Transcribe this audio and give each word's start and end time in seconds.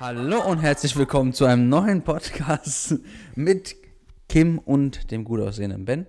Hallo 0.00 0.48
und 0.48 0.58
herzlich 0.58 0.94
willkommen 0.94 1.32
zu 1.32 1.44
einem 1.44 1.68
neuen 1.68 2.02
Podcast 2.02 3.00
mit 3.34 3.74
Kim 4.28 4.60
und 4.60 5.10
dem 5.10 5.24
gut 5.24 5.40
aussehenden 5.40 5.84
Ben. 5.86 6.06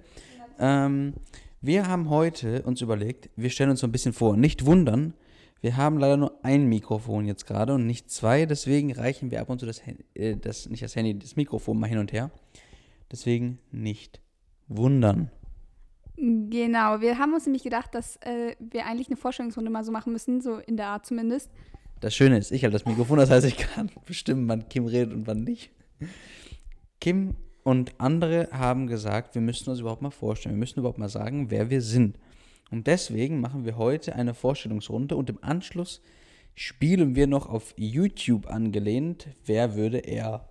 Ähm, 0.59 1.15
wir 1.59 1.87
haben 1.87 2.07
heute 2.11 2.61
uns 2.61 2.81
überlegt, 2.81 3.31
wir 3.35 3.49
stellen 3.49 3.71
uns 3.71 3.79
so 3.79 3.87
ein 3.87 3.91
bisschen 3.91 4.13
vor. 4.13 4.37
Nicht 4.37 4.67
wundern, 4.67 5.15
wir 5.61 5.75
haben 5.75 5.97
leider 5.97 6.17
nur 6.17 6.37
ein 6.43 6.67
Mikrofon 6.67 7.25
jetzt 7.25 7.47
gerade 7.47 7.73
und 7.73 7.87
nicht 7.87 8.11
zwei, 8.11 8.45
deswegen 8.45 8.93
reichen 8.93 9.31
wir 9.31 9.41
ab 9.41 9.49
und 9.49 9.57
zu 9.57 9.65
das, 9.65 9.81
äh, 10.13 10.35
das 10.35 10.69
nicht 10.69 10.83
das 10.83 10.95
Handy, 10.95 11.17
das 11.17 11.35
Mikrofon 11.35 11.79
mal 11.79 11.87
hin 11.87 11.97
und 11.97 12.13
her. 12.13 12.29
Deswegen 13.11 13.57
nicht 13.71 14.21
wundern. 14.67 15.31
Genau, 16.15 17.01
wir 17.01 17.17
haben 17.17 17.33
uns 17.33 17.47
nämlich 17.47 17.63
gedacht, 17.63 17.95
dass 17.95 18.17
äh, 18.17 18.55
wir 18.59 18.85
eigentlich 18.85 19.07
eine 19.07 19.17
Vorstellungsrunde 19.17 19.71
mal 19.71 19.83
so 19.83 19.91
machen 19.91 20.13
müssen, 20.13 20.41
so 20.41 20.57
in 20.57 20.77
der 20.77 20.89
Art 20.89 21.07
zumindest. 21.07 21.49
Das 21.99 22.15
Schöne 22.15 22.37
ist, 22.37 22.51
ich 22.51 22.63
habe 22.63 22.71
das 22.71 22.85
Mikrofon, 22.85 23.17
das 23.17 23.29
heißt, 23.29 23.45
ich 23.45 23.57
kann 23.57 23.91
bestimmen, 24.05 24.47
wann 24.47 24.69
Kim 24.69 24.85
redet 24.85 25.13
und 25.13 25.27
wann 25.27 25.43
nicht. 25.43 25.71
Kim 27.01 27.35
und 27.63 27.99
andere 27.99 28.49
haben 28.51 28.87
gesagt, 28.87 29.35
wir 29.35 29.41
müssen 29.41 29.69
uns 29.69 29.79
überhaupt 29.79 30.01
mal 30.01 30.11
vorstellen, 30.11 30.55
wir 30.55 30.59
müssen 30.59 30.79
überhaupt 30.79 30.97
mal 30.97 31.09
sagen, 31.09 31.51
wer 31.51 31.69
wir 31.69 31.81
sind. 31.81 32.17
Und 32.71 32.87
deswegen 32.87 33.41
machen 33.41 33.65
wir 33.65 33.77
heute 33.77 34.15
eine 34.15 34.33
Vorstellungsrunde 34.33 35.15
und 35.15 35.29
im 35.29 35.43
Anschluss 35.43 36.01
spielen 36.55 37.15
wir 37.15 37.27
noch 37.27 37.49
auf 37.49 37.73
YouTube 37.77 38.47
angelehnt, 38.47 39.27
wer 39.45 39.75
würde 39.75 39.97
er. 39.99 40.49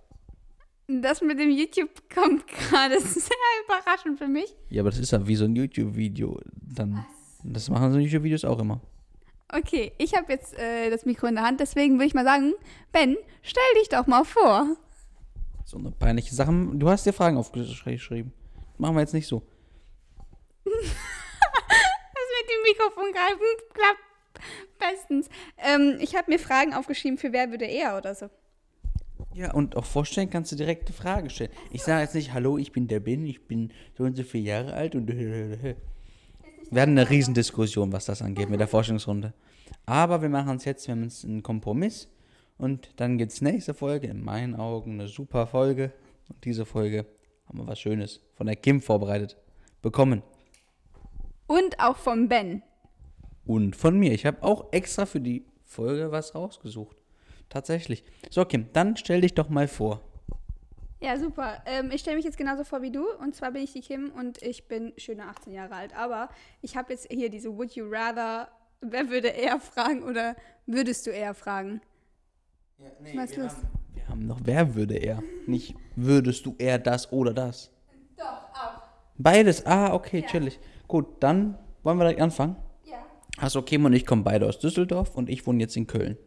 Das 0.87 1.21
mit 1.21 1.39
dem 1.39 1.51
YouTube 1.51 1.91
kommt 2.13 2.47
gerade 2.47 2.99
sehr 2.99 3.35
überraschend 3.65 4.17
für 4.17 4.27
mich. 4.27 4.55
Ja, 4.69 4.81
aber 4.81 4.89
das 4.89 4.99
ist 4.99 5.11
ja 5.11 5.27
wie 5.27 5.35
so 5.35 5.45
ein 5.45 5.55
YouTube-Video. 5.55 6.39
Dann, 6.61 7.05
das 7.43 7.69
machen 7.69 7.91
so 7.91 7.99
YouTube-Videos 7.99 8.43
auch 8.43 8.59
immer. 8.59 8.81
Okay, 9.51 9.93
ich 9.97 10.15
habe 10.15 10.31
jetzt 10.31 10.57
äh, 10.57 10.89
das 10.89 11.05
Mikro 11.05 11.27
in 11.27 11.35
der 11.35 11.43
Hand, 11.43 11.59
deswegen 11.59 11.95
würde 11.95 12.05
ich 12.05 12.13
mal 12.13 12.23
sagen, 12.25 12.53
Ben, 12.91 13.17
stell 13.41 13.63
dich 13.79 13.89
doch 13.89 14.05
mal 14.05 14.23
vor. 14.23 14.77
So 15.65 15.77
eine 15.77 15.91
peinliche 15.91 16.33
Sache. 16.33 16.51
Du 16.73 16.89
hast 16.89 17.05
dir 17.05 17.13
Fragen 17.13 17.37
aufgeschrieben. 17.37 18.33
Machen 18.77 18.95
wir 18.95 19.01
jetzt 19.01 19.13
nicht 19.13 19.27
so. 19.27 19.43
Das 22.11 22.27
mit 22.41 22.49
dem 22.49 22.61
Mikrofon 22.63 23.11
greifen 23.11 23.39
klappt 23.73 24.09
bestens. 24.79 25.29
Ähm, 25.57 25.97
ich 25.99 26.15
habe 26.15 26.31
mir 26.31 26.39
Fragen 26.39 26.73
aufgeschrieben 26.73 27.17
für 27.17 27.31
wer 27.33 27.49
würde 27.51 27.65
er 27.65 27.97
oder 27.97 28.15
so. 28.15 28.29
Ja, 29.33 29.53
und 29.53 29.75
auch 29.75 29.85
vorstellen 29.85 30.29
kannst 30.29 30.51
du 30.51 30.55
direkt 30.55 30.87
eine 30.87 30.95
Frage 30.95 31.29
stellen. 31.29 31.51
Ich 31.71 31.83
sage 31.83 32.01
jetzt 32.01 32.15
nicht, 32.15 32.33
hallo, 32.33 32.57
ich 32.57 32.71
bin 32.71 32.87
der 32.87 32.99
Ben, 32.99 33.25
ich 33.25 33.45
bin 33.47 33.71
so 33.97 34.03
und 34.03 34.15
so 34.15 34.23
vier 34.23 34.41
Jahre 34.41 34.73
alt 34.73 34.95
und 34.95 35.07
wir 36.71 36.81
hatten 36.81 36.97
eine 36.97 37.09
Riesendiskussion, 37.09 37.91
was 37.91 38.05
das 38.05 38.21
angeht 38.21 38.49
mit 38.49 38.59
der 38.59 38.67
Forschungsrunde. 38.67 39.33
Aber 39.85 40.21
wir 40.21 40.29
machen 40.29 40.57
es 40.57 40.65
jetzt, 40.65 40.87
wir 40.87 40.93
haben 40.93 41.03
jetzt 41.03 41.25
einen 41.25 41.43
Kompromiss 41.43 42.09
und 42.57 42.89
dann 42.97 43.17
gibt 43.17 43.31
es 43.31 43.41
nächste 43.41 43.73
Folge, 43.73 44.07
in 44.07 44.23
meinen 44.23 44.55
Augen 44.55 44.93
eine 44.93 45.07
super 45.07 45.47
Folge. 45.47 45.91
Und 46.27 46.43
diese 46.45 46.65
Folge 46.65 47.05
haben 47.47 47.57
wir 47.57 47.67
was 47.67 47.79
Schönes 47.79 48.21
von 48.35 48.47
der 48.47 48.55
Kim 48.55 48.81
vorbereitet 48.81 49.37
bekommen. 49.81 50.21
Und 51.47 51.79
auch 51.79 51.97
vom 51.97 52.27
Ben. 52.27 52.61
Und 53.45 53.75
von 53.75 53.97
mir. 53.97 54.11
Ich 54.11 54.25
habe 54.25 54.43
auch 54.43 54.71
extra 54.71 55.05
für 55.05 55.19
die 55.19 55.45
Folge 55.63 56.11
was 56.11 56.35
rausgesucht. 56.35 56.97
Tatsächlich. 57.47 58.03
So, 58.29 58.45
Kim, 58.45 58.67
dann 58.73 58.95
stell 58.97 59.21
dich 59.21 59.33
doch 59.33 59.49
mal 59.49 59.67
vor. 59.67 60.01
Ja, 61.01 61.17
super. 61.17 61.63
Ähm, 61.65 61.91
ich 61.91 62.01
stelle 62.01 62.17
mich 62.17 62.25
jetzt 62.25 62.37
genauso 62.37 62.63
vor 62.63 62.81
wie 62.81 62.91
du. 62.91 63.05
Und 63.19 63.33
zwar 63.33 63.51
bin 63.51 63.63
ich 63.63 63.71
die 63.71 63.81
Kim 63.81 64.11
und 64.11 64.41
ich 64.41 64.67
bin 64.67 64.93
schöne 64.97 65.23
18 65.23 65.53
Jahre 65.53 65.75
alt. 65.75 65.95
Aber 65.95 66.29
ich 66.61 66.75
habe 66.75 66.91
jetzt 66.91 67.07
hier 67.09 67.29
diese 67.29 67.55
Would 67.55 67.71
you 67.71 67.87
rather, 67.89 68.49
wer 68.81 69.09
würde 69.09 69.29
eher 69.29 69.59
fragen 69.59 70.03
oder 70.03 70.35
würdest 70.65 71.05
du 71.07 71.11
eher 71.11 71.33
fragen? 71.33 71.81
Ja, 72.77 72.85
nee, 73.01 73.17
Was 73.17 73.31
wir, 73.35 73.43
los? 73.43 73.51
haben, 73.53 73.67
wir 73.93 74.07
haben 74.07 74.27
noch, 74.27 74.39
wer 74.43 74.75
würde 74.75 74.95
er? 74.95 75.21
Nicht, 75.47 75.75
würdest 75.95 76.45
du 76.45 76.55
eher 76.57 76.79
das 76.79 77.11
oder 77.11 77.33
das? 77.33 77.71
Doch, 78.17 78.25
auch. 78.25 78.81
Beides. 79.17 79.65
Ah, 79.65 79.93
okay, 79.93 80.21
Ja. 80.21 80.27
chillig. 80.27 80.59
Gut, 80.87 81.05
dann 81.21 81.57
wollen 81.83 81.97
wir 81.97 82.05
direkt 82.05 82.21
anfangen. 82.21 82.55
Ja. 82.85 82.97
Achso, 83.37 83.61
Kim 83.61 83.85
und 83.85 83.93
ich 83.93 84.05
kommen 84.05 84.23
beide 84.23 84.45
aus 84.47 84.59
Düsseldorf 84.59 85.15
und 85.15 85.29
ich 85.29 85.45
wohne 85.45 85.59
jetzt 85.59 85.75
in 85.77 85.87
Köln. 85.87 86.17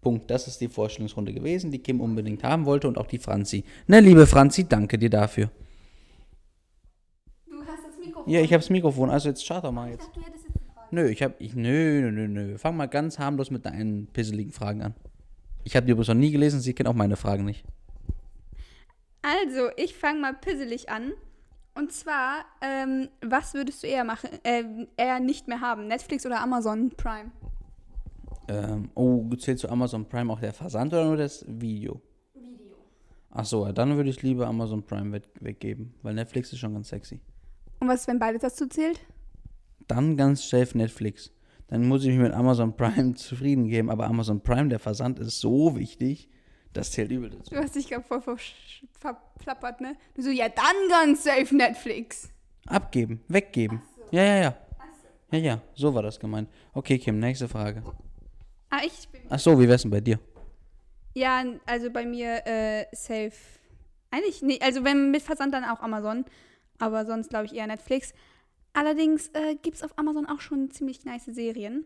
Punkt. 0.00 0.30
Das 0.30 0.46
ist 0.46 0.60
die 0.60 0.68
Vorstellungsrunde 0.68 1.32
gewesen, 1.34 1.70
die 1.72 1.80
Kim 1.80 2.00
unbedingt 2.00 2.42
haben 2.44 2.64
wollte 2.66 2.88
und 2.88 2.96
auch 2.98 3.06
die 3.06 3.18
Franzi. 3.18 3.64
Ne, 3.86 4.00
liebe 4.00 4.26
Franzi, 4.26 4.64
danke 4.68 4.96
dir 4.96 5.10
dafür. 5.10 5.50
Du 7.46 7.60
hast 7.66 7.84
das 7.84 7.98
Mikrofon. 7.98 8.32
Ja, 8.32 8.40
ich 8.40 8.52
habe 8.52 8.60
das 8.60 8.70
Mikrofon, 8.70 9.10
also 9.10 9.28
jetzt 9.28 9.44
start 9.44 9.64
doch 9.64 9.72
mal 9.72 9.86
Ich 9.88 9.92
jetzt. 9.94 10.06
dachte, 10.06 10.20
du 10.20 10.26
hättest. 10.26 10.47
Nö, 10.90 11.08
ich 11.08 11.22
hab, 11.22 11.40
ich, 11.40 11.54
nö, 11.54 12.00
nö, 12.00 12.10
nö, 12.10 12.28
nö. 12.28 12.58
Fang 12.58 12.76
mal 12.76 12.86
ganz 12.86 13.18
harmlos 13.18 13.50
mit 13.50 13.66
deinen 13.66 14.06
pisseligen 14.06 14.52
Fragen 14.52 14.82
an. 14.82 14.94
Ich 15.64 15.76
habe 15.76 15.84
die 15.86 15.92
übrigens 15.92 16.08
noch 16.08 16.14
nie 16.14 16.30
gelesen, 16.30 16.60
sie 16.60 16.72
kennt 16.72 16.88
auch 16.88 16.94
meine 16.94 17.16
Fragen 17.16 17.44
nicht. 17.44 17.64
Also, 19.22 19.68
ich 19.76 19.94
fange 19.94 20.20
mal 20.20 20.34
pisselig 20.34 20.88
an. 20.88 21.12
Und 21.74 21.92
zwar, 21.92 22.44
ähm, 22.60 23.08
was 23.20 23.54
würdest 23.54 23.82
du 23.82 23.86
eher 23.86 24.04
machen, 24.04 24.30
äh, 24.42 24.64
eher 24.96 25.20
nicht 25.20 25.46
mehr 25.46 25.60
haben? 25.60 25.86
Netflix 25.86 26.24
oder 26.24 26.40
Amazon 26.40 26.90
Prime? 26.90 27.30
Ähm, 28.48 28.90
oh, 28.94 29.28
zählt 29.36 29.58
zu 29.58 29.68
Amazon 29.68 30.08
Prime 30.08 30.32
auch 30.32 30.40
der 30.40 30.54
Versand 30.54 30.92
oder 30.92 31.04
nur 31.04 31.16
das 31.18 31.44
Video? 31.46 32.00
Video. 32.34 32.74
Ach 33.30 33.44
so, 33.44 33.66
ja, 33.66 33.72
dann 33.72 33.94
würde 33.96 34.10
ich 34.10 34.22
lieber 34.22 34.46
Amazon 34.46 34.82
Prime 34.82 35.12
weg, 35.12 35.24
weggeben, 35.40 35.94
weil 36.02 36.14
Netflix 36.14 36.52
ist 36.52 36.58
schon 36.58 36.72
ganz 36.72 36.88
sexy. 36.88 37.20
Und 37.78 37.88
was, 37.88 38.08
wenn 38.08 38.18
beides 38.18 38.40
dazu 38.40 38.66
zählt? 38.66 39.00
Dann 39.88 40.16
ganz 40.16 40.48
safe 40.48 40.76
Netflix. 40.76 41.32
Dann 41.68 41.86
muss 41.86 42.02
ich 42.02 42.10
mich 42.10 42.18
mit 42.18 42.32
Amazon 42.32 42.76
Prime 42.76 43.14
zufrieden 43.16 43.68
geben, 43.68 43.90
aber 43.90 44.06
Amazon 44.06 44.40
Prime, 44.40 44.68
der 44.68 44.78
Versand 44.78 45.18
ist 45.18 45.40
so 45.40 45.76
wichtig, 45.76 46.28
das 46.72 46.92
zählt 46.92 47.10
übel 47.10 47.30
dazu. 47.30 47.54
Du 47.54 47.60
hast 47.60 47.74
dich 47.74 47.88
gerade 47.88 48.04
voll 48.04 48.22
verplappert, 48.92 49.80
ne? 49.80 49.96
Du 50.14 50.22
so, 50.22 50.30
ja, 50.30 50.48
dann 50.48 50.76
ganz 50.88 51.24
safe 51.24 51.54
Netflix. 51.54 52.30
Abgeben, 52.66 53.20
weggeben. 53.28 53.82
Ja, 54.10 54.22
ja, 54.22 54.36
ja. 54.36 54.56
Ja, 55.30 55.38
ja, 55.38 55.62
so 55.74 55.92
war 55.92 56.02
das 56.02 56.18
gemeint. 56.18 56.48
Okay, 56.72 56.98
Kim, 56.98 57.18
nächste 57.18 57.48
Frage. 57.48 57.82
Ah, 58.70 58.80
ich 58.84 59.08
bin. 59.08 59.20
Ach 59.28 59.38
so, 59.38 59.58
wie 59.60 59.68
wär's 59.68 59.82
denn 59.82 59.90
bei 59.90 60.00
dir? 60.00 60.18
Ja, 61.14 61.42
also 61.66 61.90
bei 61.90 62.06
mir 62.06 62.46
äh, 62.46 62.86
safe. 62.92 63.32
Eigentlich, 64.10 64.40
nee, 64.40 64.58
also 64.62 64.84
wenn 64.84 65.10
mit 65.10 65.22
Versand 65.22 65.52
dann 65.52 65.64
auch 65.64 65.80
Amazon. 65.80 66.24
Aber 66.78 67.04
sonst 67.04 67.28
glaube 67.28 67.46
ich 67.46 67.54
eher 67.54 67.66
Netflix. 67.66 68.14
Allerdings 68.78 69.26
äh, 69.32 69.56
gibt 69.60 69.78
es 69.78 69.82
auf 69.82 69.90
Amazon 69.98 70.26
auch 70.26 70.38
schon 70.38 70.70
ziemlich 70.70 71.04
nice 71.04 71.24
Serien. 71.24 71.84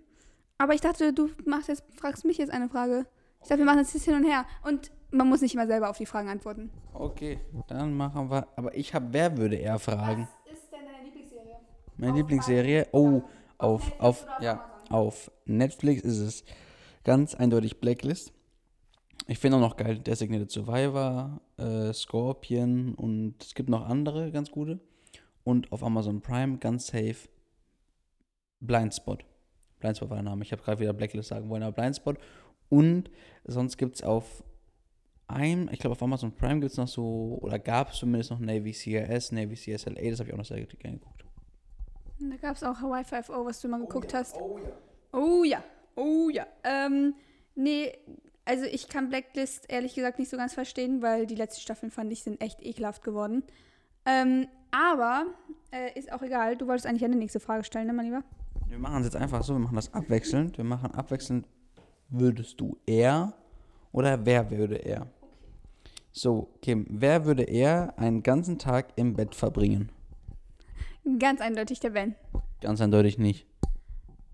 Aber 0.59 0.75
ich 0.75 0.83
dachte, 0.83 1.15
du 1.15 1.31
machst 1.47 1.69
jetzt, 1.69 1.85
fragst 1.97 2.27
mich 2.27 2.37
jetzt 2.37 2.53
eine 2.53 2.69
Frage. 2.69 3.07
Ich 3.41 3.49
dachte, 3.49 3.61
wir 3.61 3.65
machen 3.65 3.79
jetzt 3.79 3.95
das 3.95 4.05
hin 4.05 4.15
und 4.15 4.25
her. 4.25 4.45
Und 4.63 4.93
man 5.11 5.27
muss 5.27 5.41
nicht 5.41 5.55
immer 5.55 5.67
selber 5.67 5.89
auf 5.89 5.97
die 5.97 6.05
Fragen 6.05 6.29
antworten. 6.29 6.69
Okay, 6.93 7.41
dann 7.67 7.97
machen 7.97 8.31
wir. 8.31 8.47
Aber 8.57 8.77
ich 8.77 8.93
habe, 8.93 9.07
wer 9.13 9.39
würde 9.39 9.57
eher 9.57 9.79
fragen? 9.79 10.29
Was 10.45 10.53
ist 10.53 10.71
denn 10.71 10.81
deine 10.85 11.07
Lieblingsserie? 11.07 11.57
Meine 11.97 12.17
Lieblingsserie? 12.19 12.87
Oh, 12.93 13.23
auf, 13.57 13.99
auf, 13.99 14.27
ja, 14.43 14.63
auf 14.91 15.31
Netflix 15.47 16.03
ist 16.03 16.19
es 16.19 16.45
ganz 17.05 17.35
eindeutig 17.35 17.81
Blacklist. 17.81 18.35
Ich 19.29 19.39
finde 19.39 19.57
auch 19.57 19.63
noch 19.63 19.79
geil 19.79 19.99
Designated 19.99 20.51
Survivor, 20.51 21.41
äh, 21.57 21.95
Scorpion 21.95 22.95
und 22.97 23.43
es 23.43 23.55
gibt 23.55 23.71
noch 23.71 23.89
andere 23.89 24.31
ganz 24.31 24.51
gute. 24.51 24.79
Und 25.45 25.73
auf 25.73 25.83
Amazon 25.83 26.21
Prime 26.21 26.59
ganz 26.59 26.87
safe 26.87 27.29
Blindspot. 28.61 29.25
Blindspot 29.81 30.11
war 30.11 30.17
der 30.17 30.25
Name. 30.25 30.43
Ich 30.43 30.53
habe 30.53 30.63
gerade 30.63 30.81
wieder 30.81 30.93
Blacklist 30.93 31.29
sagen 31.29 31.49
wollen, 31.49 31.63
aber 31.63 31.73
Blindspot. 31.73 32.19
Und 32.69 33.11
sonst 33.45 33.77
gibt 33.77 33.97
es 33.97 34.03
auf 34.03 34.45
einem, 35.27 35.69
ich 35.73 35.79
glaube 35.79 35.93
auf 35.93 36.03
Amazon 36.03 36.33
Prime 36.33 36.61
gibt 36.61 36.73
es 36.73 36.79
noch 36.79 36.89
so, 36.89 37.39
oder 37.41 37.59
gab 37.59 37.91
es 37.91 37.99
zumindest 37.99 38.31
noch 38.31 38.39
Navy 38.39 38.73
CRS, 38.73 39.33
Navy 39.33 39.55
CSLA, 39.55 40.11
das 40.11 40.21
habe 40.21 40.29
ich 40.29 40.35
auch 40.35 40.39
noch 40.39 40.45
sehr 40.45 40.65
gerne 40.65 40.99
geguckt. 40.99 41.25
Da 42.19 42.37
gab 42.37 42.57
es 42.57 42.63
auch 42.63 42.81
Hawaii 42.81 43.03
5.0, 43.03 43.45
was 43.45 43.61
du 43.61 43.69
mal 43.69 43.81
geguckt 43.81 44.15
hast. 44.15 44.37
Oh 44.37 44.59
ja. 44.59 44.73
Oh 45.13 45.45
ja, 45.45 45.63
oh 45.97 46.31
ja. 46.31 46.47
Ähm, 46.65 47.15
nee, 47.55 47.93
also 48.45 48.65
ich 48.65 48.89
kann 48.89 49.09
Blacklist 49.09 49.71
ehrlich 49.71 49.95
gesagt 49.95 50.19
nicht 50.19 50.31
so 50.31 50.37
ganz 50.37 50.55
verstehen, 50.55 51.03
weil 51.03 51.27
die 51.27 51.35
letzten 51.35 51.61
Staffeln 51.61 51.91
fand 51.91 52.13
ich 52.13 52.23
sind 52.23 52.41
echt 52.41 52.63
ekelhaft 52.63 53.03
geworden. 53.03 53.43
Ähm, 54.05 54.49
aber 54.73 55.27
äh, 55.71 55.97
ist 55.99 56.13
auch 56.13 56.23
egal. 56.23 56.57
Du 56.57 56.67
wolltest 56.67 56.87
eigentlich 56.87 57.05
eine 57.05 57.17
nächste 57.17 57.39
Frage 57.39 57.63
stellen, 57.65 57.87
ne, 57.87 57.93
mein 57.93 58.07
Lieber? 58.07 58.23
Wir 58.67 58.79
machen 58.79 58.99
es 58.99 59.05
jetzt 59.05 59.17
einfach 59.17 59.45
so, 59.45 59.55
wir 59.55 59.61
machen 59.61 59.77
das 59.77 59.93
abwechselnd. 59.95 60.57
Wir 60.57 60.65
machen 60.65 60.91
abwechselnd, 60.93 61.47
würdest 62.09 62.61
du 62.61 62.77
eher 62.87 63.35
oder 63.93 64.25
wer 64.27 64.51
würde 64.51 64.77
er? 64.77 65.07
So, 66.11 66.49
Kim, 66.61 66.87
wer 66.91 67.25
würde 67.25 67.45
er 67.45 67.95
einen 67.99 68.23
ganzen 68.23 68.59
Tag 68.59 68.89
im 68.97 69.15
Bett 69.15 69.35
verbringen? 69.35 69.91
Ganz 71.19 71.41
eindeutig 71.41 71.81
der 71.81 71.91
Ben. 71.91 72.15
Ganz 72.61 72.81
eindeutig 72.81 73.19
nicht. 73.19 73.47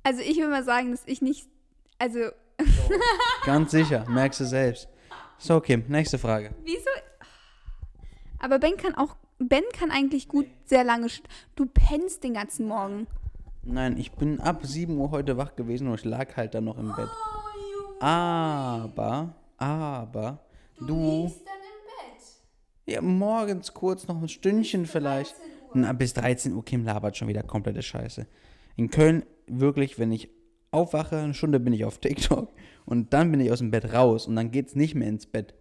Also 0.02 0.20
ich 0.22 0.36
würde 0.38 0.50
mal 0.50 0.64
sagen, 0.64 0.90
dass 0.90 1.02
ich 1.06 1.22
nicht, 1.22 1.48
also 1.98 2.30
Ganz 3.44 3.70
sicher, 3.70 4.04
merkst 4.08 4.40
du 4.40 4.44
selbst. 4.44 4.88
So, 5.38 5.60
Kim, 5.60 5.84
nächste 5.88 6.18
Frage. 6.18 6.54
wieso? 6.64 6.90
Aber 8.40 8.58
Ben 8.58 8.76
kann 8.76 8.94
auch, 8.94 9.16
Ben 9.38 9.62
kann 9.72 9.90
eigentlich 9.90 10.28
gut 10.28 10.46
sehr 10.64 10.84
lange, 10.84 11.06
du 11.54 11.66
pennst 11.66 12.24
den 12.24 12.34
ganzen 12.34 12.66
Morgen. 12.66 13.06
Nein, 13.62 13.98
ich 13.98 14.12
bin 14.12 14.40
ab 14.40 14.64
7 14.64 14.96
Uhr 14.96 15.10
heute 15.10 15.36
wach 15.36 15.54
gewesen 15.54 15.88
und 15.88 15.94
ich 15.94 16.04
lag 16.04 16.36
halt 16.36 16.54
dann 16.54 16.64
noch 16.64 16.78
im 16.78 16.94
Bett. 16.94 17.08
Aber 18.00 19.34
aber 19.58 20.38
du. 20.78 20.86
dann 20.86 21.56
im 21.56 21.84
Bett. 21.84 22.24
Ja, 22.86 23.02
morgens 23.02 23.74
kurz 23.74 24.08
noch 24.08 24.20
ein 24.22 24.28
Stündchen 24.28 24.86
vielleicht. 24.86 25.34
Na, 25.74 25.92
bis 25.92 26.14
13 26.14 26.54
Uhr, 26.54 26.64
Kim 26.64 26.84
labert 26.84 27.16
schon 27.16 27.28
wieder 27.28 27.42
komplette 27.42 27.82
Scheiße. 27.82 28.26
In 28.76 28.88
Köln 28.88 29.26
wirklich, 29.46 29.98
wenn 29.98 30.12
ich 30.12 30.30
aufwache, 30.70 31.16
eine 31.18 31.34
Stunde 31.34 31.60
bin 31.60 31.72
ich 31.72 31.84
auf 31.84 31.98
TikTok 31.98 32.52
und 32.86 33.12
dann 33.12 33.30
bin 33.30 33.40
ich 33.40 33.52
aus 33.52 33.58
dem 33.58 33.70
Bett 33.70 33.92
raus 33.92 34.26
und 34.26 34.36
dann 34.36 34.50
geht's 34.50 34.74
nicht 34.74 34.94
mehr 34.94 35.08
ins 35.08 35.26
Bett. 35.26 35.54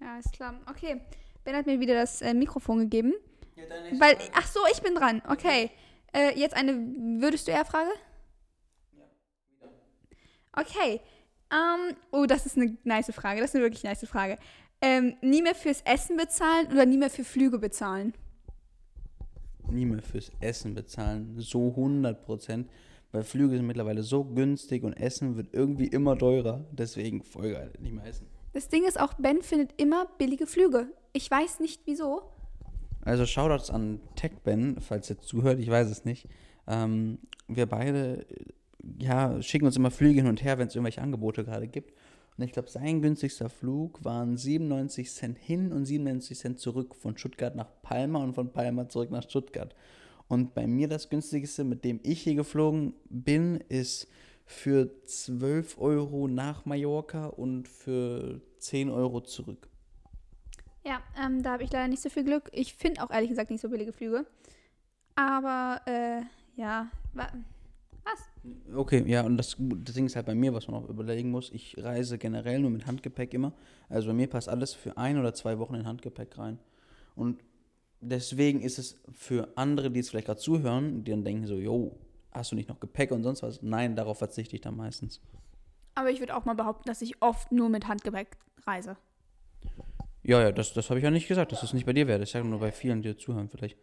Ja, 0.00 0.18
ist 0.18 0.32
klar. 0.32 0.54
Okay. 0.68 1.00
Ben 1.44 1.56
hat 1.56 1.66
mir 1.66 1.80
wieder 1.80 1.94
das 1.94 2.22
äh, 2.22 2.34
Mikrofon 2.34 2.78
gegeben. 2.78 3.14
Weil, 3.98 4.16
ach 4.34 4.46
so, 4.46 4.60
ich 4.72 4.80
bin 4.82 4.94
dran. 4.94 5.22
Okay. 5.28 5.70
Äh, 6.12 6.38
jetzt 6.38 6.54
eine 6.54 6.72
würdest 7.20 7.48
du 7.48 7.52
eher 7.52 7.64
Frage? 7.64 7.90
Okay. 10.52 11.00
Ähm, 11.50 11.96
oh, 12.10 12.26
das 12.26 12.46
ist 12.46 12.56
eine 12.56 12.76
nice 12.84 13.12
Frage. 13.12 13.40
Das 13.40 13.50
ist 13.50 13.56
eine 13.56 13.64
wirklich 13.64 13.84
nice 13.84 14.06
Frage. 14.06 14.38
Ähm, 14.80 15.16
nie 15.20 15.42
mehr 15.42 15.54
fürs 15.54 15.82
Essen 15.82 16.16
bezahlen 16.16 16.66
oder 16.72 16.86
nie 16.86 16.98
mehr 16.98 17.10
für 17.10 17.24
Flüge 17.24 17.58
bezahlen? 17.58 18.14
Nie 19.70 19.86
mehr 19.86 20.02
fürs 20.02 20.32
Essen 20.40 20.74
bezahlen, 20.74 21.36
so 21.38 21.68
100 21.70 22.24
Prozent. 22.24 22.68
Weil 23.12 23.24
Flüge 23.24 23.56
sind 23.56 23.66
mittlerweile 23.66 24.02
so 24.02 24.24
günstig 24.24 24.82
und 24.82 24.94
Essen 24.94 25.36
wird 25.36 25.52
irgendwie 25.52 25.86
immer 25.86 26.18
teurer. 26.18 26.64
Deswegen 26.72 27.22
voll 27.22 27.52
geil, 27.52 27.72
nicht 27.78 27.94
mehr 27.94 28.06
essen. 28.06 28.26
Das 28.54 28.68
Ding 28.68 28.84
ist 28.84 28.98
auch, 28.98 29.14
Ben 29.14 29.42
findet 29.42 29.80
immer 29.80 30.06
billige 30.18 30.46
Flüge. 30.46 30.88
Ich 31.12 31.30
weiß 31.30 31.60
nicht 31.60 31.82
wieso. 31.84 32.22
Also 33.04 33.26
Shoutouts 33.26 33.70
an 33.70 34.00
TechBen, 34.14 34.80
falls 34.80 35.10
ihr 35.10 35.18
zuhört, 35.18 35.58
ich 35.58 35.68
weiß 35.68 35.90
es 35.90 36.04
nicht. 36.04 36.28
Ähm, 36.66 37.18
wir 37.48 37.66
beide 37.66 38.24
ja, 38.98 39.40
schicken 39.42 39.66
uns 39.66 39.76
immer 39.76 39.90
Flüge 39.90 40.20
hin 40.20 40.28
und 40.28 40.42
her, 40.42 40.58
wenn 40.58 40.68
es 40.68 40.74
irgendwelche 40.74 41.02
Angebote 41.02 41.44
gerade 41.44 41.68
gibt. 41.68 41.92
Und 42.36 42.44
ich 42.44 42.52
glaube, 42.52 42.70
sein 42.70 43.02
günstigster 43.02 43.50
Flug 43.50 44.04
waren 44.04 44.36
97 44.36 45.10
Cent 45.10 45.38
hin 45.38 45.72
und 45.72 45.84
97 45.84 46.38
Cent 46.38 46.58
zurück 46.58 46.94
von 46.94 47.16
Stuttgart 47.16 47.54
nach 47.54 47.68
Palma 47.82 48.22
und 48.22 48.34
von 48.34 48.52
Palma 48.52 48.88
zurück 48.88 49.10
nach 49.10 49.22
Stuttgart. 49.22 49.74
Und 50.28 50.54
bei 50.54 50.66
mir 50.66 50.88
das 50.88 51.10
günstigste, 51.10 51.62
mit 51.64 51.84
dem 51.84 52.00
ich 52.02 52.22
hier 52.22 52.34
geflogen 52.34 52.94
bin, 53.10 53.62
ist 53.68 54.08
für 54.46 54.90
12 55.04 55.78
Euro 55.78 56.26
nach 56.26 56.64
Mallorca 56.64 57.26
und 57.26 57.68
für 57.68 58.40
10 58.58 58.88
Euro 58.88 59.20
zurück. 59.20 59.68
Ja, 60.84 61.00
ähm, 61.22 61.42
da 61.42 61.52
habe 61.52 61.62
ich 61.62 61.72
leider 61.72 61.88
nicht 61.88 62.02
so 62.02 62.10
viel 62.10 62.24
Glück. 62.24 62.48
Ich 62.52 62.74
finde 62.74 63.02
auch 63.02 63.10
ehrlich 63.10 63.28
gesagt 63.30 63.50
nicht 63.50 63.60
so 63.60 63.68
billige 63.68 63.92
Flüge. 63.92 64.26
Aber, 65.14 65.80
äh, 65.86 66.22
ja. 66.56 66.88
wa- 67.12 67.32
Was? 68.04 68.74
Okay, 68.74 69.04
ja, 69.06 69.22
und 69.24 69.36
das, 69.36 69.56
das 69.58 69.94
Ding 69.94 70.06
ist 70.06 70.16
halt 70.16 70.26
bei 70.26 70.34
mir, 70.34 70.52
was 70.52 70.66
man 70.66 70.82
auch 70.82 70.88
überlegen 70.88 71.30
muss. 71.30 71.50
Ich 71.52 71.76
reise 71.78 72.18
generell 72.18 72.58
nur 72.58 72.70
mit 72.70 72.86
Handgepäck 72.86 73.32
immer. 73.34 73.52
Also 73.88 74.08
bei 74.08 74.14
mir 74.14 74.26
passt 74.28 74.48
alles 74.48 74.72
für 74.74 74.96
ein 74.96 75.18
oder 75.18 75.34
zwei 75.34 75.58
Wochen 75.58 75.74
in 75.76 75.86
Handgepäck 75.86 76.36
rein. 76.38 76.58
Und 77.14 77.44
deswegen 78.00 78.60
ist 78.62 78.78
es 78.78 79.00
für 79.12 79.48
andere, 79.56 79.90
die 79.90 80.00
jetzt 80.00 80.10
vielleicht 80.10 80.26
gerade 80.26 80.40
zuhören, 80.40 81.04
die 81.04 81.12
dann 81.12 81.24
denken 81.24 81.46
so, 81.46 81.54
yo, 81.54 81.96
hast 82.32 82.50
du 82.50 82.56
nicht 82.56 82.68
noch 82.68 82.80
Gepäck 82.80 83.12
und 83.12 83.22
sonst 83.22 83.42
was? 83.44 83.62
Nein, 83.62 83.94
darauf 83.94 84.18
verzichte 84.18 84.56
ich 84.56 84.62
dann 84.62 84.76
meistens. 84.76 85.20
Aber 85.94 86.10
ich 86.10 86.18
würde 86.18 86.34
auch 86.34 86.44
mal 86.46 86.54
behaupten, 86.54 86.88
dass 86.88 87.02
ich 87.02 87.20
oft 87.22 87.52
nur 87.52 87.68
mit 87.68 87.86
Handgepäck 87.86 88.36
reise. 88.66 88.96
Ja, 90.22 90.40
ja, 90.40 90.52
das, 90.52 90.72
das 90.72 90.88
habe 90.88 91.00
ich 91.00 91.04
ja 91.04 91.10
nicht 91.10 91.28
gesagt, 91.28 91.52
dass 91.52 91.60
das 91.60 91.72
nicht 91.72 91.86
bei 91.86 91.92
dir 91.92 92.06
wäre. 92.06 92.20
Das 92.20 92.30
sage 92.30 92.46
nur 92.46 92.60
bei 92.60 92.70
vielen, 92.72 93.02
die 93.02 93.16
zuhören 93.16 93.48
vielleicht. 93.48 93.76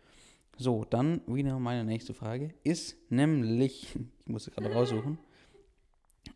So, 0.57 0.85
dann 0.85 1.21
wieder 1.27 1.57
meine 1.59 1.83
nächste 1.83 2.13
Frage. 2.13 2.53
Ist 2.63 2.95
nämlich, 3.11 3.95
ich 4.25 4.31
muss 4.31 4.45
sie 4.45 4.51
gerade 4.51 4.71
raussuchen, 4.71 5.17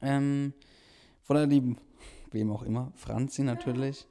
ähm, 0.02 0.54
von 1.22 1.36
der 1.38 1.48
lieben, 1.48 1.78
wem 2.32 2.52
auch 2.52 2.64
immer, 2.64 2.92
Franzi 2.96 3.44
natürlich. 3.44 4.06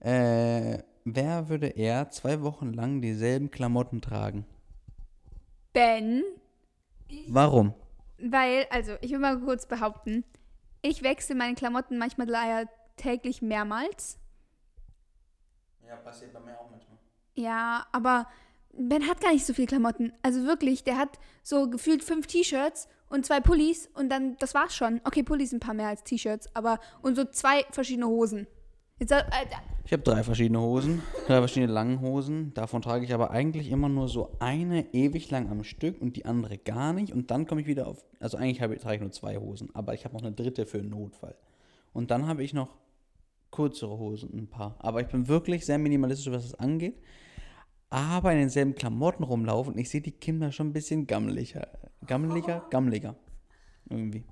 Äh, 0.00 0.78
wer 1.04 1.48
würde 1.48 1.68
eher 1.68 2.10
zwei 2.10 2.42
Wochen 2.42 2.72
lang 2.72 3.00
dieselben 3.00 3.50
Klamotten 3.50 4.00
tragen? 4.00 4.44
Ben, 5.72 6.22
Warum? 7.28 7.74
weil, 8.18 8.66
also, 8.70 8.94
ich 9.00 9.12
will 9.12 9.18
mal 9.18 9.38
kurz 9.40 9.66
behaupten, 9.66 10.24
ich 10.82 11.02
wechsle 11.02 11.34
meine 11.34 11.54
Klamotten 11.54 11.98
manchmal 11.98 12.28
leider 12.28 12.68
täglich 12.96 13.42
mehrmals. 13.42 14.18
Ja, 15.88 15.96
passiert 15.96 16.32
bei 16.32 16.40
mir 16.40 16.58
auch 16.58 16.70
manchmal. 16.70 16.98
Ja, 17.34 17.86
aber 17.92 18.26
Ben 18.72 19.06
hat 19.08 19.20
gar 19.20 19.32
nicht 19.32 19.46
so 19.46 19.54
viele 19.54 19.66
Klamotten. 19.66 20.12
Also 20.22 20.44
wirklich, 20.44 20.84
der 20.84 20.96
hat 20.98 21.18
so 21.42 21.68
gefühlt 21.70 22.04
fünf 22.04 22.26
T-Shirts 22.26 22.88
und 23.08 23.24
zwei 23.24 23.40
Pullis 23.40 23.88
und 23.94 24.10
dann, 24.10 24.36
das 24.38 24.54
war's 24.54 24.74
schon. 24.76 25.00
Okay, 25.04 25.22
Pullis 25.22 25.52
ein 25.52 25.60
paar 25.60 25.74
mehr 25.74 25.88
als 25.88 26.04
T-Shirts, 26.04 26.54
aber 26.54 26.78
und 27.02 27.16
so 27.16 27.24
zwei 27.24 27.64
verschiedene 27.70 28.06
Hosen. 28.06 28.46
Jetzt, 28.98 29.12
äh, 29.12 29.18
äh, 29.20 29.46
Ich 29.84 29.92
habe 29.92 30.02
drei 30.02 30.22
verschiedene 30.24 30.60
Hosen, 30.60 31.02
drei 31.26 31.38
verschiedene 31.38 31.72
langen 31.72 32.00
Hosen. 32.00 32.52
Davon 32.54 32.82
trage 32.82 33.04
ich 33.04 33.14
aber 33.14 33.30
eigentlich 33.30 33.70
immer 33.70 33.88
nur 33.88 34.08
so 34.08 34.32
eine 34.40 34.92
ewig 34.92 35.30
lang 35.30 35.48
am 35.50 35.62
Stück 35.64 36.02
und 36.02 36.16
die 36.16 36.26
andere 36.26 36.58
gar 36.58 36.92
nicht. 36.92 37.12
Und 37.12 37.30
dann 37.30 37.46
komme 37.46 37.60
ich 37.60 37.66
wieder 37.68 37.86
auf. 37.86 38.04
Also 38.20 38.36
eigentlich 38.36 38.60
habe, 38.60 38.74
ich- 38.74 38.82
trage 38.82 38.96
ich 38.96 39.00
nur 39.00 39.12
zwei 39.12 39.36
Hosen, 39.38 39.70
aber 39.74 39.94
ich 39.94 40.04
habe 40.04 40.14
noch 40.14 40.22
eine 40.22 40.32
dritte 40.32 40.66
für 40.66 40.78
einen 40.78 40.90
Notfall. 40.90 41.36
Und 41.92 42.10
dann 42.10 42.26
habe 42.26 42.42
ich 42.42 42.52
noch 42.52 42.68
kürzere 43.50 43.98
Hosen, 43.98 44.30
ein 44.34 44.48
paar. 44.48 44.76
Aber 44.78 45.00
ich 45.00 45.08
bin 45.08 45.28
wirklich 45.28 45.64
sehr 45.66 45.78
minimalistisch, 45.78 46.32
was 46.32 46.50
das 46.50 46.58
angeht. 46.58 47.00
Aber 47.90 48.32
in 48.32 48.38
denselben 48.38 48.74
Klamotten 48.74 49.24
rumlaufen. 49.24 49.74
Und 49.74 49.78
ich 49.78 49.88
sehe 49.88 50.00
die 50.00 50.12
Kinder 50.12 50.52
schon 50.52 50.68
ein 50.68 50.72
bisschen 50.72 51.06
gammeliger. 51.06 51.68
Gammeliger? 52.06 52.66
Gammeliger. 52.70 53.16
Irgendwie. 53.88 54.24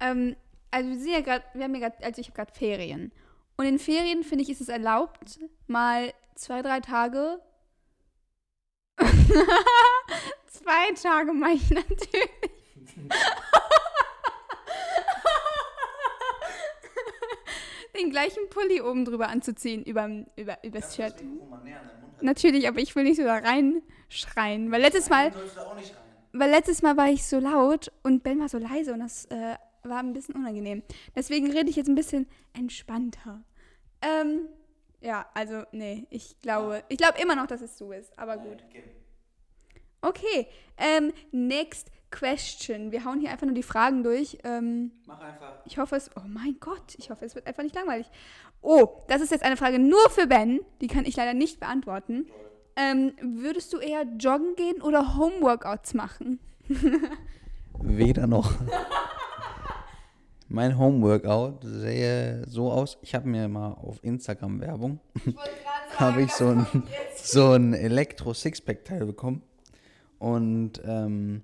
ähm, 0.00 0.36
also 0.70 0.90
wir 0.90 0.98
sind 0.98 1.12
ja 1.12 1.20
gerade, 1.20 1.44
wir 1.54 1.64
haben 1.64 1.74
ja 1.74 1.88
gerade, 1.88 2.04
also 2.04 2.20
ich 2.20 2.28
habe 2.28 2.36
gerade 2.36 2.52
Ferien. 2.54 3.12
Und 3.56 3.66
in 3.66 3.78
Ferien, 3.78 4.22
finde 4.22 4.44
ich, 4.44 4.50
ist 4.50 4.60
es 4.60 4.68
erlaubt, 4.68 5.40
mal 5.66 6.12
zwei, 6.36 6.62
drei 6.62 6.80
Tage. 6.80 7.40
zwei 10.46 10.94
Tage 10.94 11.32
meine 11.32 11.54
ich 11.54 11.70
natürlich. 11.70 12.30
Den 18.08 18.12
gleichen 18.12 18.48
Pulli 18.48 18.80
oben 18.80 19.04
drüber 19.04 19.28
anzuziehen, 19.28 19.84
über, 19.84 20.08
über, 20.34 20.56
übers 20.64 20.96
Shirt. 20.96 21.16
Natürlich, 22.22 22.66
aber 22.66 22.78
ich 22.78 22.96
will 22.96 23.04
nicht 23.04 23.18
so 23.18 23.22
da 23.22 23.34
reinschreien. 23.34 24.72
Weil 24.72 24.80
letztes 24.80 25.10
Mal, 25.10 25.30
weil 26.32 26.50
letztes 26.50 26.80
Mal 26.80 26.96
war 26.96 27.10
ich 27.10 27.26
so 27.26 27.38
laut 27.38 27.92
und 28.02 28.22
Ben 28.22 28.40
war 28.40 28.48
so 28.48 28.56
leise 28.56 28.94
und 28.94 29.00
das 29.00 29.26
äh, 29.26 29.56
war 29.82 29.98
ein 29.98 30.14
bisschen 30.14 30.36
unangenehm. 30.36 30.82
Deswegen 31.14 31.52
rede 31.52 31.68
ich 31.68 31.76
jetzt 31.76 31.88
ein 31.88 31.96
bisschen 31.96 32.26
entspannter. 32.54 33.42
Ähm, 34.00 34.48
ja, 35.02 35.28
also, 35.34 35.64
nee, 35.72 36.06
ich 36.08 36.40
glaube, 36.40 36.82
ich 36.88 36.96
glaube 36.96 37.20
immer 37.20 37.36
noch, 37.36 37.46
dass 37.46 37.60
es 37.60 37.76
so 37.76 37.92
ist, 37.92 38.18
aber 38.18 38.38
gut. 38.38 38.64
Okay, 40.00 40.46
ähm, 40.78 41.12
next 41.30 41.90
question. 42.10 42.92
Wir 42.92 43.04
hauen 43.04 43.20
hier 43.20 43.30
einfach 43.30 43.46
nur 43.46 43.54
die 43.54 43.62
Fragen 43.62 44.02
durch. 44.02 44.38
Ähm, 44.44 44.92
Mach 45.06 45.20
einfach. 45.20 45.60
ich 45.64 45.78
hoffe 45.78 45.96
es, 45.96 46.10
oh 46.16 46.22
mein 46.26 46.56
Gott, 46.60 46.94
ich 46.96 47.10
hoffe, 47.10 47.24
es 47.24 47.34
wird 47.34 47.46
einfach 47.46 47.62
nicht 47.62 47.74
langweilig. 47.74 48.10
Oh, 48.60 49.02
das 49.08 49.20
ist 49.20 49.30
jetzt 49.30 49.44
eine 49.44 49.56
Frage 49.56 49.78
nur 49.78 50.10
für 50.10 50.26
Ben. 50.26 50.60
Die 50.80 50.88
kann 50.88 51.04
ich 51.04 51.16
leider 51.16 51.34
nicht 51.34 51.60
beantworten. 51.60 52.26
Ähm, 52.76 53.12
würdest 53.20 53.72
du 53.72 53.78
eher 53.78 54.04
joggen 54.18 54.54
gehen 54.56 54.82
oder 54.82 55.16
Homeworkouts 55.16 55.94
machen? 55.94 56.38
Weder 57.80 58.26
noch. 58.26 58.52
mein 60.48 60.78
Homeworkout 60.78 61.60
sähe 61.62 62.44
so 62.46 62.70
aus. 62.70 62.98
Ich 63.02 63.14
habe 63.14 63.28
mir 63.28 63.48
mal 63.48 63.72
auf 63.72 64.02
Instagram 64.02 64.60
Werbung 64.60 65.00
habe 65.96 66.22
ich 66.22 66.32
so 66.32 66.48
ein, 66.48 66.66
so 67.16 67.52
ein 67.52 67.74
Elektro-Sixpack-Teil 67.74 69.06
bekommen. 69.06 69.42
Und 70.18 70.80
ähm, 70.84 71.42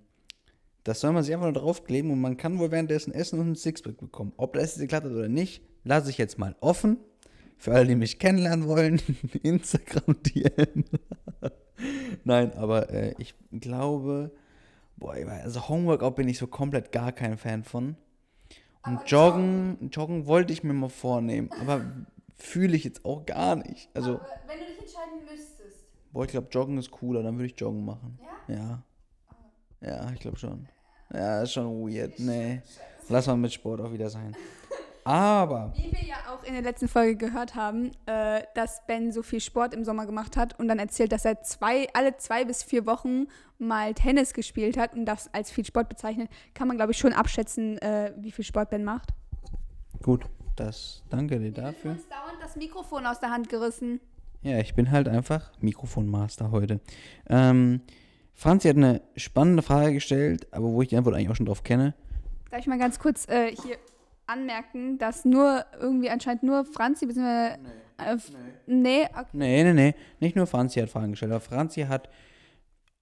das 0.84 1.00
soll 1.00 1.12
man 1.12 1.22
sich 1.22 1.34
einfach 1.34 1.46
nur 1.46 1.54
draufkleben 1.54 2.10
und 2.10 2.20
man 2.20 2.36
kann 2.36 2.58
wohl 2.58 2.70
währenddessen 2.70 3.12
essen 3.12 3.40
und 3.40 3.52
ein 3.52 3.54
Sixpack 3.56 3.96
bekommen. 3.96 4.32
Ob 4.36 4.52
das 4.52 4.72
jetzt 4.72 4.80
geklappt 4.80 5.06
hat 5.06 5.12
oder 5.12 5.28
nicht, 5.28 5.62
lasse 5.82 6.10
ich 6.10 6.18
jetzt 6.18 6.38
mal 6.38 6.54
offen. 6.60 6.98
Für 7.56 7.72
alle, 7.72 7.86
die 7.86 7.94
mich 7.94 8.18
kennenlernen 8.18 8.68
wollen, 8.68 9.00
Instagram 9.42 10.16
DM. 10.22 10.84
Nein, 12.24 12.52
aber 12.54 12.90
äh, 12.90 13.14
ich 13.18 13.34
glaube, 13.50 14.30
boah, 14.96 15.14
also 15.14 15.68
Homeworkout 15.68 16.16
bin 16.16 16.28
ich 16.28 16.38
so 16.38 16.46
komplett 16.46 16.92
gar 16.92 17.12
kein 17.12 17.38
Fan 17.38 17.64
von. 17.64 17.96
Und 18.86 19.10
Joggen, 19.10 19.88
Joggen 19.90 20.26
wollte 20.26 20.52
ich 20.52 20.62
mir 20.62 20.74
mal 20.74 20.90
vornehmen, 20.90 21.50
aber 21.58 21.90
fühle 22.36 22.76
ich 22.76 22.84
jetzt 22.84 23.06
auch 23.06 23.24
gar 23.24 23.56
nicht. 23.56 23.88
Also, 23.94 24.20
wenn 24.46 24.58
du 24.58 24.66
dich 24.66 24.78
entscheiden 24.80 25.24
müsstest. 25.24 25.86
boah, 26.12 26.24
ich 26.24 26.30
glaube, 26.30 26.48
Joggen 26.50 26.76
ist 26.76 26.90
cooler, 26.90 27.22
dann 27.22 27.36
würde 27.36 27.46
ich 27.46 27.58
Joggen 27.58 27.86
machen. 27.86 28.18
Ja? 28.48 28.54
Ja. 28.54 28.82
Ja, 29.80 30.10
ich 30.12 30.20
glaube 30.20 30.38
schon. 30.38 30.68
Ja, 31.12 31.42
ist 31.42 31.52
schon 31.52 31.86
weird. 31.88 32.18
Nee. 32.18 32.62
Lass 33.08 33.26
mal 33.26 33.36
mit 33.36 33.52
Sport 33.52 33.80
auch 33.80 33.92
wieder 33.92 34.08
sein. 34.10 34.34
Aber, 35.06 35.70
Wie 35.76 35.92
wir 35.92 36.02
ja 36.08 36.14
auch 36.32 36.42
in 36.44 36.54
der 36.54 36.62
letzten 36.62 36.88
Folge 36.88 37.16
gehört 37.16 37.54
haben, 37.54 37.90
äh, 38.06 38.42
dass 38.54 38.86
Ben 38.86 39.12
so 39.12 39.22
viel 39.22 39.40
Sport 39.40 39.74
im 39.74 39.84
Sommer 39.84 40.06
gemacht 40.06 40.34
hat 40.38 40.58
und 40.58 40.66
dann 40.66 40.78
erzählt, 40.78 41.12
dass 41.12 41.26
er 41.26 41.42
zwei, 41.42 41.88
alle 41.92 42.16
zwei 42.16 42.46
bis 42.46 42.62
vier 42.62 42.86
Wochen 42.86 43.26
mal 43.58 43.92
Tennis 43.92 44.32
gespielt 44.32 44.78
hat 44.78 44.94
und 44.94 45.04
das 45.04 45.28
als 45.34 45.50
viel 45.50 45.66
Sport 45.66 45.90
bezeichnet, 45.90 46.30
kann 46.54 46.68
man, 46.68 46.78
glaube 46.78 46.92
ich, 46.92 46.98
schon 46.98 47.12
abschätzen, 47.12 47.76
äh, 47.82 48.14
wie 48.16 48.30
viel 48.32 48.44
Sport 48.46 48.70
Ben 48.70 48.82
macht. 48.84 49.10
gut. 50.02 50.24
Das, 50.56 51.02
danke 51.10 51.40
dir 51.40 51.50
Du 51.50 51.60
dafür. 51.62 51.94
hast 51.96 52.08
dauernd 52.08 52.40
das 52.40 52.54
Mikrofon 52.54 53.04
aus 53.06 53.18
der 53.18 53.30
Hand 53.30 53.48
gerissen. 53.48 53.98
Ja, 54.42 54.58
ich 54.60 54.76
bin 54.76 54.92
halt 54.92 55.08
einfach 55.08 55.50
Mikrofonmaster 55.60 56.52
heute. 56.52 56.78
Ähm, 57.28 57.80
Franzi 58.34 58.68
hat 58.68 58.76
eine 58.76 59.00
spannende 59.16 59.62
Frage 59.62 59.94
gestellt, 59.94 60.46
aber 60.50 60.72
wo 60.72 60.82
ich 60.82 60.88
die 60.88 60.96
Antwort 60.96 61.14
eigentlich 61.14 61.30
auch 61.30 61.36
schon 61.36 61.46
drauf 61.46 61.62
kenne. 61.62 61.94
Darf 62.50 62.60
ich 62.60 62.66
mal 62.66 62.78
ganz 62.78 62.98
kurz 62.98 63.28
äh, 63.28 63.54
hier 63.54 63.76
anmerken, 64.26 64.98
dass 64.98 65.24
nur 65.24 65.64
irgendwie 65.80 66.10
anscheinend 66.10 66.42
nur 66.42 66.64
Franzi 66.64 67.06
bzw. 67.06 67.56
Nee. 67.58 68.04
Äh, 68.04 68.16
nee, 68.66 69.04
okay. 69.12 69.26
Nee, 69.32 69.64
nee, 69.64 69.72
nee. 69.72 69.94
Nicht 70.20 70.36
nur 70.36 70.46
Franzi 70.46 70.80
hat 70.80 70.90
Fragen 70.90 71.12
gestellt, 71.12 71.32
aber 71.32 71.40
Franzi 71.40 71.82
hat 71.82 72.08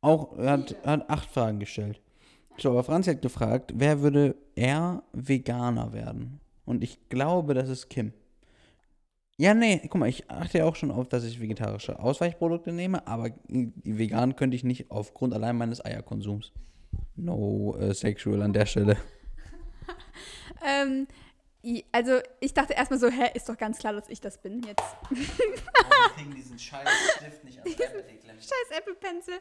auch 0.01 0.37
hat, 0.37 0.77
hat 0.85 1.09
acht 1.09 1.31
Fragen 1.31 1.61
gestellt. 1.61 2.01
So, 2.59 2.71
aber 2.71 2.85
Franzi 2.85 3.11
hat 3.11 3.23
gefragt, 3.23 3.73
wer 3.75 4.03
würde 4.03 4.35
eher 4.55 5.03
Veganer 5.13 5.93
werden? 5.93 6.41
Und 6.65 6.83
ich 6.83 7.09
glaube, 7.09 7.55
das 7.55 7.69
ist 7.69 7.89
Kim. 7.89 8.13
Ja, 9.39 9.55
nee, 9.55 9.81
guck 9.83 9.97
mal, 9.97 10.09
ich 10.09 10.31
achte 10.31 10.59
ja 10.59 10.65
auch 10.65 10.77
schon 10.77 10.91
auf, 10.91 11.09
dass 11.09 11.25
ich 11.25 11.41
vegetarische 11.41 11.99
Ausweichprodukte 11.99 12.73
nehme, 12.73 13.07
aber 13.07 13.31
vegan 13.49 14.37
könnte 14.37 14.57
ich 14.57 14.63
nicht 14.63 14.91
aufgrund 14.91 15.35
allein 15.35 15.57
meines 15.57 15.85
Eierkonsums. 15.85 16.53
No 17.17 17.77
äh, 17.79 17.95
sexual 17.95 18.43
an 18.43 18.53
der 18.53 18.67
Stelle. 18.67 18.97
Ähm, 20.65 21.09
also 21.93 22.19
ich 22.41 22.55
dachte 22.55 22.75
erstmal 22.75 22.99
so, 22.99 23.09
hä, 23.09 23.31
ist 23.35 23.49
doch 23.49 23.57
ganz 23.57 23.79
klar, 23.79 23.93
dass 23.93 24.09
ich 24.09 24.21
das 24.21 24.39
bin 24.39 24.63
jetzt. 24.63 24.83
Wir 25.11 25.27
kriegen 26.17 26.35
diesen 26.35 26.59
scheiß 26.59 26.89
Stift 27.17 27.45
nicht 27.45 27.59
ans 27.59 27.75
Scheiß 28.45 28.79
Apple 28.79 28.95
Pencil. 28.95 29.35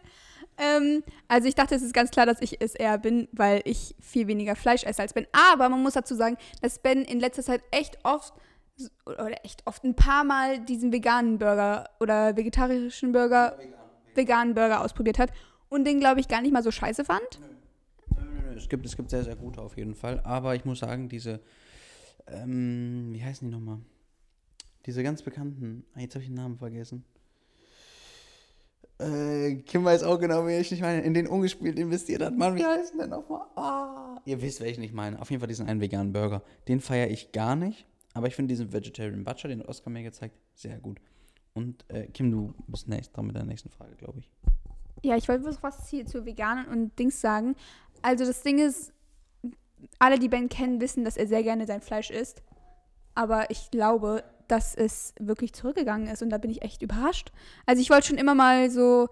Ähm, 0.57 1.03
also 1.27 1.48
ich 1.48 1.55
dachte, 1.55 1.75
es 1.75 1.81
ist 1.81 1.93
ganz 1.93 2.12
klar, 2.12 2.25
dass 2.25 2.41
ich 2.41 2.62
es 2.62 2.75
eher 2.75 2.98
bin, 2.98 3.27
weil 3.31 3.62
ich 3.65 3.95
viel 4.00 4.27
weniger 4.27 4.55
Fleisch 4.55 4.83
esse 4.83 5.01
als 5.01 5.13
Ben. 5.13 5.25
Aber 5.31 5.69
man 5.69 5.81
muss 5.81 5.93
dazu 5.93 6.15
sagen, 6.15 6.38
dass 6.62 6.79
Ben 6.79 7.03
in 7.03 7.19
letzter 7.19 7.43
Zeit 7.43 7.63
echt 7.71 7.98
oft 8.03 8.33
oder 9.05 9.45
echt 9.45 9.65
oft 9.65 9.83
ein 9.83 9.95
paar 9.95 10.23
Mal 10.23 10.59
diesen 10.59 10.91
veganen 10.91 11.38
Burger 11.38 11.89
oder 12.00 12.35
vegetarischen 12.35 13.11
Burger, 13.11 13.57
veganen 14.15 14.53
Burger 14.53 14.81
ausprobiert 14.81 15.19
hat 15.19 15.31
und 15.69 15.85
den, 15.85 16.00
glaube 16.00 16.19
ich, 16.19 16.27
gar 16.27 16.41
nicht 16.41 16.51
mal 16.51 16.63
so 16.63 16.71
scheiße 16.71 17.05
fand. 17.05 17.39
Nö, 17.39 18.23
nö, 18.23 18.41
nö, 18.50 18.57
Es 18.57 18.67
gibt, 18.67 18.85
es 18.85 18.95
gibt 18.95 19.09
sehr, 19.09 19.23
sehr 19.23 19.35
gute 19.35 19.61
auf 19.61 19.77
jeden 19.77 19.95
Fall. 19.95 20.19
Aber 20.21 20.55
ich 20.55 20.65
muss 20.65 20.79
sagen, 20.79 21.09
diese, 21.09 21.39
ähm, 22.27 23.09
wie 23.13 23.23
heißen 23.23 23.47
die 23.47 23.53
nochmal? 23.53 23.79
Diese 24.85 25.03
ganz 25.03 25.21
bekannten, 25.21 25.85
ah, 25.95 26.00
jetzt 26.00 26.15
habe 26.15 26.23
ich 26.23 26.29
den 26.29 26.35
Namen 26.35 26.57
vergessen. 26.57 27.05
Äh, 29.01 29.55
Kim 29.65 29.83
weiß 29.83 30.03
auch 30.03 30.19
genau, 30.19 30.45
wie 30.45 30.57
ich 30.57 30.69
nicht 30.71 30.81
meine. 30.81 31.01
In 31.01 31.13
den 31.13 31.27
ungespielt 31.27 31.79
investiert 31.79 32.21
hat. 32.21 32.38
Mann, 32.38 32.55
wie 32.55 32.63
heißt 32.63 32.93
denn 33.00 33.09
nochmal? 33.09 33.41
Ah, 33.55 34.19
ihr 34.25 34.41
wisst, 34.41 34.61
welchen 34.61 34.83
ich 34.83 34.93
meine. 34.93 35.19
Auf 35.19 35.29
jeden 35.31 35.39
Fall 35.39 35.47
diesen 35.47 35.67
einen 35.67 35.81
veganen 35.81 36.13
Burger. 36.13 36.43
Den 36.67 36.79
feiere 36.79 37.09
ich 37.09 37.31
gar 37.31 37.55
nicht. 37.55 37.88
Aber 38.13 38.27
ich 38.27 38.36
finde 38.36 38.51
diesen 38.51 38.74
Vegetarian 38.74 39.24
Butcher, 39.24 39.48
den 39.48 39.62
Oscar 39.62 39.89
mir 39.89 40.03
gezeigt, 40.03 40.36
sehr 40.53 40.80
gut. 40.80 41.00
Und 41.53 41.86
äh, 41.89 42.08
Kim, 42.08 42.32
du 42.32 42.53
bist 42.68 42.88
nächst 42.88 43.15
dran 43.15 43.27
mit 43.27 43.36
der 43.36 43.44
nächsten 43.44 43.70
Frage, 43.70 43.96
glaube 43.96 44.20
ich. 44.20 44.30
Ja, 45.03 45.15
ich 45.15 45.27
wollte 45.27 45.58
was 45.62 45.89
hier 45.89 46.06
zu 46.06 46.25
Veganen 46.25 46.68
und 46.68 46.98
Dings 46.98 47.20
sagen. 47.22 47.56
Also 48.01 48.25
das 48.25 48.44
Ding 48.44 48.60
ist, 48.60 48.94
alle, 50.00 50.20
die 50.20 50.30
Ben 50.30 50.50
kennen, 50.50 50.80
wissen, 50.82 51.03
dass 51.03 51.18
er 51.18 51.27
sehr 51.27 51.44
gerne 51.44 51.65
sein 51.65 51.82
Fleisch 51.82 52.10
isst. 52.10 52.44
Aber 53.15 53.50
ich 53.50 53.72
glaube, 53.72 54.24
dass 54.48 54.75
es 54.75 55.13
wirklich 55.20 55.53
zurückgegangen 55.53 56.08
ist 56.08 56.22
und 56.22 56.30
da 56.30 56.38
bin 56.38 56.51
ich 56.51 56.62
echt 56.62 56.82
überrascht. 56.82 57.32
Also 57.65 57.82
ich 57.82 57.89
wollte 57.89 58.08
schon 58.08 58.18
immer 58.18 58.36
mal 58.36 58.70
so, 58.70 59.08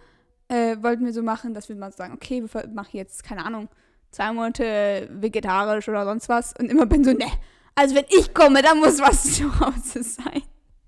äh, 0.50 0.77
wollten 0.82 1.06
wir 1.06 1.13
so 1.13 1.24
machen, 1.24 1.53
dass 1.53 1.70
wir 1.70 1.75
mal 1.75 1.91
sagen, 1.91 2.13
okay, 2.13 2.44
wir 2.44 2.68
machen 2.70 2.98
jetzt, 2.98 3.24
keine 3.24 3.46
Ahnung, 3.46 3.70
zwei 4.12 4.32
Monate 4.32 5.10
vegetarisch 5.12 5.88
oder 5.88 6.06
sonst 6.06 6.29
was. 6.29 6.53
Und 6.60 6.70
immer 6.70 6.86
bin 6.86 7.03
so, 7.03 7.12
ne, 7.12 7.27
also 7.75 7.95
wenn 7.95 8.05
ich 8.09 8.33
komme, 8.33 8.61
dann 8.61 8.79
muss 8.79 8.99
was 8.99 9.23
zu 9.35 9.59
Hause 9.59 10.03
sein. 10.03 10.41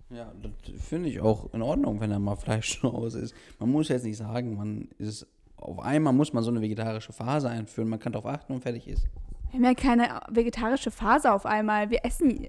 Ja, 0.09 0.31
das 0.41 0.83
finde 0.83 1.09
ich 1.09 1.21
auch 1.21 1.53
in 1.53 1.61
Ordnung, 1.61 1.99
wenn 2.01 2.09
da 2.09 2.19
mal 2.19 2.35
Fleisch 2.35 2.79
zu 2.81 2.91
Hause 2.91 3.19
ist. 3.19 3.33
Man 3.59 3.71
muss 3.71 3.89
jetzt 3.89 4.03
nicht 4.03 4.17
sagen, 4.17 4.55
man 4.55 4.89
ist 4.97 5.25
auf 5.57 5.79
einmal 5.79 6.11
muss 6.11 6.33
man 6.33 6.43
so 6.43 6.49
eine 6.49 6.59
vegetarische 6.59 7.13
Phase 7.13 7.49
einführen. 7.49 7.87
Man 7.87 7.99
kann 7.99 8.13
darauf 8.13 8.25
achten 8.25 8.53
und 8.53 8.61
fertig 8.61 8.87
ist. 8.87 9.03
Wir 9.51 9.57
haben 9.57 9.65
ja 9.65 9.73
keine 9.75 10.19
vegetarische 10.29 10.89
Phase 10.91 11.31
auf 11.31 11.45
einmal. 11.45 11.89
Wir 11.91 12.03
essen. 12.03 12.47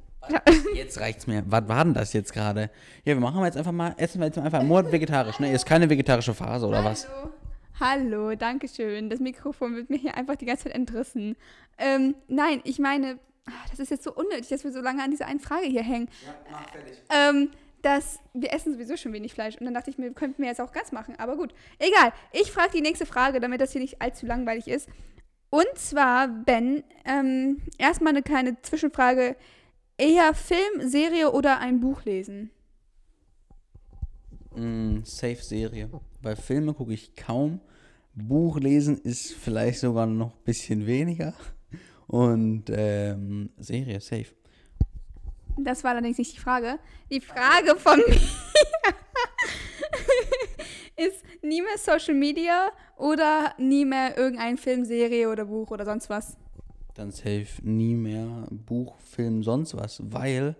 Jetzt 0.74 0.98
reicht's 0.98 1.26
mir. 1.26 1.42
Was 1.46 1.68
war 1.68 1.84
denn 1.84 1.94
das 1.94 2.12
jetzt 2.14 2.32
gerade? 2.32 2.70
Ja, 3.04 3.14
wir 3.14 3.20
machen 3.20 3.44
jetzt 3.44 3.56
einfach 3.56 3.72
mal, 3.72 3.94
essen 3.98 4.20
wir 4.20 4.26
jetzt 4.26 4.38
einfach 4.38 4.62
Monat 4.62 4.92
vegetarisch, 4.92 5.40
ne? 5.40 5.52
Ist 5.52 5.66
keine 5.66 5.90
vegetarische 5.90 6.32
Phase 6.32 6.66
oder 6.66 6.84
was? 6.84 7.06
Hallo. 7.08 7.32
Hallo, 7.80 8.34
danke 8.36 8.68
schön. 8.68 9.10
Das 9.10 9.18
Mikrofon 9.18 9.74
wird 9.74 9.90
mir 9.90 9.98
hier 9.98 10.16
einfach 10.16 10.36
die 10.36 10.46
ganze 10.46 10.64
Zeit 10.64 10.74
entrissen. 10.74 11.36
Ähm, 11.78 12.14
nein, 12.28 12.60
ich 12.62 12.78
meine, 12.78 13.18
das 13.70 13.78
ist 13.78 13.90
jetzt 13.90 14.04
so 14.04 14.12
unnötig, 14.14 14.48
dass 14.48 14.64
wir 14.64 14.72
so 14.72 14.80
lange 14.80 15.02
an 15.02 15.10
dieser 15.10 15.26
einen 15.26 15.40
Frage 15.40 15.66
hier 15.66 15.82
hängen. 15.82 16.08
Ja, 16.24 16.34
mach 16.50 16.70
fertig. 16.70 17.02
Ähm, 17.10 17.50
dass 17.82 18.20
wir 18.32 18.52
essen 18.52 18.72
sowieso 18.72 18.96
schon 18.96 19.12
wenig 19.12 19.34
Fleisch. 19.34 19.56
Und 19.56 19.64
dann 19.64 19.74
dachte 19.74 19.90
ich 19.90 19.98
mir, 19.98 20.12
könnten 20.12 20.42
wir 20.42 20.48
jetzt 20.48 20.60
auch 20.60 20.72
ganz 20.72 20.92
machen. 20.92 21.16
Aber 21.18 21.36
gut, 21.36 21.52
egal. 21.78 22.12
Ich 22.32 22.52
frage 22.52 22.70
die 22.74 22.80
nächste 22.80 23.06
Frage, 23.06 23.40
damit 23.40 23.60
das 23.60 23.72
hier 23.72 23.80
nicht 23.80 24.00
allzu 24.00 24.26
langweilig 24.26 24.68
ist. 24.68 24.88
Und 25.50 25.66
zwar, 25.74 26.28
Ben, 26.28 26.82
ähm, 27.04 27.60
erstmal 27.78 28.12
eine 28.12 28.22
kleine 28.22 28.60
Zwischenfrage. 28.62 29.36
Eher 29.98 30.32
Film, 30.34 30.88
Serie 30.88 31.32
oder 31.32 31.58
ein 31.58 31.80
Buch 31.80 32.04
lesen? 32.04 32.50
Mm, 34.54 35.00
Safe-Serie. 35.04 35.90
Bei 36.22 36.36
Filmen 36.36 36.74
gucke 36.74 36.92
ich 36.92 37.14
kaum. 37.16 37.60
Buch 38.14 38.58
lesen 38.60 38.98
ist 38.98 39.32
vielleicht 39.34 39.80
sogar 39.80 40.06
noch 40.06 40.34
ein 40.34 40.44
bisschen 40.44 40.86
weniger. 40.86 41.34
Und 42.06 42.64
ähm, 42.68 43.50
Serie, 43.58 44.00
safe. 44.00 44.26
Das 45.56 45.84
war 45.84 45.92
allerdings 45.92 46.18
nicht 46.18 46.34
die 46.34 46.40
Frage. 46.40 46.78
Die 47.10 47.20
Frage 47.20 47.76
von 47.76 47.98
mir 47.98 48.20
ist 51.06 51.22
nie 51.42 51.60
mehr 51.60 51.78
Social 51.78 52.14
Media 52.14 52.70
oder 52.96 53.54
nie 53.58 53.84
mehr 53.84 54.16
irgendein 54.16 54.56
Film, 54.56 54.84
Serie 54.84 55.28
oder 55.28 55.44
Buch 55.44 55.70
oder 55.70 55.84
sonst 55.84 56.08
was. 56.08 56.36
Dann 56.94 57.10
safe 57.10 57.48
nie 57.62 57.94
mehr 57.94 58.46
Buch, 58.50 58.98
Film, 59.00 59.42
sonst 59.42 59.76
was. 59.76 60.00
Weil, 60.04 60.56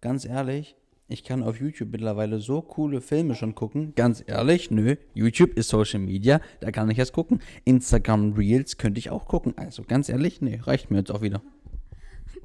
ganz 0.00 0.24
ehrlich, 0.24 0.76
ich 1.08 1.22
kann 1.22 1.42
auf 1.42 1.60
YouTube 1.60 1.90
mittlerweile 1.92 2.40
so 2.40 2.62
coole 2.62 3.00
Filme 3.00 3.36
schon 3.36 3.54
gucken. 3.54 3.94
Ganz 3.94 4.24
ehrlich, 4.26 4.70
nö, 4.72 4.96
YouTube 5.14 5.56
ist 5.56 5.68
Social 5.68 6.00
Media, 6.00 6.40
da 6.60 6.72
kann 6.72 6.90
ich 6.90 6.98
erst 6.98 7.12
gucken. 7.12 7.40
Instagram 7.64 8.32
Reels 8.32 8.76
könnte 8.76 8.98
ich 8.98 9.10
auch 9.10 9.26
gucken. 9.26 9.56
Also 9.56 9.84
ganz 9.84 10.08
ehrlich, 10.08 10.40
nee, 10.40 10.60
reicht 10.62 10.90
mir 10.90 10.98
jetzt 10.98 11.12
auch 11.12 11.22
wieder. 11.22 11.42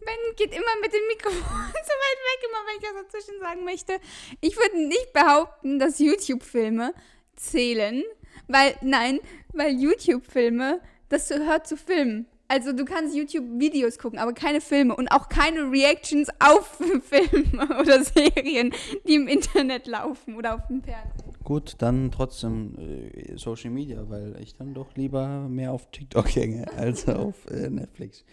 Ben 0.05 0.35
geht 0.35 0.51
immer 0.51 0.79
mit 0.81 0.93
dem 0.93 1.07
Mikrofon 1.07 1.41
so 1.41 1.93
weit 2.03 2.19
weg, 2.27 2.49
immer 2.49 2.59
wenn 2.67 2.77
ich 2.77 2.83
was 2.83 3.11
dazwischen 3.11 3.39
sagen 3.39 3.63
möchte. 3.63 3.93
Ich 4.41 4.55
würde 4.55 4.87
nicht 4.87 5.13
behaupten, 5.13 5.79
dass 5.79 5.99
YouTube-Filme 5.99 6.93
zählen, 7.35 8.03
weil, 8.47 8.75
nein, 8.81 9.19
weil 9.53 9.71
YouTube-Filme, 9.71 10.81
das 11.09 11.29
gehört 11.29 11.67
zu 11.67 11.77
Filmen. 11.77 12.27
Also 12.51 12.73
du 12.73 12.83
kannst 12.83 13.15
YouTube-Videos 13.15 13.97
gucken, 13.97 14.19
aber 14.19 14.33
keine 14.33 14.59
Filme 14.59 14.93
und 14.93 15.07
auch 15.07 15.29
keine 15.29 15.71
Reactions 15.71 16.27
auf 16.39 16.81
Filme 17.03 17.79
oder 17.79 18.03
Serien, 18.03 18.73
die 19.07 19.15
im 19.15 19.29
Internet 19.29 19.87
laufen 19.87 20.35
oder 20.35 20.55
auf 20.55 20.67
dem 20.67 20.83
Fernsehen. 20.83 21.33
Gut, 21.45 21.75
dann 21.77 22.11
trotzdem 22.11 22.75
äh, 22.77 23.37
Social 23.37 23.69
Media, 23.69 24.03
weil 24.09 24.35
ich 24.41 24.53
dann 24.53 24.73
doch 24.73 24.93
lieber 24.97 25.47
mehr 25.47 25.71
auf 25.71 25.91
TikTok 25.91 26.27
hänge 26.35 26.69
als 26.73 27.07
auf 27.07 27.49
äh, 27.49 27.69
Netflix. 27.69 28.25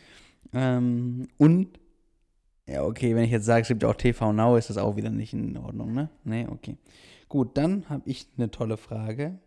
Ähm, 0.52 1.28
und, 1.36 1.78
ja, 2.66 2.82
okay, 2.82 3.14
wenn 3.14 3.22
ich 3.22 3.30
jetzt 3.30 3.46
sage, 3.46 3.62
es 3.62 3.68
gibt 3.68 3.84
ja 3.84 3.88
auch 3.88 3.94
TV 3.94 4.32
Now, 4.32 4.56
ist 4.56 4.68
das 4.68 4.78
auch 4.78 4.96
wieder 4.96 5.10
nicht 5.10 5.32
in 5.32 5.56
Ordnung, 5.56 5.94
ne? 5.94 6.10
Nee, 6.24 6.48
okay. 6.50 6.76
Gut, 7.28 7.56
dann 7.56 7.88
habe 7.88 8.02
ich 8.06 8.26
eine 8.36 8.50
tolle 8.50 8.78
Frage. 8.78 9.38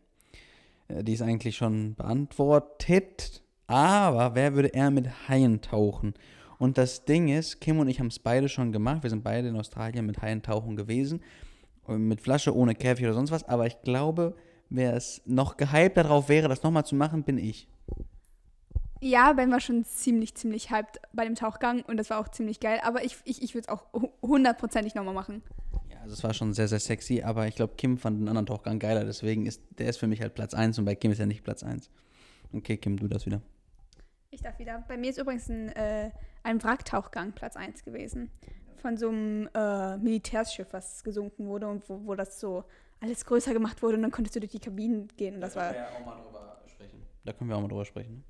Äh, 0.88 1.04
die 1.04 1.12
ist 1.12 1.22
eigentlich 1.24 1.58
schon 1.58 1.96
beantwortet. 1.96 3.41
Aber 3.72 4.36
wer 4.36 4.54
würde 4.54 4.68
eher 4.70 4.92
mit 4.92 5.08
Haien 5.30 5.62
tauchen? 5.62 6.14
Und 6.58 6.78
das 6.78 7.06
Ding 7.06 7.30
ist, 7.30 7.62
Kim 7.62 7.80
und 7.80 7.88
ich 7.88 8.00
haben 8.00 8.08
es 8.08 8.20
beide 8.20 8.50
schon 8.50 8.72
gemacht. 8.72 9.04
Wir 9.04 9.10
sind 9.10 9.24
beide 9.24 9.48
in 9.48 9.56
Australien 9.56 10.06
mit 10.06 10.22
Haien 10.22 10.42
tauchen 10.44 10.76
gewesen. 10.76 11.22
Mit 11.88 12.22
Flasche, 12.22 12.56
ohne 12.56 12.76
Käfig 12.76 13.06
oder 13.06 13.14
sonst 13.14 13.32
was. 13.32 13.44
Aber 13.46 13.66
ich 13.66 13.82
glaube, 13.82 14.36
wer 14.70 14.96
es 14.96 15.22
noch 15.26 15.58
gehypt 15.58 15.98
darauf 15.98 16.30
wäre, 16.30 16.48
das 16.48 16.64
nochmal 16.64 16.86
zu 16.86 16.96
machen, 16.96 17.24
bin 17.24 17.38
ich. 17.38 17.68
Ja, 19.04 19.34
Ben 19.34 19.50
war 19.52 19.60
schon 19.60 19.84
ziemlich, 19.84 20.36
ziemlich 20.36 20.70
hyped 20.70 21.02
bei 21.14 21.24
dem 21.26 21.34
Tauchgang 21.34 21.82
und 21.84 21.98
das 21.98 22.12
war 22.12 22.20
auch 22.20 22.28
ziemlich 22.30 22.60
geil. 22.60 22.80
Aber 22.84 23.04
ich, 23.04 23.18
ich, 23.26 23.42
ich 23.42 23.56
würde 23.56 23.68
es 23.68 23.70
auch 23.70 23.86
hu- 23.94 24.12
hundertprozentig 24.22 24.94
nochmal 24.94 25.16
machen. 25.16 25.42
Ja, 25.90 25.98
also 26.02 26.14
es 26.14 26.24
war 26.24 26.36
schon 26.36 26.54
sehr, 26.54 26.68
sehr 26.68 26.80
sexy, 26.80 27.24
aber 27.24 27.48
ich 27.48 27.56
glaube, 27.56 27.74
Kim 27.78 27.98
fand 27.98 28.20
den 28.20 28.28
anderen 28.28 28.46
Tauchgang 28.46 28.78
geiler, 28.78 29.04
deswegen 29.04 29.48
ist 29.48 29.62
der 29.80 29.88
ist 29.88 29.98
für 29.98 30.06
mich 30.08 30.22
halt 30.22 30.36
Platz 30.36 30.54
1 30.54 30.78
und 30.78 30.86
bei 30.86 30.94
Kim 30.94 31.12
ist 31.12 31.20
er 31.20 31.26
nicht 31.26 31.44
Platz 31.44 31.64
1. 31.64 31.90
Okay, 32.54 32.78
Kim, 32.78 32.98
du 32.98 33.08
das 33.08 33.26
wieder. 33.26 33.42
Ich 34.34 34.42
darf 34.42 34.58
wieder. 34.60 34.82
Bei 34.88 34.96
mir 34.96 35.10
ist 35.10 35.20
übrigens 35.20 35.50
ein, 35.50 35.70
äh, 35.76 36.10
ein 36.44 36.64
Wracktauchgang 36.64 37.34
Platz 37.34 37.58
1 37.58 37.84
gewesen. 37.84 38.32
Von 38.78 38.96
so 38.96 39.10
einem 39.10 39.50
äh, 39.54 39.98
Militärschiff, 39.98 40.72
was 40.72 41.04
gesunken 41.04 41.48
wurde 41.48 41.68
und 41.68 41.88
wo, 41.90 42.06
wo 42.06 42.16
das 42.16 42.40
so 42.40 42.64
alles 43.02 43.26
größer 43.26 43.52
gemacht 43.52 43.84
wurde 43.84 43.98
und 43.98 44.04
dann 44.04 44.12
konntest 44.12 44.36
du 44.36 44.40
durch 44.40 44.54
die 44.54 44.60
Kabinen 44.60 45.10
gehen 45.18 45.36
und 45.36 45.42
das 45.42 45.58
war. 45.58 45.72
auch 45.72 46.06
mal 46.06 46.16
drüber 46.22 46.62
sprechen. 46.68 47.04
Da 47.26 47.34
können 47.34 47.50
wir 47.50 47.58
auch 47.58 47.62
mal 47.62 47.68
drüber 47.68 47.84
sprechen. 47.84 48.24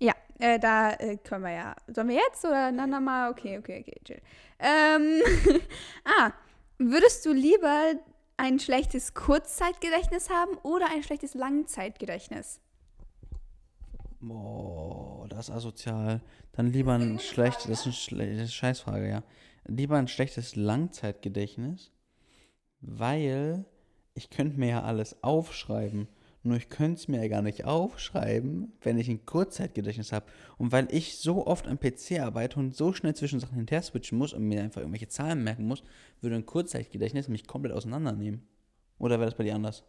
ne? 0.00 0.06
Ja, 0.08 0.14
äh, 0.40 0.58
da 0.58 0.90
äh, 0.94 1.18
können 1.18 1.44
wir 1.44 1.52
ja. 1.52 1.76
Sollen 1.86 2.08
wir 2.08 2.16
jetzt 2.16 2.44
oder 2.44 2.72
dann 2.72 2.90
nochmal? 2.90 3.30
Okay, 3.30 3.56
okay, 3.58 3.80
okay, 3.80 4.00
chill. 4.04 4.20
Ähm, 4.58 5.22
ah, 6.04 6.32
würdest 6.78 7.24
du 7.26 7.32
lieber 7.32 7.92
ein 8.36 8.58
schlechtes 8.58 9.14
Kurzzeitgedächtnis 9.14 10.30
haben 10.30 10.56
oder 10.64 10.86
ein 10.90 11.04
schlechtes 11.04 11.34
Langzeitgedächtnis? 11.34 12.60
Boah, 14.26 15.26
das 15.28 15.48
ist 15.48 15.54
asozial. 15.54 16.22
Dann 16.52 16.72
lieber 16.72 16.94
ein 16.94 17.18
schlechtes, 17.18 17.66
das 17.66 17.86
ist 17.86 18.12
eine 18.12 18.26
schle 18.36 18.48
Scheißfrage, 18.48 19.08
ja. 19.08 19.22
Lieber 19.66 19.98
ein 19.98 20.08
schlechtes 20.08 20.56
Langzeitgedächtnis, 20.56 21.92
weil 22.80 23.66
ich 24.14 24.30
könnte 24.30 24.58
mir 24.58 24.68
ja 24.68 24.82
alles 24.82 25.22
aufschreiben. 25.22 26.08
Nur 26.42 26.56
ich 26.56 26.68
könnte 26.70 27.00
es 27.00 27.08
mir 27.08 27.22
ja 27.22 27.28
gar 27.28 27.42
nicht 27.42 27.64
aufschreiben, 27.64 28.72
wenn 28.80 28.98
ich 28.98 29.08
ein 29.08 29.26
Kurzzeitgedächtnis 29.26 30.12
habe. 30.12 30.26
Und 30.56 30.72
weil 30.72 30.88
ich 30.90 31.18
so 31.18 31.46
oft 31.46 31.66
am 31.66 31.78
PC 31.78 32.20
arbeite 32.20 32.58
und 32.60 32.74
so 32.74 32.92
schnell 32.92 33.14
zwischen 33.14 33.40
Sachen 33.40 33.56
hinterher 33.56 33.82
switchen 33.82 34.16
muss 34.16 34.32
und 34.32 34.44
mir 34.44 34.62
einfach 34.62 34.80
irgendwelche 34.80 35.08
Zahlen 35.08 35.42
merken 35.44 35.66
muss, 35.66 35.82
würde 36.20 36.36
ein 36.36 36.46
Kurzzeitgedächtnis 36.46 37.28
mich 37.28 37.46
komplett 37.46 37.74
auseinandernehmen. 37.74 38.46
Oder 38.98 39.18
wäre 39.18 39.30
das 39.30 39.38
bei 39.38 39.44
dir 39.44 39.54
anders? 39.54 39.84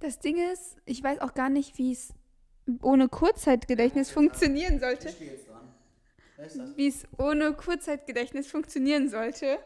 Das 0.00 0.18
Ding 0.18 0.36
ist, 0.52 0.76
ich 0.84 1.02
weiß 1.02 1.20
auch 1.20 1.34
gar 1.34 1.48
nicht, 1.48 1.78
wie 1.78 1.92
es 1.92 2.14
ohne 2.82 3.08
Kurzzeitgedächtnis 3.08 4.10
funktionieren 4.10 4.78
sollte. 4.78 5.08
jetzt 5.08 5.48
dran. 5.48 5.74
Wer 6.36 6.46
ist 6.46 6.58
das? 6.58 6.76
Wie 6.76 6.88
es 6.88 7.06
ohne 7.18 7.52
Kurzzeitgedächtnis 7.52 8.46
funktionieren 8.46 9.08
sollte. 9.08 9.58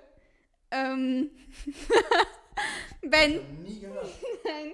Ähm, 0.71 1.31
wenn. 3.03 3.63
Nie 3.63 3.81
gehört. 3.81 4.09
Nein, 4.45 4.73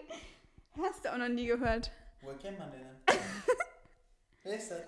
hast 0.82 1.04
du 1.04 1.12
auch 1.12 1.18
noch 1.18 1.28
nie 1.28 1.46
gehört. 1.46 1.92
Woher 2.22 2.38
kennt 2.38 2.58
man 2.58 2.70
den 2.70 2.80
denn? 2.80 3.16
Wer 4.44 4.56
ist 4.56 4.70
das? 4.70 4.82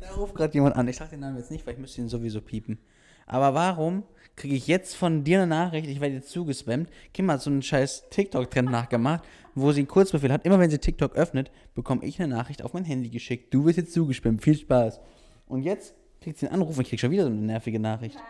Da 0.00 0.10
ruft 0.12 0.34
gerade 0.34 0.54
jemand 0.54 0.76
an. 0.76 0.86
Ich 0.88 0.96
sag 0.96 1.10
den 1.10 1.20
Namen 1.20 1.38
jetzt 1.38 1.50
nicht, 1.50 1.66
weil 1.66 1.74
ich 1.74 1.80
müsste 1.80 2.00
ihn 2.00 2.08
sowieso 2.08 2.40
piepen. 2.40 2.78
Aber 3.26 3.54
warum 3.54 4.02
kriege 4.36 4.54
ich 4.54 4.66
jetzt 4.66 4.94
von 4.96 5.24
dir 5.24 5.38
eine 5.38 5.46
Nachricht, 5.46 5.86
ich 5.88 6.00
werde 6.00 6.14
jetzt 6.16 6.30
zugespammt. 6.30 6.88
Kim 7.12 7.30
hat 7.30 7.42
so 7.42 7.50
einen 7.50 7.62
scheiß 7.62 8.08
TikTok-Trend 8.10 8.70
nachgemacht, 8.70 9.22
wo 9.54 9.72
sie 9.72 9.80
einen 9.80 9.88
Kurzbefehl 9.88 10.32
hat. 10.32 10.46
Immer 10.46 10.58
wenn 10.58 10.70
sie 10.70 10.78
TikTok 10.78 11.14
öffnet, 11.16 11.50
bekomme 11.74 12.04
ich 12.04 12.20
eine 12.20 12.34
Nachricht 12.34 12.62
auf 12.64 12.72
mein 12.72 12.84
Handy 12.84 13.10
geschickt. 13.10 13.52
Du 13.52 13.66
wirst 13.66 13.76
jetzt 13.76 13.92
zugespammt. 13.92 14.42
Viel 14.42 14.56
Spaß. 14.56 15.00
Und 15.46 15.62
jetzt 15.62 15.94
kriegt 16.22 16.38
sie 16.38 16.46
einen 16.46 16.54
Anruf 16.56 16.76
und 16.78 16.82
ich 16.84 16.88
krieg 16.88 16.98
schon 17.00 17.10
wieder 17.10 17.24
so 17.24 17.28
eine 17.30 17.40
nervige 17.40 17.78
Nachricht. 17.78 18.14
Nein, 18.14 18.24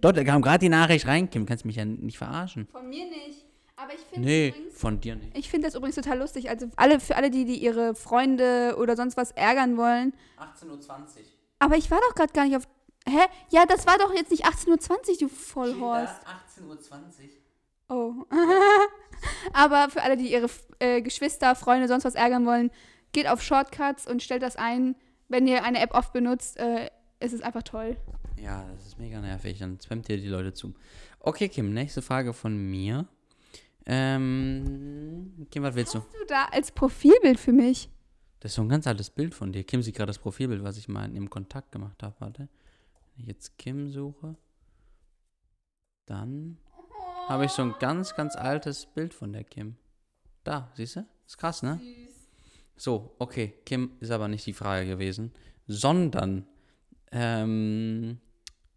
Dort, 0.00 0.16
da 0.16 0.22
kam 0.24 0.42
gerade 0.42 0.58
die 0.58 0.68
Nachricht 0.68 1.06
rein, 1.06 1.30
Kim. 1.30 1.46
Kannst 1.46 1.64
mich 1.64 1.76
ja 1.76 1.84
nicht 1.84 2.18
verarschen. 2.18 2.68
von 2.70 2.88
mir 2.88 3.06
nicht. 3.06 3.46
Aber 3.74 3.94
ich 3.94 4.00
finde 4.00 4.28
Nee, 4.28 4.48
übrigens. 4.48 4.74
von 4.78 5.00
dir 5.00 5.16
nicht. 5.16 5.36
Ich 5.38 5.48
finde 5.48 5.66
das 5.68 5.74
übrigens 5.76 5.94
total 5.96 6.18
lustig. 6.18 6.50
Also 6.50 6.66
alle, 6.76 7.00
für 7.00 7.16
alle, 7.16 7.30
die, 7.30 7.44
die 7.46 7.56
ihre 7.56 7.94
Freunde 7.94 8.76
oder 8.78 8.96
sonst 8.96 9.16
was 9.16 9.30
ärgern 9.32 9.76
wollen. 9.76 10.12
18.20 10.38 10.68
Uhr. 10.68 10.78
Aber 11.60 11.76
ich 11.76 11.90
war 11.90 11.98
doch 12.08 12.14
gerade 12.14 12.32
gar 12.32 12.44
nicht 12.44 12.56
auf. 12.56 12.64
Hä? 13.06 13.20
Ja, 13.50 13.66
das 13.66 13.86
war 13.86 13.98
doch 13.98 14.14
jetzt 14.14 14.30
nicht 14.30 14.46
18.20 14.46 14.68
Uhr, 14.68 15.18
du 15.20 15.28
Vollhorst. 15.28 16.14
18.20 16.58 16.64
Uhr. 16.66 16.78
Oh. 17.88 18.14
Aber 19.52 19.88
für 19.90 20.02
alle, 20.02 20.16
die 20.16 20.30
ihre 20.30 20.48
äh, 20.78 21.00
Geschwister, 21.02 21.54
Freunde, 21.54 21.88
sonst 21.88 22.04
was 22.04 22.14
ärgern 22.14 22.46
wollen, 22.46 22.70
geht 23.12 23.28
auf 23.28 23.42
Shortcuts 23.42 24.06
und 24.06 24.22
stellt 24.22 24.42
das 24.42 24.56
ein. 24.56 24.94
Wenn 25.28 25.46
ihr 25.46 25.64
eine 25.64 25.80
App 25.80 25.94
oft 25.94 26.12
benutzt, 26.12 26.58
äh, 26.58 26.90
ist 27.20 27.32
es 27.32 27.40
einfach 27.40 27.62
toll. 27.62 27.96
Ja, 28.40 28.64
das 28.74 28.86
ist 28.86 28.98
mega 28.98 29.20
nervig. 29.20 29.58
Dann 29.58 29.78
spammt 29.82 30.08
ihr 30.08 30.18
die 30.18 30.28
Leute 30.28 30.52
zu. 30.52 30.74
Okay, 31.20 31.48
Kim, 31.48 31.72
nächste 31.72 32.02
Frage 32.02 32.32
von 32.32 32.56
mir. 32.56 33.06
Ähm, 33.86 35.46
Kim, 35.50 35.62
was 35.62 35.74
willst 35.74 35.94
du? 35.94 35.98
Hast 35.98 36.14
du 36.14 36.26
da 36.26 36.44
als 36.52 36.70
Profilbild 36.70 37.40
für 37.40 37.52
mich? 37.52 37.90
Das 38.40 38.52
ist 38.52 38.56
so 38.56 38.62
ein 38.62 38.68
ganz 38.68 38.86
altes 38.86 39.10
Bild 39.10 39.34
von 39.34 39.52
dir. 39.52 39.64
Kim 39.64 39.82
sieht 39.82 39.96
gerade 39.96 40.10
das 40.10 40.18
Profilbild, 40.18 40.62
was 40.62 40.76
ich 40.76 40.88
mal 40.88 41.04
in 41.06 41.14
ihrem 41.14 41.30
Kontakt 41.30 41.72
gemacht 41.72 42.02
habe. 42.02 42.14
Warte. 42.20 42.48
Wenn 43.18 43.24
ich 43.24 43.28
jetzt 43.30 43.58
Kim 43.58 43.90
suche, 43.90 44.36
dann 46.06 46.58
habe 47.26 47.46
ich 47.46 47.50
so 47.50 47.62
ein 47.62 47.74
ganz, 47.80 48.14
ganz 48.14 48.36
altes 48.36 48.86
Bild 48.86 49.12
von 49.12 49.32
der 49.32 49.42
Kim. 49.42 49.76
Da, 50.44 50.70
siehst 50.76 50.96
du? 50.96 51.06
Ist 51.26 51.36
krass, 51.36 51.64
ne? 51.64 51.80
So, 52.76 53.16
okay. 53.18 53.54
Kim 53.66 53.90
ist 53.98 54.12
aber 54.12 54.28
nicht 54.28 54.46
die 54.46 54.52
Frage 54.52 54.86
gewesen, 54.86 55.32
sondern 55.66 56.46
ähm, 57.10 58.20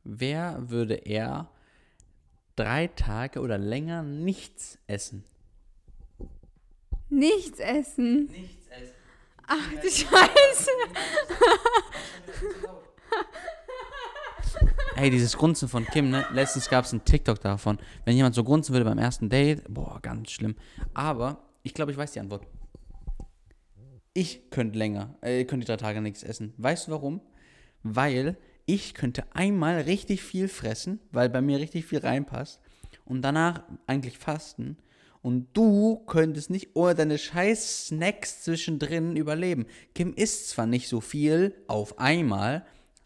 wer 0.03 0.71
würde 0.71 0.95
eher 0.95 1.51
drei 2.55 2.87
Tage 2.87 3.41
oder 3.41 3.59
länger 3.59 4.01
nichts 4.01 4.79
essen? 4.87 5.23
Nichts 7.09 7.59
essen. 7.59 8.25
Nichts 8.25 8.67
essen. 8.69 8.95
Ach 9.45 9.69
du 9.69 9.87
Scheiße. 9.87 10.71
Ey, 14.97 15.09
dieses 15.09 15.37
Grunzen 15.37 15.69
von 15.69 15.85
Kim, 15.85 16.09
ne? 16.09 16.25
Letztens 16.33 16.69
gab 16.69 16.83
es 16.83 16.91
einen 16.91 17.05
TikTok 17.05 17.39
davon. 17.39 17.79
Wenn 18.03 18.17
jemand 18.17 18.35
so 18.35 18.43
grunzen 18.43 18.73
würde 18.73 18.85
beim 18.85 18.97
ersten 18.97 19.29
Date, 19.29 19.63
boah, 19.69 19.99
ganz 20.01 20.31
schlimm. 20.31 20.55
Aber 20.93 21.45
ich 21.63 21.73
glaube, 21.73 21.91
ich 21.91 21.97
weiß 21.97 22.11
die 22.11 22.19
Antwort. 22.19 22.45
Ich 24.13 24.49
könnte 24.49 24.77
länger, 24.77 25.15
äh, 25.21 25.45
könnte 25.45 25.65
drei 25.65 25.77
Tage 25.77 26.01
nichts 26.01 26.23
essen. 26.23 26.53
Weißt 26.57 26.87
du 26.87 26.91
warum? 26.91 27.21
Weil 27.83 28.37
ich 28.65 28.93
könnte 28.93 29.23
einmal 29.33 29.81
richtig 29.81 30.21
viel 30.23 30.49
fressen, 30.49 30.99
weil 31.11 31.29
bei 31.29 31.41
mir 31.41 31.59
richtig 31.59 31.85
viel 31.85 31.99
reinpasst. 31.99 32.59
Und 33.05 33.21
danach 33.21 33.63
eigentlich 33.87 34.17
fasten. 34.17 34.77
Und 35.21 35.47
du 35.53 36.03
könntest 36.05 36.49
nicht 36.49 36.75
ohne 36.75 36.95
deine 36.95 37.17
scheiß 37.17 37.87
Snacks 37.87 38.43
zwischendrin 38.43 39.15
überleben. 39.15 39.67
Kim 39.95 40.13
isst 40.13 40.49
zwar 40.49 40.65
nicht 40.65 40.89
so 40.89 40.99
viel 40.99 41.55
auf 41.67 41.97
einmal, 41.97 42.65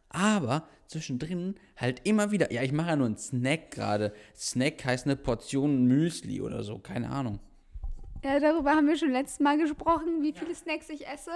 aber 0.10 0.68
zwischendrin 0.88 1.56
halt 1.78 2.02
immer 2.04 2.32
wieder. 2.32 2.52
Ja, 2.52 2.64
ich 2.64 2.72
mache 2.72 2.90
ja 2.90 2.96
nur 2.96 3.08
einen 3.08 3.18
Snack 3.18 3.72
gerade. 3.72 4.14
Snack 4.36 4.86
heißt 4.86 5.06
eine 5.06 5.16
Portion 5.16 5.86
Müsli 5.86 6.42
oder 6.42 6.64
so, 6.64 6.80
keine 6.80 7.10
Ahnung. 7.10 7.40
Ja, 8.24 8.40
darüber 8.40 8.72
haben 8.72 8.88
wir 8.88 8.98
schon 8.98 9.12
letztes 9.12 9.40
Mal 9.40 9.58
gesprochen, 9.58 10.24
wie 10.24 10.34
viele 10.34 10.56
Snacks 10.56 10.90
ich 10.90 11.06
esse. 11.08 11.32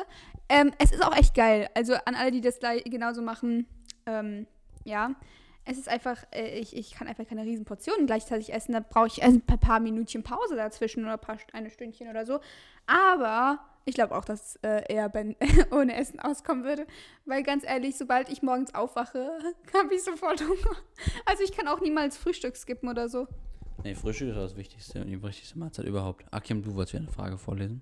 Ähm, 0.50 0.72
es 0.80 0.92
ist 0.92 1.06
auch 1.06 1.16
echt 1.16 1.36
geil. 1.36 1.70
Also 1.76 1.94
an 1.94 2.16
alle, 2.16 2.32
die 2.32 2.42
das 2.42 2.60
gleich 2.60 2.84
genauso 2.86 3.22
machen, 3.22 3.68
ähm, 4.08 4.48
ja. 4.86 5.14
Es 5.66 5.78
ist 5.78 5.88
einfach, 5.88 6.24
äh, 6.32 6.58
ich, 6.58 6.76
ich 6.76 6.94
kann 6.94 7.08
einfach 7.08 7.28
keine 7.28 7.44
riesen 7.44 7.64
Portionen 7.64 8.08
gleichzeitig 8.08 8.52
essen. 8.52 8.74
Da 8.74 8.80
brauche 8.80 9.06
ich 9.06 9.22
ein 9.22 9.42
paar, 9.42 9.58
paar 9.58 9.80
Minütchen 9.80 10.24
Pause 10.24 10.56
dazwischen 10.56 11.04
oder 11.04 11.14
ein 11.14 11.20
paar, 11.20 11.38
eine 11.54 11.70
Stündchen 11.70 12.10
oder 12.10 12.26
so. 12.26 12.40
Aber 12.88 13.60
ich 13.90 13.96
glaube 13.96 14.16
auch, 14.16 14.24
dass 14.24 14.56
äh, 14.58 14.84
eher 14.92 15.10
Ben 15.10 15.36
ohne 15.72 15.96
Essen 15.96 16.20
auskommen 16.20 16.64
würde. 16.64 16.88
Weil 17.26 17.44
ganz 17.44 17.64
ehrlich, 17.64 17.98
sobald 17.98 18.30
ich 18.30 18.42
morgens 18.42 18.74
aufwache, 18.74 19.32
habe 19.74 19.94
ich 19.94 20.04
sofort 20.04 20.42
Hunger. 20.42 20.76
Also 21.26 21.44
ich 21.44 21.52
kann 21.52 21.68
auch 21.68 21.82
niemals 21.82 22.18
Frühstück 22.18 22.56
skippen 22.56 22.88
oder 22.90 23.10
so. 23.10 23.28
Nee, 23.84 23.96
Frühstück 23.96 24.30
ist 24.30 24.36
das 24.36 24.56
Wichtigste, 24.56 25.06
die 25.06 25.22
wichtigste 25.22 25.58
Mahlzeit 25.58 25.86
überhaupt. 25.86 26.26
Akim, 26.32 26.62
du 26.62 26.76
wolltest 26.76 26.94
wieder 26.94 27.04
eine 27.04 27.12
Frage 27.12 27.38
vorlesen? 27.38 27.82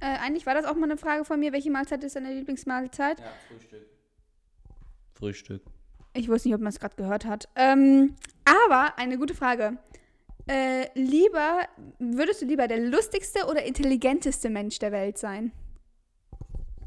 Äh, 0.00 0.16
eigentlich 0.18 0.46
war 0.46 0.54
das 0.54 0.64
auch 0.64 0.74
mal 0.74 0.84
eine 0.84 0.96
Frage 0.96 1.24
von 1.24 1.40
mir. 1.40 1.52
Welche 1.52 1.70
Mahlzeit 1.70 2.02
ist 2.04 2.16
deine 2.16 2.32
Lieblingsmahlzeit? 2.32 3.20
Ja, 3.20 3.26
Frühstück. 3.48 3.86
Frühstück. 5.14 5.62
Ich 6.14 6.28
wusste 6.28 6.48
nicht, 6.48 6.54
ob 6.54 6.60
man 6.60 6.70
es 6.70 6.80
gerade 6.80 6.96
gehört 6.96 7.24
hat. 7.26 7.48
Ähm, 7.54 8.16
aber 8.44 8.98
eine 8.98 9.18
gute 9.18 9.34
Frage. 9.34 9.78
Äh, 10.50 10.88
lieber, 10.94 11.60
würdest 12.00 12.42
du 12.42 12.46
lieber 12.46 12.66
der 12.66 12.80
lustigste 12.80 13.46
oder 13.48 13.62
intelligenteste 13.64 14.50
Mensch 14.50 14.80
der 14.80 14.90
Welt 14.90 15.16
sein? 15.16 15.52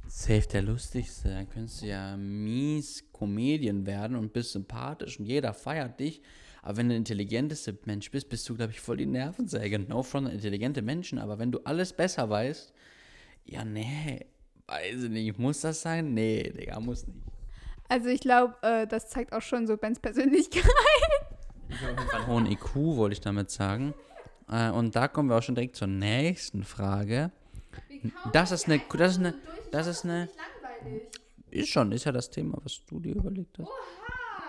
Safe 0.05 0.45
der 0.51 0.63
lustigste. 0.63 1.29
Dann 1.29 1.49
könntest 1.49 1.81
du 1.81 1.85
ja 1.85 2.17
mies 2.17 3.05
Comedian 3.13 3.85
werden 3.85 4.17
und 4.17 4.33
bist 4.33 4.51
sympathisch 4.51 5.17
und 5.17 5.27
jeder 5.27 5.53
feiert 5.53 5.97
dich. 6.01 6.21
Aber 6.61 6.75
wenn 6.75 6.87
du 6.87 6.89
der 6.89 6.97
intelligenteste 6.97 7.77
Mensch 7.85 8.11
bist, 8.11 8.27
bist 8.27 8.49
du, 8.49 8.55
glaube 8.55 8.73
ich, 8.73 8.81
voll 8.81 8.97
die 8.97 9.05
Nervensäge. 9.05 9.79
No 9.79 10.03
front 10.03 10.27
intelligente 10.27 10.81
Menschen. 10.81 11.17
Aber 11.17 11.39
wenn 11.39 11.53
du 11.53 11.59
alles 11.63 11.93
besser 11.93 12.29
weißt, 12.29 12.73
ja, 13.45 13.63
nee, 13.63 14.25
weiß 14.67 15.03
ich 15.03 15.09
nicht. 15.09 15.39
Muss 15.39 15.61
das 15.61 15.81
sein? 15.81 16.13
Nee, 16.13 16.51
Digga, 16.51 16.81
muss 16.81 17.07
nicht. 17.07 17.23
Also 17.87 18.09
ich 18.09 18.21
glaube, 18.21 18.55
äh, 18.61 18.87
das 18.87 19.09
zeigt 19.09 19.33
auch 19.33 19.41
schon 19.41 19.67
so 19.67 19.77
Bens 19.77 19.99
Persönlichkeit. 19.99 20.63
Ich 21.69 21.81
habe 21.81 21.93
auf 21.93 21.99
jeden 21.99 22.09
Fall 22.09 22.19
einen 22.21 22.27
hohen 22.27 22.45
IQ, 22.45 22.75
wollte 22.75 23.13
ich 23.13 23.21
damit 23.21 23.51
sagen. 23.51 23.93
Äh, 24.49 24.69
und 24.71 24.95
da 24.95 25.07
kommen 25.07 25.29
wir 25.29 25.37
auch 25.37 25.43
schon 25.43 25.55
direkt 25.55 25.75
zur 25.75 25.87
nächsten 25.87 26.63
Frage. 26.63 27.31
Das 28.31 28.51
ist 28.51 28.65
eine, 28.65 28.81
das 28.91 29.13
ist 29.13 29.19
eine, 29.19 29.33
das 29.71 29.87
ist 29.87 30.03
eine, 30.03 30.29
ist 31.49 31.69
schon, 31.69 31.91
ist 31.91 32.03
ja 32.05 32.11
das 32.11 32.29
Thema, 32.29 32.57
was 32.63 32.85
du 32.85 32.99
dir 32.99 33.15
überlegt 33.15 33.57
hast. 33.59 33.69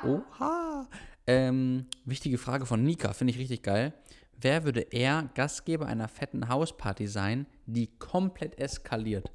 Oha. 0.04 0.88
Ähm, 1.26 1.86
wichtige 2.04 2.36
Frage 2.36 2.66
von 2.66 2.82
Nika, 2.82 3.12
finde 3.12 3.32
ich 3.32 3.38
richtig 3.38 3.62
geil. 3.62 3.94
Wer 4.40 4.64
würde 4.64 4.80
eher 4.80 5.30
Gastgeber 5.34 5.86
einer 5.86 6.08
fetten 6.08 6.48
Hausparty 6.48 7.06
sein, 7.06 7.46
die 7.66 7.86
komplett 7.98 8.58
eskaliert? 8.58 9.30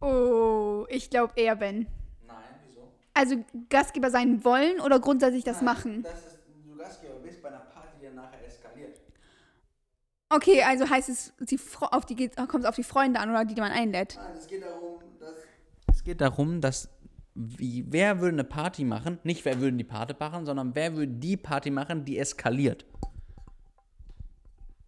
Oh, 0.00 0.86
ich 0.88 1.10
glaube 1.10 1.34
eher 1.36 1.56
Ben. 1.56 1.86
Nein, 2.26 2.36
wieso? 2.66 2.88
Also 3.14 3.44
Gastgeber 3.68 4.10
sein 4.10 4.44
wollen 4.44 4.80
oder 4.80 4.98
grundsätzlich 4.98 5.44
das 5.44 5.62
machen? 5.62 6.02
Das 6.02 6.18
ist, 6.18 6.35
Gastgeber 6.86 7.14
bist 7.20 7.42
bei 7.42 7.48
einer 7.48 7.60
Party, 7.60 7.88
die 8.00 8.06
dann 8.06 8.14
nachher 8.16 8.44
eskaliert. 8.46 9.00
Okay, 10.28 10.62
also 10.62 10.88
heißt 10.88 11.08
es, 11.08 11.32
die 11.40 11.58
Fro- 11.58 11.92
auf 11.92 12.04
die 12.04 12.16
geht, 12.16 12.36
kommt 12.36 12.64
es 12.64 12.64
auf 12.64 12.74
die 12.76 12.82
Freunde 12.82 13.20
an 13.20 13.30
oder 13.30 13.44
die, 13.44 13.54
die 13.54 13.60
man 13.60 13.70
einlädt. 13.72 14.16
Nein, 14.16 14.36
es 14.36 14.46
geht 14.46 14.62
darum, 14.62 15.00
dass 15.18 15.34
geht 16.04 16.20
darum, 16.20 16.60
dass 16.60 16.88
wie, 17.34 17.84
wer 17.88 18.20
würde 18.20 18.36
eine 18.36 18.44
Party 18.44 18.84
machen, 18.84 19.18
nicht 19.24 19.44
wer 19.44 19.60
würde 19.60 19.76
die 19.76 19.84
Party 19.84 20.14
machen, 20.18 20.46
sondern 20.46 20.74
wer 20.76 20.94
würde 20.94 21.12
die 21.12 21.36
Party 21.36 21.70
machen, 21.70 22.04
die 22.04 22.16
eskaliert. 22.18 22.86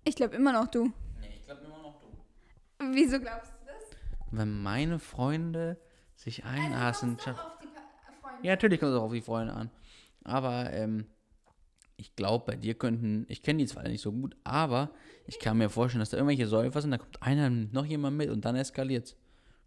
Ich 0.04 0.14
glaube 0.14 0.36
immer 0.36 0.52
noch 0.52 0.68
du. 0.68 0.84
Nee, 1.20 1.28
ich 1.34 1.44
glaube 1.44 1.62
immer 1.64 1.82
noch 1.82 2.00
du. 2.00 2.06
Wieso 2.94 3.18
glaubst 3.20 3.50
du 3.52 3.66
das? 3.66 3.98
Wenn 4.30 4.62
meine 4.62 4.98
Freunde 5.00 5.76
sich 6.14 6.36
die 6.36 6.42
Pa- 6.42 7.58
Freunde? 8.20 8.46
Ja, 8.46 8.52
natürlich 8.52 8.78
kommt 8.80 8.92
es 8.92 8.98
auch 8.98 9.04
auf 9.04 9.12
die 9.12 9.20
Freunde 9.20 9.52
an. 9.52 9.70
Aber 10.24 10.72
ähm, 10.72 11.06
ich 11.98 12.14
glaube, 12.14 12.44
bei 12.46 12.56
dir 12.56 12.74
könnten, 12.74 13.26
ich 13.28 13.42
kenne 13.42 13.58
die 13.58 13.66
zwar 13.66 13.82
nicht 13.82 14.00
so 14.00 14.12
gut, 14.12 14.36
aber 14.44 14.90
ich 15.26 15.40
kann 15.40 15.58
mir 15.58 15.68
vorstellen, 15.68 16.00
dass 16.00 16.10
da 16.10 16.16
irgendwelche 16.16 16.46
Säufer 16.46 16.80
sind, 16.80 16.92
da 16.92 16.98
kommt 16.98 17.20
einer, 17.22 17.50
noch 17.50 17.84
jemand 17.84 18.16
mit 18.16 18.30
und 18.30 18.44
dann 18.44 18.56
eskaliert's. 18.56 19.16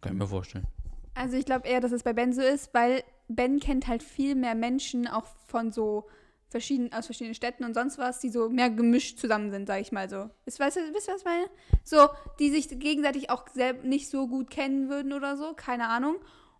Kann 0.00 0.14
ich 0.14 0.18
mir 0.18 0.26
vorstellen. 0.26 0.66
Also 1.14 1.36
ich 1.36 1.44
glaube 1.44 1.68
eher, 1.68 1.80
dass 1.80 1.92
es 1.92 2.02
bei 2.02 2.14
Ben 2.14 2.32
so 2.32 2.40
ist, 2.40 2.72
weil 2.72 3.04
Ben 3.28 3.60
kennt 3.60 3.86
halt 3.86 4.02
viel 4.02 4.34
mehr 4.34 4.54
Menschen, 4.54 5.06
auch 5.06 5.26
von 5.46 5.72
so 5.72 6.08
verschiedenen, 6.48 6.92
aus 6.92 7.06
verschiedenen 7.06 7.34
Städten 7.34 7.64
und 7.64 7.74
sonst 7.74 7.98
was, 7.98 8.20
die 8.20 8.30
so 8.30 8.48
mehr 8.48 8.70
gemischt 8.70 9.18
zusammen 9.18 9.50
sind, 9.50 9.66
sag 9.66 9.80
ich 9.80 9.92
mal 9.92 10.08
so. 10.08 10.30
Ist, 10.46 10.58
weißt 10.58 10.78
du, 10.78 10.80
wisst 10.94 11.08
ihr, 11.08 11.14
was 11.14 11.20
ich 11.20 11.26
meine? 11.26 11.46
So, 11.84 12.08
die 12.38 12.50
sich 12.50 12.68
gegenseitig 12.78 13.30
auch 13.30 13.46
selb 13.48 13.84
nicht 13.84 14.08
so 14.08 14.26
gut 14.26 14.50
kennen 14.50 14.88
würden 14.88 15.12
oder 15.12 15.36
so, 15.36 15.52
keine 15.54 15.88
Ahnung. 15.88 16.16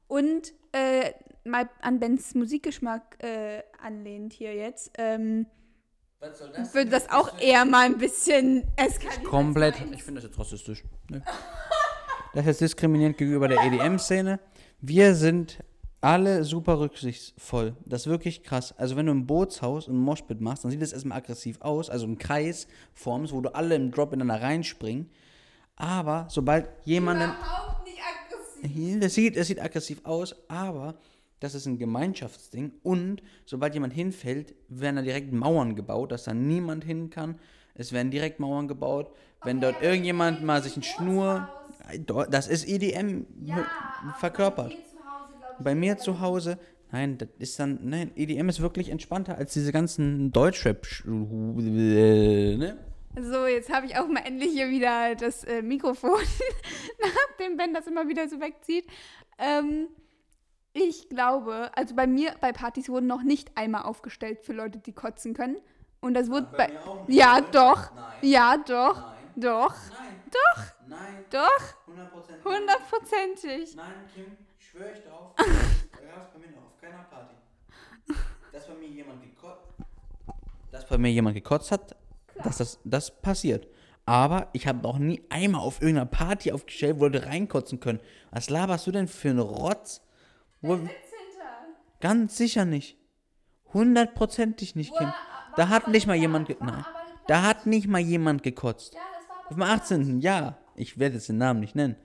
Und 0.06 0.52
äh, 0.72 1.12
mal 1.44 1.68
an 1.80 1.98
Bens 1.98 2.34
Musikgeschmack 2.34 3.22
äh, 3.22 3.62
anlehnt 3.82 4.32
hier 4.34 4.54
jetzt, 4.54 4.92
ähm, 4.98 5.46
Was 6.22 6.38
soll 6.38 6.52
würde 6.74 6.90
das 6.90 7.10
auch 7.10 7.36
eher 7.40 7.64
mal 7.64 7.86
ein 7.86 7.98
bisschen 7.98 8.62
eskalieren. 8.76 9.24
Komplett. 9.24 9.74
Ich 9.92 10.04
finde 10.04 10.20
das 10.20 10.30
jetzt 10.30 10.38
rassistisch. 10.38 10.84
Ne? 11.10 11.22
Das 12.34 12.46
ist 12.46 12.62
diskriminierend 12.62 13.18
gegenüber 13.18 13.46
der 13.46 13.62
EDM-Szene. 13.62 14.40
Wir 14.80 15.14
sind 15.14 15.58
alle 16.00 16.44
super 16.44 16.80
rücksichtsvoll. 16.80 17.76
Das 17.84 18.02
ist 18.02 18.06
wirklich 18.06 18.42
krass. 18.42 18.72
Also 18.78 18.96
wenn 18.96 19.04
du 19.04 19.12
im 19.12 19.26
Bootshaus 19.26 19.86
ein 19.86 19.98
Moshpit 19.98 20.40
machst, 20.40 20.64
dann 20.64 20.70
sieht 20.70 20.80
das 20.80 20.94
erstmal 20.94 21.18
aggressiv 21.18 21.60
aus, 21.60 21.90
also 21.90 22.06
einen 22.06 22.16
Kreis 22.16 22.68
formst, 22.94 23.34
wo 23.34 23.42
du 23.42 23.54
alle 23.54 23.74
im 23.74 23.90
Drop 23.90 24.14
ineinander 24.14 24.42
reinspringen. 24.42 25.10
Aber 25.76 26.26
sobald 26.30 26.70
jemanden... 26.84 27.24
Überhaupt 27.24 27.84
nicht 27.84 27.98
aggressiv. 28.00 29.00
Das 29.00 29.12
sieht, 29.12 29.36
das 29.36 29.46
sieht 29.48 29.60
aggressiv 29.60 30.00
aus, 30.04 30.34
aber 30.48 30.94
das 31.42 31.54
ist 31.54 31.66
ein 31.66 31.78
Gemeinschaftsding. 31.78 32.72
Und 32.82 33.22
sobald 33.44 33.74
jemand 33.74 33.92
hinfällt, 33.92 34.54
werden 34.68 34.96
da 34.96 35.02
direkt 35.02 35.32
Mauern 35.32 35.74
gebaut, 35.74 36.12
dass 36.12 36.24
da 36.24 36.34
niemand 36.34 36.84
hin 36.84 37.10
kann. 37.10 37.38
Es 37.74 37.92
werden 37.92 38.10
direkt 38.10 38.38
Mauern 38.38 38.68
gebaut. 38.68 39.10
Wenn 39.42 39.60
dort 39.60 39.82
irgendjemand 39.82 40.42
mal 40.42 40.62
sich 40.62 40.76
ein 40.76 40.82
Schnur. 40.82 41.48
Das 42.30 42.46
ist 42.46 42.68
EDM 42.68 43.26
verkörpert. 44.18 44.76
Bei 45.58 45.74
mir 45.74 45.98
zu 45.98 46.20
Hause, 46.20 46.58
nein, 46.92 47.18
das 47.18 47.28
ist 47.38 47.58
dann, 47.58 47.78
nein, 47.82 48.12
EDM 48.14 48.48
ist 48.48 48.60
wirklich 48.60 48.88
entspannter 48.88 49.36
als 49.36 49.52
diese 49.52 49.72
ganzen 49.72 50.30
Deutschrap, 50.32 50.86
äh, 51.06 52.56
ne? 52.56 52.78
So, 53.20 53.46
jetzt 53.46 53.70
habe 53.70 53.84
ich 53.84 53.96
auch 53.98 54.08
mal 54.08 54.22
endlich 54.24 54.52
hier 54.52 54.70
wieder 54.70 55.14
das 55.14 55.44
äh, 55.44 55.60
Mikrofon, 55.60 56.18
nachdem 57.00 57.58
Ben 57.58 57.74
das 57.74 57.86
immer 57.86 58.08
wieder 58.08 58.26
so 58.28 58.40
wegzieht. 58.40 58.86
Ähm, 59.38 59.88
ich 60.72 61.08
glaube, 61.08 61.70
also 61.74 61.94
bei 61.94 62.06
mir, 62.06 62.34
bei 62.40 62.52
Partys 62.52 62.88
wurden 62.88 63.06
noch 63.06 63.22
nicht 63.22 63.56
einmal 63.56 63.82
aufgestellt 63.82 64.40
für 64.42 64.52
Leute, 64.52 64.78
die 64.78 64.92
kotzen 64.92 65.34
können. 65.34 65.58
Und 66.00 66.14
das 66.14 66.30
wurde 66.30 66.48
bei. 66.56 66.70
ja, 67.08 67.40
doch. 67.40 67.90
Ja, 68.22 68.56
doch. 68.56 69.12
Doch. 69.36 69.74
Nein. 69.90 70.22
Doch. 70.30 70.62
Nein. 70.88 71.24
Doch. 71.30 71.64
100%. 71.88 72.44
Hundertprozentig. 72.44 73.76
Nein, 73.76 73.86
Kim, 74.14 74.36
schwöre 74.58 74.92
ich 74.92 75.00
drauf. 75.00 75.32
Das 75.92 76.16
gab 76.16 76.32
bei 76.34 76.38
mir 76.40 76.50
noch 76.54 76.64
auf 76.64 76.80
keiner 76.80 77.04
Party. 77.04 77.34
Dass 78.52 78.66
bei 78.66 78.74
mir 78.74 78.88
jemand 78.88 79.22
gekotzt, 79.22 79.66
dass 80.70 80.86
bei 80.86 80.98
mir 80.98 81.10
jemand 81.10 81.34
gekotzt 81.34 81.70
hat, 81.70 81.96
dass 82.42 82.58
das, 82.58 82.78
das 82.84 83.10
passiert. 83.22 83.66
Aber 84.04 84.48
ich 84.52 84.66
habe 84.66 84.80
noch 84.82 84.98
nie 84.98 85.22
einmal 85.30 85.60
auf 85.62 85.80
irgendeiner 85.80 86.06
Party 86.06 86.52
aufgestellt, 86.52 86.98
wo 86.98 87.04
Leute 87.04 87.24
reinkotzen 87.26 87.80
können. 87.80 88.00
Was 88.30 88.50
laberst 88.50 88.86
du 88.86 88.90
denn 88.90 89.08
für 89.08 89.30
einen 89.30 89.38
Rotz? 89.38 90.02
Wo, 90.62 90.78
ganz 92.00 92.36
sicher 92.36 92.64
nicht. 92.64 92.96
Hundertprozentig 93.74 94.76
nicht, 94.76 94.94
Kim. 94.96 95.12
Da 95.56 95.68
hat 95.68 95.88
nicht 95.88 96.06
mal 96.06 96.16
jemand, 96.16 96.46
ge 96.46 96.56
nein, 96.60 96.84
da 97.26 97.42
hat 97.42 97.66
nicht 97.66 97.88
mal 97.88 98.00
jemand 98.00 98.42
gekotzt. 98.42 98.94
Ja, 98.94 99.00
das 99.18 99.28
war 99.28 99.46
Auf 99.46 99.54
dem 99.54 99.62
18. 99.62 100.20
Ja, 100.20 100.58
ich 100.74 100.98
werde 100.98 101.16
jetzt 101.16 101.28
den 101.28 101.38
Namen 101.38 101.60
nicht 101.60 101.74
nennen. 101.74 101.96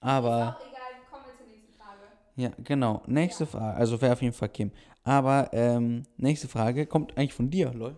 Aber. 0.00 0.58
auch 0.58 0.68
egal. 0.68 0.80
Kommen 1.10 1.24
wir 1.26 1.36
zur 1.36 1.46
nächsten 1.46 1.72
Frage. 1.74 2.00
Ja, 2.36 2.50
genau. 2.64 3.02
Nächste 3.06 3.46
Frage. 3.46 3.76
Also 3.76 4.00
wäre 4.00 4.12
auf 4.12 4.22
jeden 4.22 4.34
Fall 4.34 4.48
Kim. 4.48 4.72
Aber 5.04 5.50
ähm, 5.52 6.04
nächste 6.16 6.48
Frage 6.48 6.86
kommt 6.86 7.16
eigentlich 7.16 7.34
von 7.34 7.50
dir, 7.50 7.72
lol. 7.72 7.96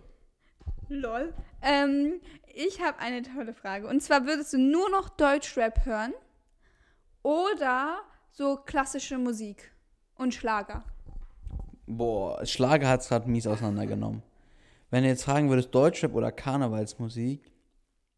Lol. 0.89 1.33
Ähm, 1.61 2.21
ich 2.53 2.81
habe 2.81 2.99
eine 2.99 3.23
tolle 3.23 3.53
Frage. 3.53 3.87
Und 3.87 4.01
zwar 4.01 4.25
würdest 4.25 4.53
du 4.53 4.57
nur 4.57 4.89
noch 4.89 5.09
Deutschrap 5.09 5.85
hören 5.85 6.13
oder 7.21 7.99
so 8.31 8.57
klassische 8.57 9.17
Musik 9.17 9.71
und 10.17 10.33
Schlager? 10.33 10.83
Boah, 11.87 12.45
Schlager 12.45 12.89
hat 12.89 13.01
es 13.01 13.09
gerade 13.09 13.29
mies 13.29 13.47
auseinandergenommen. 13.47 14.23
Wenn 14.89 15.03
du 15.03 15.09
jetzt 15.09 15.23
fragen 15.23 15.49
würdest, 15.49 15.73
Deutschrap 15.73 16.13
oder 16.13 16.31
Karnevalsmusik, 16.31 17.51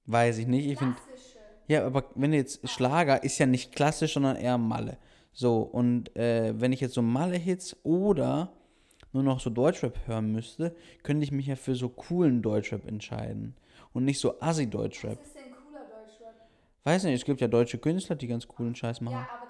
weiß 0.05 0.37
ich 0.37 0.47
nicht. 0.47 0.67
Ich 0.67 0.77
finde. 0.77 0.95
Ja, 1.67 1.85
aber 1.85 2.05
wenn 2.15 2.31
du 2.31 2.37
jetzt 2.37 2.67
Schlager 2.69 3.23
ist 3.23 3.39
ja 3.39 3.45
nicht 3.45 3.75
klassisch, 3.75 4.13
sondern 4.13 4.37
eher 4.37 4.57
Malle. 4.57 4.97
So, 5.33 5.61
und 5.61 6.15
äh, 6.15 6.59
wenn 6.59 6.71
ich 6.71 6.79
jetzt 6.79 6.93
so 6.93 7.01
Malle-Hits 7.01 7.75
oder 7.83 8.53
nur 9.13 9.23
noch 9.23 9.39
so 9.39 9.49
Deutschrap 9.49 10.07
hören 10.07 10.31
müsste, 10.31 10.75
könnte 11.03 11.23
ich 11.23 11.31
mich 11.31 11.47
ja 11.47 11.55
für 11.55 11.75
so 11.75 11.89
coolen 11.89 12.41
Deutschrap 12.41 12.87
entscheiden. 12.87 13.55
Und 13.93 14.05
nicht 14.05 14.19
so 14.19 14.39
Assi-Deutschrap. 14.39 15.21
ist 15.21 15.35
denn 15.35 15.51
cooler 15.51 15.85
Deutschrap? 15.85 16.35
Weiß 16.83 17.03
nicht, 17.03 17.15
es 17.15 17.25
gibt 17.25 17.41
ja 17.41 17.47
deutsche 17.47 17.79
Künstler, 17.79 18.15
die 18.15 18.27
ganz 18.27 18.47
coolen 18.47 18.75
Scheiß 18.75 19.01
machen. 19.01 19.15
aber 19.15 19.25
ist 19.25 19.31
halt. 19.31 19.46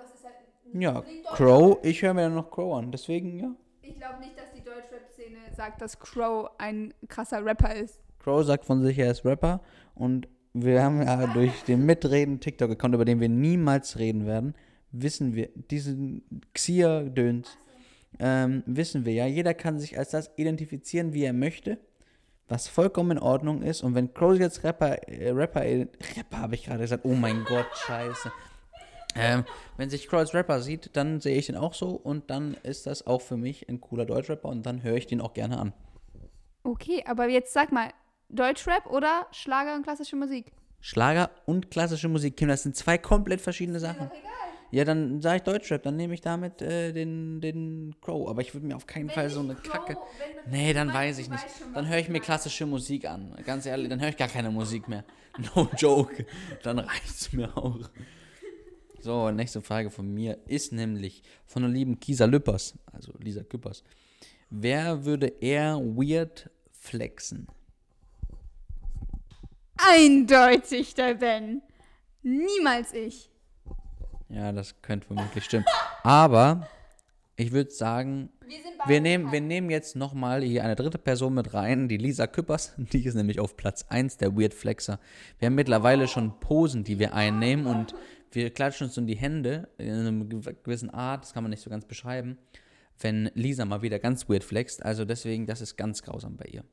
Ja, 0.79 1.03
Crow, 1.33 1.79
ich 1.83 2.01
höre 2.01 2.13
mir 2.13 2.21
dann 2.21 2.35
noch 2.35 2.51
Crow 2.51 2.77
an, 2.77 2.91
deswegen 2.91 3.39
ja. 3.39 3.55
Ich 3.81 3.97
glaube 3.97 4.19
nicht, 4.19 4.37
dass 4.37 4.51
die 4.51 4.63
Deutschrap-Szene 4.63 5.37
sagt, 5.55 5.81
dass 5.81 5.99
Crow 5.99 6.49
ein 6.57 6.93
krasser 7.07 7.43
Rapper 7.43 7.73
ist. 7.75 7.99
Crow 8.19 8.43
sagt 8.43 8.65
von 8.65 8.81
sich, 8.83 8.99
er 8.99 9.11
ist 9.11 9.25
Rapper 9.25 9.61
und 9.95 10.27
wir 10.53 10.83
haben 10.83 11.01
ja 11.01 11.27
durch 11.33 11.63
den 11.63 11.85
Mitreden 11.85 12.39
TikTok-Account, 12.39 12.95
über 12.95 13.05
den 13.05 13.19
wir 13.19 13.29
niemals 13.29 13.97
reden 13.97 14.25
werden, 14.25 14.53
wissen 14.91 15.35
wir, 15.35 15.49
diesen 15.55 16.23
Xier-Döns, 16.53 17.57
ähm, 18.19 18.63
wissen 18.65 19.05
wir 19.05 19.13
ja, 19.13 19.25
jeder 19.25 19.53
kann 19.53 19.79
sich 19.79 19.97
als 19.97 20.11
das 20.11 20.31
identifizieren, 20.35 21.13
wie 21.13 21.23
er 21.23 21.33
möchte, 21.33 21.79
was 22.47 22.67
vollkommen 22.67 23.11
in 23.11 23.19
Ordnung 23.19 23.61
ist 23.61 23.83
und 23.83 23.95
wenn 23.95 24.13
Crow 24.13 24.37
jetzt 24.37 24.63
Rapper, 24.63 25.07
äh, 25.07 25.31
Rapper, 25.31 25.65
äh, 25.65 25.87
Rapper 26.17 26.37
habe 26.37 26.55
ich 26.55 26.65
gerade 26.65 26.79
gesagt, 26.81 27.05
oh 27.05 27.13
mein 27.13 27.43
Gott, 27.45 27.67
scheiße. 27.85 28.31
Ähm, 29.17 29.45
wenn 29.77 29.89
sich 29.89 30.07
Crow 30.07 30.19
als 30.19 30.33
Rapper 30.33 30.61
sieht, 30.61 30.95
dann 30.95 31.19
sehe 31.19 31.37
ich 31.37 31.47
den 31.47 31.55
auch 31.55 31.73
so 31.73 31.89
und 31.91 32.29
dann 32.29 32.55
ist 32.63 32.87
das 32.87 33.05
auch 33.07 33.21
für 33.21 33.37
mich 33.37 33.67
ein 33.69 33.81
cooler 33.81 34.05
Deutschrapper 34.05 34.49
und 34.49 34.65
dann 34.65 34.83
höre 34.83 34.95
ich 34.95 35.07
den 35.07 35.21
auch 35.21 35.33
gerne 35.33 35.57
an. 35.57 35.73
Okay, 36.63 37.03
aber 37.05 37.27
jetzt 37.27 37.53
sag 37.53 37.71
mal, 37.71 37.91
Deutschrap 38.29 38.87
oder 38.87 39.27
Schlager 39.31 39.75
und 39.75 39.83
klassische 39.83 40.15
Musik? 40.15 40.51
Schlager 40.81 41.31
und 41.45 41.71
klassische 41.71 42.07
Musik, 42.07 42.37
Kim, 42.37 42.49
das 42.49 42.63
sind 42.63 42.75
zwei 42.75 42.97
komplett 42.97 43.41
verschiedene 43.41 43.79
Sachen. 43.79 44.11
Ja, 44.69 44.83
dann 44.83 45.21
sage 45.21 45.37
ich 45.37 45.43
Deutschrap, 45.43 45.81
dann 45.83 45.95
nehme 45.95 46.13
ich 46.13 46.21
damit 46.21 46.61
äh, 46.61 46.91
den, 46.91 47.39
den 47.39 47.95
Crow. 48.01 48.27
Aber 48.29 48.41
ich 48.41 48.53
würde 48.53 48.67
mir 48.67 48.75
auf 48.75 48.85
keinen 48.85 49.09
Fall 49.09 49.29
so 49.29 49.39
eine 49.39 49.55
Kacke. 49.55 49.97
Nee, 50.49 50.73
dann 50.73 50.93
weiß 50.93 51.19
ich 51.19 51.29
nicht. 51.29 51.43
Dann 51.73 51.87
höre 51.87 51.99
ich 51.99 52.09
mir 52.09 52.19
klassische 52.19 52.65
Musik 52.65 53.09
an. 53.09 53.33
Ganz 53.45 53.65
ehrlich, 53.65 53.89
dann 53.89 54.01
höre 54.01 54.09
ich 54.09 54.17
gar 54.17 54.27
keine 54.27 54.51
Musik 54.51 54.87
mehr. 54.87 55.03
No 55.55 55.69
joke. 55.77 56.25
Dann 56.63 56.79
reicht's 56.79 57.31
mir 57.31 57.55
auch. 57.55 57.79
So, 59.07 59.31
nächste 59.31 59.61
Frage 59.61 59.89
von 59.89 60.13
mir 60.13 60.37
ist 60.47 60.73
nämlich 60.73 61.23
von 61.45 61.61
der 61.61 61.71
lieben 61.71 61.97
Kisa 61.97 62.25
Lüppers, 62.25 62.73
also 62.91 63.13
Lisa 63.19 63.41
Küppers. 63.41 63.81
Wer 64.49 65.05
würde 65.05 65.27
eher 65.27 65.77
weird 65.77 66.49
flexen? 66.73 67.47
Eindeutig 69.77 70.93
der 70.93 71.13
Ben. 71.13 71.61
Niemals 72.21 72.91
ich. 72.91 73.31
Ja, 74.27 74.51
das 74.51 74.81
könnte 74.81 75.07
vermutlich 75.07 75.45
stimmen. 75.45 75.65
Aber 76.03 76.67
ich 77.37 77.53
würde 77.53 77.71
sagen, 77.71 78.29
Wir 78.45 78.57
wir 78.87 78.99
nehmen, 78.99 79.31
wir 79.31 79.39
nehmen 79.39 79.69
jetzt 79.69 79.95
nochmal 79.95 80.41
hier 80.43 80.65
eine 80.65 80.75
dritte 80.75 80.97
Person 80.97 81.33
mit 81.33 81.53
rein, 81.53 81.87
die 81.87 81.97
Lisa 81.97 82.27
Küppers. 82.27 82.73
Die 82.77 83.05
ist 83.05 83.15
nämlich 83.15 83.39
auf 83.39 83.55
Platz 83.55 83.85
1 83.87 84.17
der 84.17 84.35
Weird 84.35 84.53
Flexer. 84.53 84.99
Wir 85.39 85.45
haben 85.45 85.55
mittlerweile 85.55 86.09
schon 86.09 86.39
Posen, 86.41 86.83
die 86.83 86.99
wir 86.99 87.13
einnehmen 87.13 87.67
und 87.67 87.95
wir 88.31 88.49
klatschen 88.49 88.87
uns 88.87 88.97
in 88.97 89.07
die 89.07 89.15
Hände 89.15 89.69
in 89.77 89.91
einer 89.91 90.25
gewissen 90.63 90.89
Art, 90.89 91.23
das 91.23 91.33
kann 91.33 91.43
man 91.43 91.49
nicht 91.49 91.61
so 91.61 91.69
ganz 91.69 91.85
beschreiben, 91.85 92.37
wenn 92.99 93.31
Lisa 93.33 93.65
mal 93.65 93.81
wieder 93.81 93.99
ganz 93.99 94.27
weird 94.27 94.43
flext. 94.43 94.83
Also 94.83 95.05
deswegen, 95.05 95.45
das 95.45 95.61
ist 95.61 95.77
ganz 95.77 96.01
grausam 96.01 96.37
bei 96.37 96.45
ihr. 96.45 96.63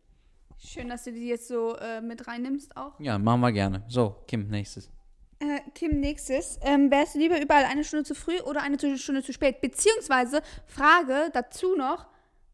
Schön, 0.58 0.88
dass 0.88 1.04
du 1.04 1.12
die 1.12 1.28
jetzt 1.28 1.48
so 1.48 1.76
äh, 1.76 2.00
mit 2.00 2.26
reinnimmst 2.26 2.76
auch. 2.76 2.98
Ja, 2.98 3.18
machen 3.18 3.40
wir 3.40 3.52
gerne. 3.52 3.84
So, 3.88 4.16
Kim, 4.26 4.48
nächstes. 4.48 4.90
Äh, 5.38 5.60
Kim, 5.74 6.00
nächstes. 6.00 6.58
Ähm, 6.62 6.90
wärst 6.90 7.14
du 7.14 7.18
lieber 7.18 7.40
überall 7.40 7.64
eine 7.64 7.84
Stunde 7.84 8.04
zu 8.04 8.14
früh 8.14 8.40
oder 8.40 8.62
eine 8.62 8.78
Stunde 8.96 9.22
zu 9.22 9.32
spät? 9.32 9.60
Beziehungsweise, 9.60 10.40
Frage 10.66 11.30
dazu 11.32 11.76
noch, 11.76 12.06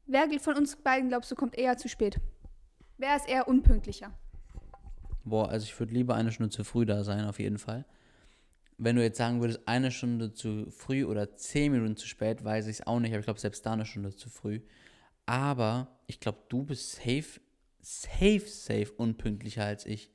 wer 0.07 0.29
von 0.41 0.57
uns 0.57 0.77
beiden 0.77 1.09
glaubst 1.09 1.31
du 1.31 1.35
kommt 1.37 1.57
eher 1.57 1.77
zu 1.77 1.89
spät? 1.89 2.21
Wer 2.99 3.17
ist 3.17 3.29
eher 3.29 3.47
unpünktlicher? 3.47 4.13
Boah, 5.25 5.49
also 5.49 5.65
ich 5.65 5.79
würde 5.79 5.95
lieber 5.95 6.15
eine 6.15 6.33
Stunde 6.33 6.51
zu 6.51 6.65
früh 6.65 6.85
da 6.85 7.05
sein, 7.05 7.25
auf 7.27 7.39
jeden 7.39 7.59
Fall. 7.59 7.85
Wenn 8.83 8.97
du 8.97 9.03
jetzt 9.03 9.19
sagen 9.19 9.43
würdest, 9.43 9.61
eine 9.67 9.91
Stunde 9.91 10.33
zu 10.33 10.71
früh 10.71 11.05
oder 11.05 11.37
zehn 11.37 11.71
Minuten 11.71 11.97
zu 11.97 12.07
spät, 12.07 12.43
weiß 12.43 12.67
ich 12.67 12.81
es 12.81 12.87
auch 12.87 12.99
nicht. 12.99 13.13
Aber 13.13 13.21
ich 13.21 13.27
glaube, 13.27 13.39
selbst 13.39 13.67
da 13.67 13.75
eine 13.75 13.85
Stunde 13.85 14.17
zu 14.17 14.31
früh. 14.31 14.61
Aber 15.27 16.01
ich 16.07 16.19
glaube, 16.19 16.39
du 16.49 16.65
bist 16.65 16.93
safe, 16.93 17.41
safe, 17.83 18.43
safe 18.47 18.91
unpünktlicher 18.97 19.67
als 19.67 19.85
ich. 19.85 20.11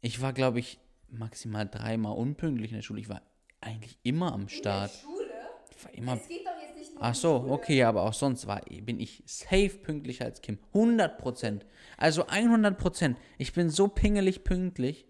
Ich 0.00 0.22
war, 0.22 0.32
glaube 0.32 0.60
ich, 0.60 0.78
maximal 1.10 1.68
dreimal 1.68 2.16
unpünktlich 2.16 2.70
in 2.70 2.78
der 2.78 2.82
Schule. 2.82 3.00
Ich 3.00 3.10
war 3.10 3.20
eigentlich 3.60 3.98
immer 4.02 4.32
am 4.32 4.48
Start. 4.48 4.92
Schule? 4.92 5.28
Ich 5.70 5.84
war 5.84 5.92
immer 5.92 6.16
geht 6.16 6.46
doch 6.46 6.52
jetzt 6.58 6.76
nicht 6.78 6.94
nur 6.94 7.02
Ach 7.02 7.14
so, 7.14 7.46
okay, 7.50 7.82
aber 7.82 8.04
auch 8.04 8.14
sonst 8.14 8.46
war, 8.46 8.62
bin 8.62 8.98
ich 8.98 9.22
safe 9.26 9.76
pünktlicher 9.82 10.24
als 10.24 10.40
Kim. 10.40 10.58
100 10.72 11.18
Prozent. 11.18 11.66
Also 11.98 12.26
100 12.26 12.78
Prozent. 12.78 13.18
Ich 13.36 13.52
bin 13.52 13.68
so 13.68 13.88
pingelig 13.88 14.42
pünktlich. 14.42 15.04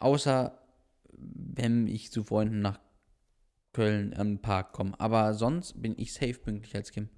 Außer, 0.00 0.58
wenn 1.20 1.86
ich 1.86 2.10
zu 2.12 2.24
Freunden 2.24 2.60
nach 2.60 2.78
Köln 3.72 4.12
im 4.12 4.40
Park 4.40 4.72
komme. 4.72 4.98
Aber 4.98 5.34
sonst 5.34 5.80
bin 5.80 5.94
ich 5.98 6.12
safe 6.12 6.34
pünktlich 6.34 6.74
als 6.74 6.90
Kim. 6.90 7.08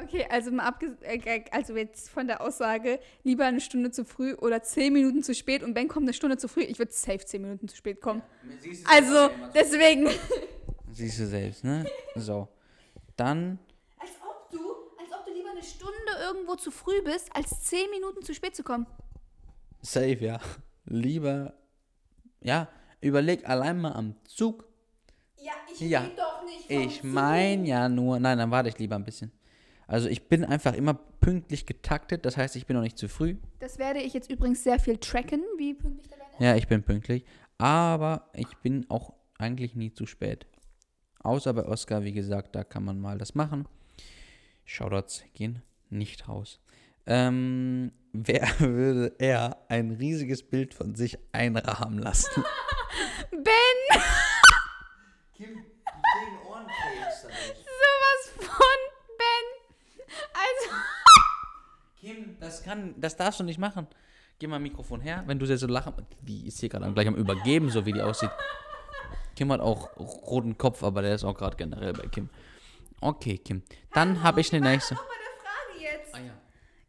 Okay, 0.00 0.26
also 0.28 0.50
mal 0.50 0.64
abges 0.66 0.90
äh, 1.02 1.44
also 1.50 1.76
jetzt 1.76 2.08
von 2.08 2.26
der 2.26 2.40
Aussage, 2.40 3.00
lieber 3.22 3.46
eine 3.46 3.60
Stunde 3.60 3.90
zu 3.90 4.04
früh 4.04 4.34
oder 4.34 4.62
zehn 4.62 4.92
Minuten 4.92 5.22
zu 5.22 5.34
spät 5.34 5.62
und 5.62 5.74
Ben 5.74 5.88
kommt 5.88 6.04
eine 6.04 6.12
Stunde 6.14 6.36
zu 6.36 6.48
früh. 6.48 6.62
Ich 6.62 6.78
würde 6.78 6.92
safe 6.92 7.24
zehn 7.24 7.42
Minuten 7.42 7.68
zu 7.68 7.76
spät 7.76 8.00
kommen. 8.00 8.22
Also, 8.92 9.30
deswegen. 9.54 10.08
Siehst 10.92 11.20
du 11.20 11.26
selbst, 11.26 11.64
ne? 11.64 11.86
So. 12.14 12.48
Dann, 13.16 13.58
Als 13.98 14.10
ob 14.22 14.50
du, 14.50 14.58
als 15.00 15.12
ob 15.12 15.24
du 15.26 15.32
lieber 15.32 15.50
eine 15.50 15.62
Stunde 15.62 16.12
irgendwo 16.22 16.56
zu 16.56 16.70
früh 16.70 17.02
bist, 17.02 17.34
als 17.34 17.62
zehn 17.62 17.88
Minuten 17.90 18.22
zu 18.22 18.34
spät 18.34 18.54
zu 18.56 18.62
kommen. 18.62 18.86
safe, 19.80 20.18
ja. 20.18 20.40
Lieber, 20.86 21.54
ja, 22.40 22.68
überleg 23.04 23.48
allein 23.48 23.80
mal 23.80 23.92
am 23.92 24.16
Zug. 24.24 24.64
Ja, 25.36 25.52
ich 25.72 25.80
Ja. 25.80 26.00
rede 26.00 26.14
doch 26.16 26.44
nicht 26.44 26.70
Ich 26.70 27.02
meine 27.04 27.66
ja 27.66 27.88
nur, 27.88 28.18
nein, 28.18 28.38
dann 28.38 28.50
warte 28.50 28.68
ich 28.68 28.78
lieber 28.78 28.96
ein 28.96 29.04
bisschen. 29.04 29.30
Also 29.86 30.08
ich 30.08 30.28
bin 30.28 30.44
einfach 30.44 30.72
immer 30.74 30.94
pünktlich 30.94 31.66
getaktet, 31.66 32.24
das 32.24 32.36
heißt, 32.36 32.56
ich 32.56 32.66
bin 32.66 32.76
noch 32.76 32.82
nicht 32.82 32.96
zu 32.98 33.08
früh. 33.08 33.36
Das 33.58 33.78
werde 33.78 34.00
ich 34.00 34.14
jetzt 34.14 34.30
übrigens 34.30 34.64
sehr 34.64 34.78
viel 34.78 34.96
tracken, 34.96 35.42
wie 35.58 35.74
pünktlich 35.74 36.08
der 36.08 36.18
ist. 36.18 36.40
Ja, 36.40 36.56
ich 36.56 36.66
bin 36.66 36.82
pünktlich, 36.82 37.24
aber 37.58 38.30
ich 38.34 38.56
bin 38.58 38.86
auch 38.88 39.12
eigentlich 39.38 39.74
nie 39.74 39.92
zu 39.92 40.06
spät. 40.06 40.46
Außer 41.22 41.52
bei 41.52 41.66
Oscar, 41.66 42.02
wie 42.04 42.12
gesagt, 42.12 42.54
da 42.54 42.64
kann 42.64 42.84
man 42.84 42.98
mal 43.00 43.18
das 43.18 43.34
machen. 43.34 43.66
Shoutouts 44.64 45.24
gehen 45.34 45.62
nicht 45.90 46.28
raus. 46.28 46.60
Ähm, 47.06 47.92
wer 48.14 48.48
würde 48.60 49.14
eher 49.18 49.58
ein 49.68 49.90
riesiges 49.90 50.42
Bild 50.42 50.72
von 50.72 50.94
sich 50.94 51.18
einrahmen 51.32 51.98
lassen? 51.98 52.44
Ben, 53.30 54.00
Kim, 55.34 55.48
kriegen 55.48 56.38
Ohrenkrebs 56.48 57.22
sowas 57.22 58.48
von 58.48 58.78
Ben. 59.18 60.06
Also, 60.32 60.76
Kim, 62.00 62.36
das 62.38 62.62
kann, 62.62 62.94
das 62.96 63.16
darfst 63.16 63.40
du 63.40 63.44
nicht 63.44 63.58
machen. 63.58 63.88
Geh 64.38 64.46
mal 64.46 64.60
Mikrofon 64.60 65.00
her, 65.00 65.24
wenn 65.26 65.38
du 65.38 65.46
sehr 65.46 65.58
so 65.58 65.66
lachen. 65.66 65.94
Die 66.22 66.46
ist 66.46 66.60
hier 66.60 66.68
gerade 66.68 66.90
gleich 66.92 67.08
am 67.08 67.16
Übergeben, 67.16 67.70
so 67.70 67.84
wie 67.84 67.92
die 67.92 68.02
aussieht. 68.02 68.30
Kim 69.36 69.50
hat 69.52 69.60
auch 69.60 69.96
roten 69.96 70.56
Kopf, 70.56 70.84
aber 70.84 71.02
der 71.02 71.14
ist 71.14 71.24
auch 71.24 71.36
gerade 71.36 71.56
generell 71.56 71.92
bei 71.92 72.06
Kim. 72.06 72.30
Okay, 73.00 73.38
Kim. 73.38 73.62
Dann 73.92 74.22
habe 74.22 74.40
ich 74.40 74.52
eine 74.52 74.64
nächste. 74.68 74.94
Frage 74.94 75.80
jetzt. 75.80 76.14
Ah, 76.14 76.18
ja. 76.18 76.32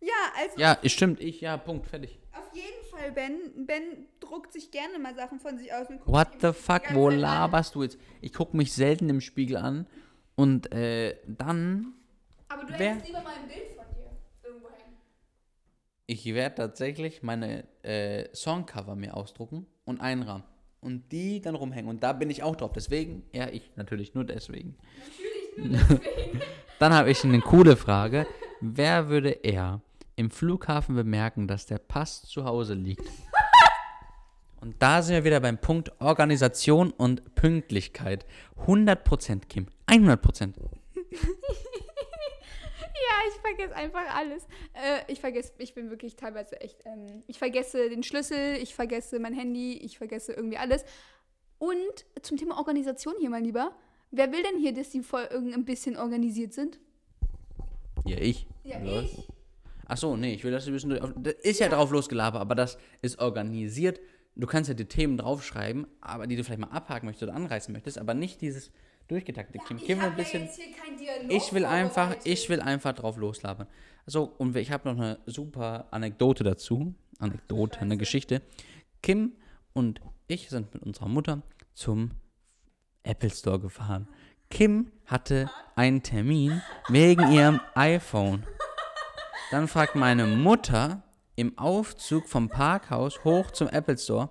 Ja, 0.06 0.42
also 0.44 0.60
ja, 0.60 0.78
es 0.84 0.92
stimmt, 0.92 1.20
ich, 1.20 1.42
ja, 1.42 1.58
Punkt, 1.58 1.88
fertig. 1.88 2.20
auf 2.34 2.54
jeden 2.54 2.86
Fall, 2.92 3.12
Ben. 3.12 3.66
Ben 3.66 3.82
druckt 4.20 4.54
sich 4.54 4.70
gerne 4.72 5.00
mal 5.00 5.16
Sachen 5.16 5.40
von 5.40 5.58
sich 5.58 5.74
aus 5.74 5.90
und 5.90 5.98
guckt 6.00 6.08
What 6.12 6.28
the 6.42 6.54
fuck, 6.54 6.94
wo 6.94 7.06
Zeit 7.10 7.16
an. 7.16 7.20
laberst 7.22 7.76
du 7.76 7.84
jetzt? 7.84 7.98
Ich 8.22 8.34
gucke 8.34 8.56
mich 8.56 8.74
selten 8.74 9.10
im 9.10 9.22
Spiegel 9.22 9.58
an 9.58 9.88
und 10.36 10.72
äh, 10.72 11.18
dann, 11.28 11.94
Aber 12.50 12.64
du 12.66 12.74
Wer- 12.78 12.92
hättest 12.96 13.08
lieber 13.08 13.22
mal 13.24 13.34
ein 13.34 13.48
Bild 13.48 13.72
von 13.76 13.86
dir 13.96 14.12
irgendwo 14.44 14.68
hängen. 14.70 14.96
ich 16.06 16.26
werde 16.34 16.56
tatsächlich 16.56 17.24
meine 17.24 17.66
äh, 17.84 18.28
Songcover 18.36 18.96
mir 18.96 19.16
ausdrucken 19.18 19.66
und 19.86 20.02
einrahmen. 20.02 20.44
Und 20.82 21.12
die 21.12 21.42
dann 21.42 21.56
rumhängen. 21.56 21.90
Und 21.90 22.04
da 22.04 22.14
bin 22.14 22.30
ich 22.30 22.44
auch 22.44 22.56
drauf. 22.56 22.72
Deswegen, 22.72 23.24
ja, 23.34 23.48
ich 23.50 23.72
natürlich 23.76 24.14
nur 24.14 24.24
deswegen. 24.24 24.78
Natürlich 25.58 25.90
nur 25.90 26.00
deswegen. 26.06 26.42
Dann 26.78 26.94
habe 26.94 27.10
ich 27.10 27.24
eine 27.24 27.40
coole 27.42 27.76
Frage. 27.76 28.28
Wer 28.62 29.10
würde 29.10 29.32
eher 29.32 29.82
im 30.16 30.32
Flughafen 30.32 30.96
bemerken, 30.96 31.48
dass 31.48 31.66
der 31.66 31.78
Pass 31.78 32.24
zu 32.24 32.46
Hause 32.46 32.74
liegt? 32.74 33.08
Und 34.62 34.76
da 34.80 35.02
sind 35.02 35.16
wir 35.16 35.24
wieder 35.24 35.40
beim 35.42 35.60
Punkt 35.60 35.92
Organisation 36.02 36.92
und 36.92 37.36
Pünktlichkeit. 37.36 38.26
100% 38.66 39.46
Kim. 39.48 39.68
100%. 39.88 40.54
Ja, 42.96 43.30
ich 43.30 43.42
vergesse 43.42 43.76
einfach 43.76 44.16
alles. 44.16 44.48
Äh, 44.74 45.12
ich 45.12 45.20
vergesse, 45.20 45.52
ich 45.58 45.74
bin 45.74 45.90
wirklich 45.90 46.16
teilweise 46.16 46.60
echt, 46.62 46.86
ähm, 46.86 47.24
ich 47.28 47.38
vergesse 47.38 47.90
den 47.90 48.04
Schlüssel, 48.04 48.56
ich 48.56 48.74
vergesse 48.74 49.20
mein 49.20 49.34
Handy, 49.34 49.74
ich 49.74 49.98
vergesse 49.98 50.32
irgendwie 50.32 50.58
alles. 50.58 50.86
Und 51.58 52.06
zum 52.22 52.38
Thema 52.38 52.58
Organisation 52.58 53.16
hier, 53.20 53.30
mein 53.30 53.44
Lieber. 53.44 53.76
Wer 54.12 54.32
will 54.32 54.44
denn 54.44 54.60
hier, 54.60 54.74
dass 54.74 54.90
die 54.90 55.02
Folgen 55.02 55.54
ein 55.54 55.66
bisschen 55.66 55.98
organisiert 55.98 56.54
sind? 56.54 56.80
Ja, 58.06 58.18
ich. 58.18 58.48
Ja, 58.64 58.82
ich. 58.82 59.28
Ach 59.88 59.98
so, 59.98 60.16
nee, 60.18 60.34
ich 60.34 60.44
will 60.44 60.52
das 60.52 60.66
ein 60.68 60.74
bisschen. 60.74 60.90
durch- 60.92 61.02
Das 61.18 61.34
ist 61.44 61.60
ja 61.60 61.70
drauf 61.70 61.92
losgelabert, 61.92 62.42
aber 62.42 62.56
das 62.56 62.78
ist 63.02 63.20
organisiert. 63.20 64.00
Du 64.36 64.48
kannst 64.48 64.68
ja 64.68 64.74
die 64.74 64.86
Themen 64.86 65.18
draufschreiben, 65.18 65.88
aber 66.02 66.28
die 66.28 66.36
du 66.36 66.44
vielleicht 66.44 66.60
mal 66.60 66.68
abhaken 66.68 67.06
möchtest 67.06 67.24
oder 67.24 67.36
anreißen 67.36 67.72
möchtest, 67.72 67.98
aber 67.98 68.14
nicht 68.14 68.42
dieses 68.42 68.72
durchgetakte. 69.08 69.60
Kim, 69.60 69.78
Kim 69.78 70.00
will 70.02 70.08
ein 70.10 70.16
bisschen. 70.16 70.50
Ich 71.30 71.54
will 71.54 71.64
einfach, 71.66 72.16
ich 72.24 72.50
will 72.50 72.60
einfach 72.60 72.94
drauf 72.94 73.18
loslabern. 73.18 73.68
So, 74.06 74.24
und 74.24 74.56
ich 74.58 74.72
habe 74.72 74.90
noch 74.92 74.98
eine 75.02 75.20
super 75.26 75.88
Anekdote 75.92 76.44
dazu. 76.44 76.94
Anekdote, 77.20 77.80
eine 77.80 77.98
Geschichte. 77.98 78.42
Kim 79.02 79.34
und 79.74 80.02
ich 80.28 80.50
sind 80.50 80.74
mit 80.74 80.84
unserer 80.84 81.08
Mutter 81.08 81.42
zum 81.74 82.12
Apple 83.04 83.30
Store 83.30 83.60
gefahren. 83.60 84.08
Kim 84.50 84.92
hatte 85.06 85.50
einen 85.76 86.04
Termin 86.04 86.62
wegen 86.90 87.32
ihrem 87.32 87.62
iPhone. 87.76 88.44
Dann 89.52 89.68
fragt 89.68 89.96
meine 89.96 90.26
Mutter 90.26 91.04
im 91.36 91.58
Aufzug 91.58 92.28
vom 92.28 92.50
Parkhaus 92.50 93.24
hoch 93.24 93.52
zum 93.52 93.68
Apple 93.68 93.98
Store, 93.98 94.30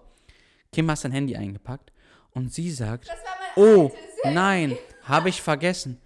Kim, 0.73 0.91
hast 0.91 1.05
dein 1.05 1.13
Handy 1.13 1.37
eingepackt? 1.37 1.93
Und 2.33 2.53
sie 2.53 2.71
sagt, 2.71 3.09
Oh, 3.55 3.93
nein, 4.25 4.77
habe 5.05 5.29
ich 5.29 5.41
vergessen. 5.41 6.01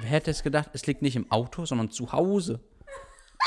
Wer 0.00 0.08
hätte 0.08 0.30
es 0.30 0.42
gedacht, 0.42 0.70
es 0.72 0.86
liegt 0.86 1.02
nicht 1.02 1.16
im 1.16 1.30
Auto, 1.30 1.66
sondern 1.66 1.90
zu 1.90 2.12
Hause. 2.12 2.60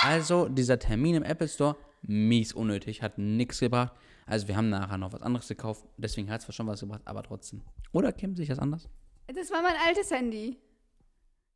Also, 0.03 0.47
dieser 0.47 0.77
Termin 0.77 1.15
im 1.15 1.23
Apple 1.23 1.47
Store, 1.47 1.75
mies 2.03 2.53
unnötig, 2.53 3.01
hat 3.01 3.17
nichts 3.17 3.59
gebracht. 3.59 3.93
Also, 4.27 4.47
wir 4.47 4.55
haben 4.55 4.69
nachher 4.69 4.99
noch 4.99 5.13
was 5.13 5.23
anderes 5.23 5.47
gekauft, 5.47 5.83
deswegen 5.97 6.29
hat 6.29 6.47
es 6.47 6.55
schon 6.55 6.67
was 6.67 6.81
gebracht, 6.81 7.01
aber 7.05 7.23
trotzdem. 7.23 7.63
Oder 7.91 8.11
Kim, 8.11 8.35
sich 8.35 8.49
das 8.49 8.59
anders? 8.59 8.87
Das 9.33 9.49
war 9.49 9.63
mein 9.63 9.75
altes 9.87 10.11
Handy. 10.11 10.59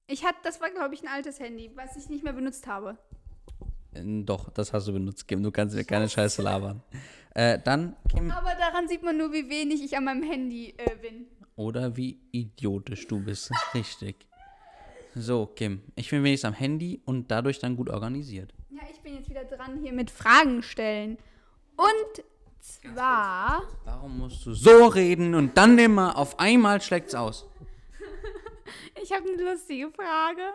Ich 0.07 0.23
hatte, 0.25 0.37
das 0.43 0.61
war, 0.61 0.69
glaube 0.69 0.93
ich, 0.93 1.03
ein 1.03 1.09
altes 1.09 1.39
Handy, 1.39 1.69
was 1.75 1.95
ich 1.97 2.09
nicht 2.09 2.23
mehr 2.23 2.33
benutzt 2.33 2.65
habe. 2.67 2.97
Äh, 3.93 4.01
Doch, 4.23 4.49
das 4.51 4.71
hast 4.73 4.87
du 4.87 4.93
benutzt, 4.93 5.27
Kim, 5.27 5.43
du 5.43 5.51
kannst 5.51 5.75
mir 5.75 5.83
keine 5.83 6.07
Scheiße 6.07 6.41
labern. 6.41 6.81
Äh, 7.35 7.59
dann, 7.63 7.95
Kim, 8.09 8.31
Aber 8.31 8.55
daran 8.55 8.87
sieht 8.87 9.03
man 9.03 9.17
nur, 9.17 9.31
wie 9.33 9.49
wenig 9.49 9.83
ich 9.83 9.95
an 9.97 10.05
meinem 10.05 10.23
Handy 10.23 10.73
äh, 10.77 10.95
bin. 10.95 11.27
oder 11.55 11.95
wie 11.97 12.19
idiotisch 12.31 13.05
du 13.07 13.19
bist. 13.19 13.51
Richtig. 13.73 14.25
So, 15.13 15.45
Kim, 15.47 15.81
ich 15.95 16.09
bin 16.09 16.23
wenigstens 16.23 16.47
am 16.49 16.53
Handy 16.53 17.01
und 17.05 17.29
dadurch 17.29 17.59
dann 17.59 17.75
gut 17.75 17.89
organisiert. 17.89 18.53
Ja, 18.69 18.83
ich 18.91 19.01
bin 19.01 19.15
jetzt 19.15 19.29
wieder 19.29 19.43
dran 19.45 19.77
hier 19.81 19.91
mit 19.91 20.09
Fragen 20.11 20.63
stellen. 20.63 21.17
Und 21.75 22.23
zwar. 22.59 23.63
Warum 23.83 24.19
musst 24.19 24.45
du 24.45 24.53
so 24.53 24.85
reden 24.85 25.35
und 25.35 25.57
dann 25.57 25.77
immer 25.79 26.17
auf 26.17 26.39
einmal 26.39 26.81
schlägt's 26.81 27.13
aus? 27.15 27.45
Ich 29.01 29.11
habe 29.11 29.27
eine 29.29 29.41
lustige 29.51 29.89
Frage. 29.91 30.41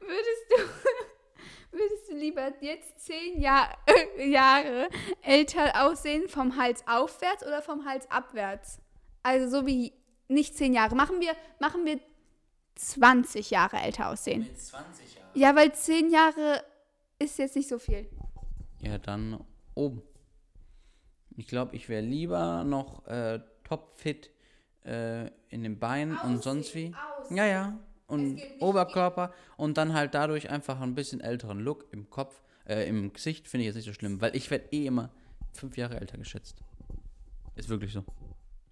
würdest 0.00 0.46
du. 0.50 0.56
Würdest 1.72 2.08
du 2.08 2.14
lieber 2.16 2.52
jetzt 2.62 3.00
zehn 3.00 3.38
Jahr, 3.40 3.76
äh, 3.86 4.30
Jahre 4.30 4.88
älter 5.20 5.84
aussehen 5.84 6.26
vom 6.28 6.56
Hals 6.56 6.82
aufwärts 6.86 7.44
oder 7.44 7.60
vom 7.60 7.84
Hals 7.84 8.10
abwärts? 8.10 8.80
Also 9.22 9.48
so 9.60 9.66
wie 9.66 9.92
nicht 10.28 10.56
zehn 10.56 10.72
Jahre. 10.72 10.94
Machen 10.94 11.20
wir, 11.20 11.34
machen 11.60 11.84
wir 11.84 12.00
20 12.76 13.50
Jahre 13.50 13.76
älter 13.76 14.08
aussehen. 14.08 14.44
Mit 14.44 14.58
20 14.58 15.16
Jahren. 15.16 15.30
Ja, 15.34 15.56
weil 15.56 15.74
zehn 15.74 16.10
Jahre 16.10 16.64
ist 17.18 17.38
jetzt 17.38 17.56
nicht 17.56 17.68
so 17.68 17.78
viel. 17.78 18.08
Ja, 18.80 18.98
dann 18.98 19.44
oben. 19.74 20.02
Ich 21.36 21.48
glaube, 21.48 21.76
ich 21.76 21.88
wäre 21.88 22.02
lieber 22.02 22.64
noch 22.64 23.06
äh, 23.06 23.40
topfit 23.64 24.30
äh, 24.86 25.30
in 25.48 25.62
den 25.62 25.78
Beinen 25.78 26.16
und 26.18 26.42
sonst 26.42 26.74
wie. 26.74 26.94
aussehen. 27.20 27.36
Ja, 27.36 27.46
ja. 27.46 27.78
Und 28.06 28.40
Oberkörper 28.60 29.32
und 29.56 29.76
dann 29.76 29.92
halt 29.92 30.14
dadurch 30.14 30.48
einfach 30.48 30.80
ein 30.80 30.94
bisschen 30.94 31.20
älteren 31.20 31.58
Look 31.58 31.86
im 31.90 32.08
Kopf, 32.08 32.40
äh, 32.68 32.88
im 32.88 33.12
Gesicht 33.12 33.48
finde 33.48 33.62
ich 33.62 33.66
jetzt 33.66 33.74
nicht 33.74 33.86
so 33.86 33.92
schlimm, 33.92 34.20
weil 34.20 34.36
ich 34.36 34.50
werde 34.50 34.66
eh 34.70 34.86
immer 34.86 35.10
fünf 35.52 35.76
Jahre 35.76 36.00
älter 36.00 36.16
geschätzt. 36.16 36.62
Ist 37.56 37.68
wirklich 37.68 37.92
so. 37.92 38.04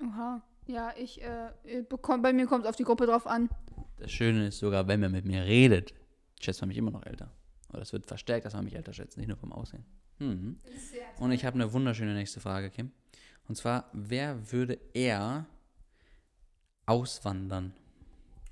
Oha. 0.01 0.41
Ja, 0.67 0.93
ich, 0.97 1.21
äh, 1.23 1.83
bekomm, 1.89 2.23
bei 2.23 2.33
mir 2.33 2.47
kommt 2.47 2.65
es 2.65 2.71
auf 2.71 2.77
die 2.77 2.85
Gruppe 2.85 3.07
drauf 3.07 3.27
an. 3.27 3.51
Das 3.99 4.11
Schöne 4.11 4.47
ist 4.47 4.59
sogar, 4.59 4.87
wenn 4.89 5.01
man 5.01 5.13
mit 5.13 5.25
mir 5.25 5.45
redet, 5.45 5.95
schätzt 6.41 6.61
man 6.61 6.69
mich 6.69 6.79
immer 6.79 6.91
noch 6.91 7.05
älter. 7.05 7.31
Oder 7.71 7.83
es 7.83 7.93
wird 7.93 8.07
verstärkt, 8.07 8.47
dass 8.47 8.55
man 8.55 8.65
mich 8.65 8.75
älter 8.75 8.93
schätzt, 8.93 9.19
nicht 9.19 9.29
nur 9.29 9.37
vom 9.37 9.53
Aussehen. 9.53 9.85
Mhm. 10.21 10.59
Und 11.19 11.33
ich 11.33 11.45
habe 11.45 11.55
eine 11.55 11.73
wunderschöne 11.73 12.15
nächste 12.15 12.41
Frage, 12.41 12.71
Kim. 12.71 12.93
Und 13.49 13.57
zwar, 13.57 13.91
wer 13.93 14.53
würde 14.53 14.79
eher 14.95 15.47
auswandern? 16.87 17.73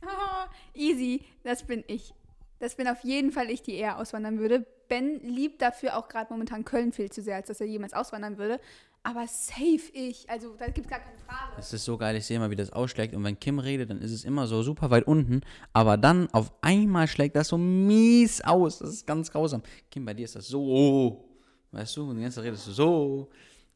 Haha, 0.05 0.49
Easy, 0.75 1.23
das 1.45 1.65
bin 1.65 1.85
ich. 1.87 2.15
Das 2.59 2.77
bin 2.77 2.87
auf 2.87 3.03
jeden 3.03 3.33
Fall 3.33 3.51
ich, 3.51 3.63
die 3.63 3.75
eher 3.75 3.99
auswandern 3.99 4.39
würde. 4.39 4.65
Ben 4.89 5.21
liebt 5.21 5.63
dafür 5.63 5.97
auch 5.97 6.09
gerade 6.09 6.33
momentan 6.33 6.65
Köln 6.65 6.93
viel 6.93 7.11
zu 7.11 7.23
sehr, 7.23 7.37
als 7.37 7.49
dass 7.49 7.61
er 7.61 7.67
jemals 7.67 7.93
auswandern 7.93 8.39
würde. 8.39 8.61
Aber 9.03 9.27
safe 9.27 9.91
ich. 9.93 10.31
Also 10.31 10.55
da 10.57 10.67
gibt 10.67 10.87
es 10.87 10.91
gar 10.91 11.01
keine 11.01 11.19
Frage. 11.19 11.55
Es 11.59 11.73
ist 11.73 11.85
so 11.85 11.99
geil, 11.99 12.15
ich 12.15 12.25
sehe 12.25 12.39
mal, 12.39 12.51
wie 12.51 12.57
das 12.57 12.73
ausschlägt. 12.73 13.15
Und 13.15 13.25
wenn 13.25 13.39
Kim 13.39 13.59
redet, 13.59 13.91
dann 13.91 14.01
ist 14.01 14.13
es 14.13 14.25
immer 14.25 14.47
so 14.47 14.63
super 14.63 14.91
weit 14.91 15.09
unten. 15.09 15.41
Aber 15.73 15.97
dann 15.97 16.33
auf 16.33 16.53
einmal 16.61 17.09
schlägt 17.09 17.35
das 17.35 17.49
so 17.49 17.59
mies 17.59 18.43
aus. 18.43 18.79
Das 18.79 18.91
ist 18.91 19.07
ganz 19.07 19.33
grausam. 19.33 19.63
Kim, 19.91 20.05
bei 20.05 20.15
dir 20.15 20.25
ist 20.25 20.37
das 20.37 20.47
so. 20.47 21.29
Weißt 21.73 21.97
du, 21.97 22.11
und 22.11 22.17
die 22.17 22.23
ganze 22.23 22.37
Zeit 22.37 22.45
redest 22.45 22.69
du 22.69 22.73
so. 22.73 23.29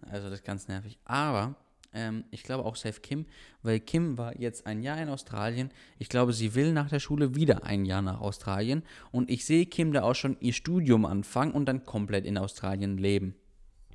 Also 0.08 0.30
das 0.30 0.38
ist 0.38 0.44
ganz 0.44 0.68
nervig. 0.68 0.96
Aber 1.04 1.56
ähm, 1.92 2.24
ich 2.30 2.42
glaube 2.42 2.64
auch 2.64 2.76
safe 2.76 3.00
Kim, 3.00 3.26
weil 3.62 3.80
Kim 3.80 4.18
war 4.18 4.38
jetzt 4.38 4.66
ein 4.66 4.82
Jahr 4.82 4.98
in 4.98 5.08
Australien. 5.08 5.70
Ich 5.98 6.08
glaube, 6.08 6.32
sie 6.32 6.54
will 6.54 6.72
nach 6.72 6.88
der 6.88 7.00
Schule 7.00 7.34
wieder 7.34 7.64
ein 7.64 7.84
Jahr 7.84 8.02
nach 8.02 8.20
Australien. 8.20 8.82
Und 9.12 9.30
ich 9.30 9.44
sehe 9.44 9.66
Kim 9.66 9.92
da 9.92 10.02
auch 10.02 10.14
schon 10.14 10.36
ihr 10.40 10.52
Studium 10.52 11.04
anfangen 11.04 11.52
und 11.52 11.66
dann 11.66 11.84
komplett 11.84 12.24
in 12.26 12.38
Australien 12.38 12.98
leben. 12.98 13.34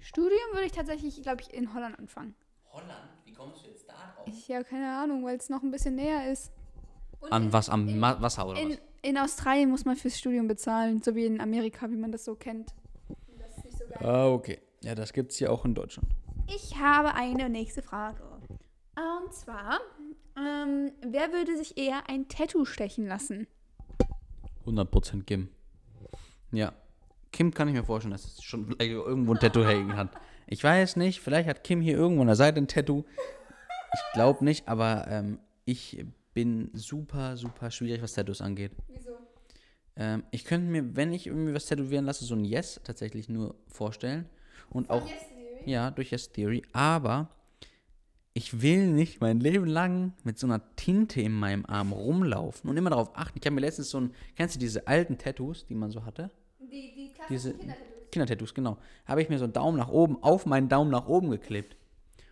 Studium 0.01 0.53
würde 0.53 0.65
ich 0.65 0.71
tatsächlich, 0.71 1.21
glaube 1.21 1.41
ich, 1.41 1.53
in 1.53 1.73
Holland 1.73 1.97
anfangen. 1.99 2.35
Holland? 2.71 2.91
Wie 3.25 3.33
kommst 3.33 3.65
du 3.65 3.69
jetzt 3.69 3.87
da 3.87 3.93
drauf? 3.93 4.25
Ich 4.25 4.49
habe 4.51 4.63
keine 4.63 4.91
Ahnung, 4.97 5.23
weil 5.23 5.37
es 5.37 5.49
noch 5.49 5.61
ein 5.61 5.71
bisschen 5.71 5.95
näher 5.95 6.31
ist. 6.31 6.51
Und 7.19 7.31
An 7.31 7.53
was? 7.53 7.69
Am 7.69 7.99
Ma 7.99 8.19
Wasser 8.19 8.47
oder 8.47 8.59
in, 8.59 8.71
was? 8.71 8.79
in 9.03 9.17
Australien 9.17 9.69
muss 9.69 9.85
man 9.85 9.95
fürs 9.95 10.17
Studium 10.17 10.47
bezahlen, 10.47 11.01
so 11.03 11.15
wie 11.15 11.25
in 11.25 11.39
Amerika, 11.39 11.89
wie 11.89 11.95
man 11.95 12.11
das 12.11 12.25
so 12.25 12.35
kennt. 12.35 12.73
Nicht 13.07 13.77
so. 13.77 14.05
Ah, 14.05 14.27
okay. 14.27 14.59
Ja, 14.81 14.95
das 14.95 15.13
gibt's 15.13 15.37
hier 15.37 15.51
auch 15.51 15.63
in 15.65 15.75
Deutschland. 15.75 16.07
Ich 16.55 16.77
habe 16.77 17.13
eine 17.15 17.49
nächste 17.49 17.81
Frage. 17.81 18.23
Und 18.95 19.33
zwar, 19.33 19.79
ähm, 20.37 20.91
wer 21.01 21.31
würde 21.31 21.55
sich 21.55 21.77
eher 21.77 22.09
ein 22.09 22.27
Tattoo 22.27 22.65
stechen 22.65 23.07
lassen? 23.07 23.47
100% 24.65 25.23
Kim. 25.23 25.49
Ja. 26.51 26.73
Kim 27.31 27.53
kann 27.53 27.69
ich 27.69 27.73
mir 27.73 27.85
vorstellen, 27.85 28.11
dass 28.11 28.25
es 28.25 28.43
schon 28.43 28.75
irgendwo 28.79 29.33
ein 29.33 29.39
Tattoo 29.39 29.63
hängen 29.63 29.95
hat. 29.95 30.09
Ich 30.47 30.61
weiß 30.61 30.97
nicht, 30.97 31.21
vielleicht 31.21 31.47
hat 31.47 31.63
Kim 31.63 31.79
hier 31.79 31.95
irgendwo 31.95 32.21
an 32.21 32.27
der 32.27 32.35
Seite 32.35 32.59
ein 32.59 32.67
Tattoo. 32.67 33.05
Ich 33.93 34.13
glaube 34.13 34.43
nicht, 34.43 34.67
aber 34.67 35.07
ähm, 35.07 35.39
ich 35.63 36.05
bin 36.33 36.69
super, 36.73 37.37
super 37.37 37.71
schwierig, 37.71 38.01
was 38.01 38.13
Tattoos 38.13 38.41
angeht. 38.41 38.73
Wieso? 38.89 39.11
Ähm, 39.95 40.23
ich 40.31 40.43
könnte 40.43 40.67
mir, 40.69 40.95
wenn 40.97 41.13
ich 41.13 41.27
irgendwie 41.27 41.53
was 41.53 41.65
tätowieren 41.65 42.05
lasse, 42.05 42.25
so 42.25 42.35
ein 42.35 42.43
Yes 42.43 42.81
tatsächlich 42.83 43.29
nur 43.29 43.55
vorstellen. 43.67 44.27
Und 44.69 44.89
auch, 44.89 45.05
ja, 45.65 45.91
durch 45.91 46.11
Yes 46.11 46.31
Theory. 46.31 46.63
Aber 46.73 47.29
ich 48.33 48.61
will 48.61 48.87
nicht 48.87 49.19
mein 49.19 49.39
Leben 49.39 49.65
lang 49.65 50.13
mit 50.23 50.39
so 50.39 50.47
einer 50.47 50.75
Tinte 50.75 51.21
in 51.21 51.33
meinem 51.33 51.65
Arm 51.65 51.91
rumlaufen 51.91 52.69
und 52.69 52.77
immer 52.77 52.89
darauf 52.89 53.11
achten. 53.15 53.37
Ich 53.39 53.45
habe 53.45 53.55
mir 53.55 53.61
letztens 53.61 53.89
so 53.89 53.99
ein, 53.99 54.13
kennst 54.35 54.55
du 54.55 54.59
diese 54.59 54.87
alten 54.87 55.17
Tattoos, 55.17 55.65
die 55.65 55.75
man 55.75 55.91
so 55.91 56.05
hatte? 56.05 56.31
Die, 56.59 56.93
die 56.95 57.11
Diese 57.29 57.53
Kindertattoos, 58.11 58.53
genau. 58.53 58.77
Habe 59.05 59.21
ich 59.21 59.29
mir 59.29 59.37
so 59.37 59.45
einen 59.45 59.53
Daumen 59.53 59.77
nach 59.77 59.89
oben 59.89 60.21
auf 60.21 60.45
meinen 60.45 60.69
Daumen 60.69 60.91
nach 60.91 61.07
oben 61.07 61.29
geklebt. 61.29 61.75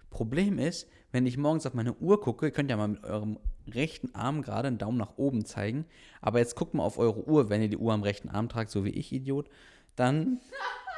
Problem 0.09 0.57
ist, 0.57 0.87
wenn 1.11 1.25
ich 1.25 1.37
morgens 1.37 1.65
auf 1.65 1.73
meine 1.73 1.93
Uhr 1.95 2.21
gucke, 2.21 2.47
ihr 2.47 2.51
könnt 2.51 2.69
ja 2.69 2.77
mal 2.77 2.87
mit 2.87 3.03
eurem 3.03 3.39
rechten 3.67 4.13
Arm 4.15 4.41
gerade 4.41 4.67
einen 4.67 4.77
Daumen 4.77 4.97
nach 4.97 5.17
oben 5.17 5.45
zeigen, 5.45 5.85
aber 6.21 6.39
jetzt 6.39 6.55
guckt 6.55 6.73
mal 6.73 6.83
auf 6.83 6.97
eure 6.97 7.27
Uhr, 7.27 7.49
wenn 7.49 7.61
ihr 7.61 7.69
die 7.69 7.77
Uhr 7.77 7.93
am 7.93 8.03
rechten 8.03 8.29
Arm 8.29 8.49
tragt, 8.49 8.71
so 8.71 8.85
wie 8.85 8.89
ich, 8.89 9.11
Idiot, 9.11 9.49
dann 9.95 10.39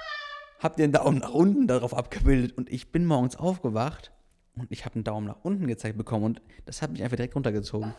habt 0.61 0.79
ihr 0.79 0.83
einen 0.83 0.93
Daumen 0.93 1.17
nach 1.19 1.33
unten 1.33 1.67
darauf 1.67 1.93
abgebildet 1.93 2.57
und 2.57 2.71
ich 2.71 2.91
bin 2.91 3.05
morgens 3.05 3.35
aufgewacht 3.35 4.11
und 4.55 4.71
ich 4.71 4.85
habe 4.85 4.95
einen 4.95 5.03
Daumen 5.03 5.27
nach 5.27 5.43
unten 5.43 5.67
gezeigt 5.67 5.97
bekommen 5.97 6.25
und 6.25 6.41
das 6.65 6.81
hat 6.81 6.91
mich 6.91 7.03
einfach 7.03 7.17
direkt 7.17 7.35
runtergezogen. 7.35 7.93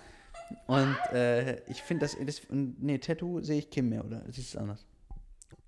Und 0.66 0.96
äh, 1.12 1.62
ich 1.68 1.82
finde 1.82 2.04
das, 2.04 2.16
das, 2.24 2.42
nee, 2.50 2.98
Tattoo 2.98 3.40
sehe 3.40 3.58
ich 3.58 3.70
Kim 3.70 3.88
mehr, 3.88 4.04
oder? 4.04 4.22
Siehst 4.28 4.54
du 4.54 4.58
es 4.58 4.62
anders? 4.62 4.86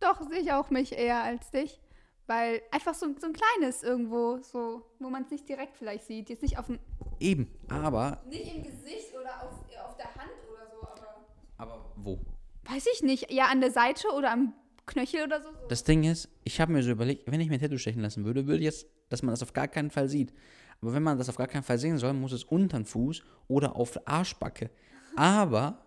Doch, 0.01 0.21
sehe 0.29 0.41
ich 0.41 0.53
auch 0.53 0.71
mich 0.71 0.93
eher 0.93 1.23
als 1.23 1.51
dich. 1.51 1.81
Weil 2.27 2.63
einfach 2.71 2.95
so, 2.95 3.07
so 3.21 3.27
ein 3.27 3.35
kleines 3.35 3.83
irgendwo, 3.83 4.39
so, 4.39 4.83
wo 4.99 5.11
man 5.11 5.25
es 5.25 5.31
nicht 5.31 5.49
direkt 5.49 5.77
vielleicht 5.77 6.07
sieht. 6.07 6.31
Jetzt 6.31 6.43
nicht 6.43 6.59
auf 6.59 6.67
dem. 6.67 6.79
Eben, 7.21 7.51
aber, 7.69 8.23
Nicht 8.27 8.55
im 8.55 8.63
Gesicht 8.63 9.15
oder 9.15 9.43
auf, 9.43 9.53
auf 9.87 9.97
der 9.97 10.07
Hand 10.15 10.33
oder 10.51 10.67
so, 10.71 10.87
aber. 10.87 11.27
aber 11.59 11.93
wo? 11.97 12.19
Weiß 12.65 12.87
ich 12.95 13.03
nicht. 13.03 13.31
Ja, 13.31 13.47
an 13.47 13.61
der 13.61 13.71
Seite 13.71 14.09
oder 14.09 14.33
am 14.33 14.55
Knöchel 14.87 15.25
oder 15.25 15.43
so. 15.43 15.49
Das 15.69 15.85
Ding 15.85 16.05
ist, 16.05 16.29
ich 16.45 16.61
habe 16.61 16.73
mir 16.73 16.83
so 16.83 16.91
überlegt, 16.91 17.31
wenn 17.31 17.41
ich 17.41 17.49
mir 17.49 17.55
ein 17.55 17.61
Tattoo 17.61 17.79
stechen 17.79 18.03
lassen 18.03 18.25
würde, 18.25 18.47
würde 18.47 18.59
ich 18.59 18.65
jetzt, 18.65 18.87
dass 19.09 19.23
man 19.23 19.33
das 19.33 19.43
auf 19.43 19.53
gar 19.53 19.69
keinen 19.69 19.91
Fall 19.91 20.09
sieht. 20.09 20.33
Aber 20.81 20.93
wenn 20.93 21.03
man 21.03 21.17
das 21.19 21.29
auf 21.29 21.37
gar 21.37 21.47
keinen 21.47 21.63
Fall 21.63 21.79
sehen 21.79 21.99
soll, 21.99 22.13
muss 22.13 22.33
es 22.33 22.45
unter 22.45 22.79
den 22.79 22.85
Fuß 22.85 23.23
oder 23.49 23.77
auf 23.77 23.93
der 23.93 24.07
Arschbacke. 24.07 24.71
Aber 25.17 25.79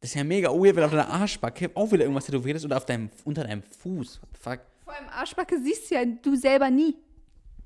das 0.00 0.10
ist 0.10 0.14
ja 0.14 0.24
mega 0.24 0.50
weird, 0.50 0.76
wenn 0.76 0.84
auf 0.84 0.90
deiner 0.90 1.08
Arschbacke 1.08 1.70
auch 1.74 1.90
wieder 1.90 2.02
irgendwas 2.02 2.26
tätowiert 2.26 2.56
ist 2.56 2.64
oder 2.64 2.76
auf 2.76 2.86
deinem, 2.86 3.10
unter 3.24 3.44
deinem 3.44 3.62
Fuß. 3.62 4.20
What 4.20 4.28
the 4.32 4.40
fuck? 4.40 4.60
Vor 4.84 4.94
allem 4.94 5.08
Arschbacke 5.08 5.58
siehst 5.60 5.90
du 5.90 5.94
ja 5.94 6.04
du 6.04 6.36
selber 6.36 6.70
nie. 6.70 6.96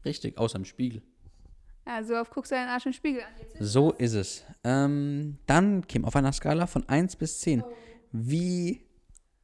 Richtig, 0.05 0.39
außer 0.39 0.57
im 0.57 0.65
Spiegel. 0.65 1.03
Ja, 1.87 2.03
so 2.03 2.15
oft 2.15 2.33
guckst 2.33 2.51
du 2.51 2.57
deinen 2.57 2.69
Arsch 2.69 2.87
im 2.87 2.93
Spiegel 2.93 3.23
an. 3.23 3.33
So 3.61 3.93
ist 3.93 4.15
es. 4.15 4.45
Ähm, 4.65 5.39
dann, 5.47 5.87
Kim, 5.87 6.05
auf 6.05 6.17
einer 6.17 6.33
Skala 6.33 6.67
von 6.67 6.89
1 6.89 7.17
bis 7.17 7.41
10. 7.41 7.63
Wie 8.11 8.86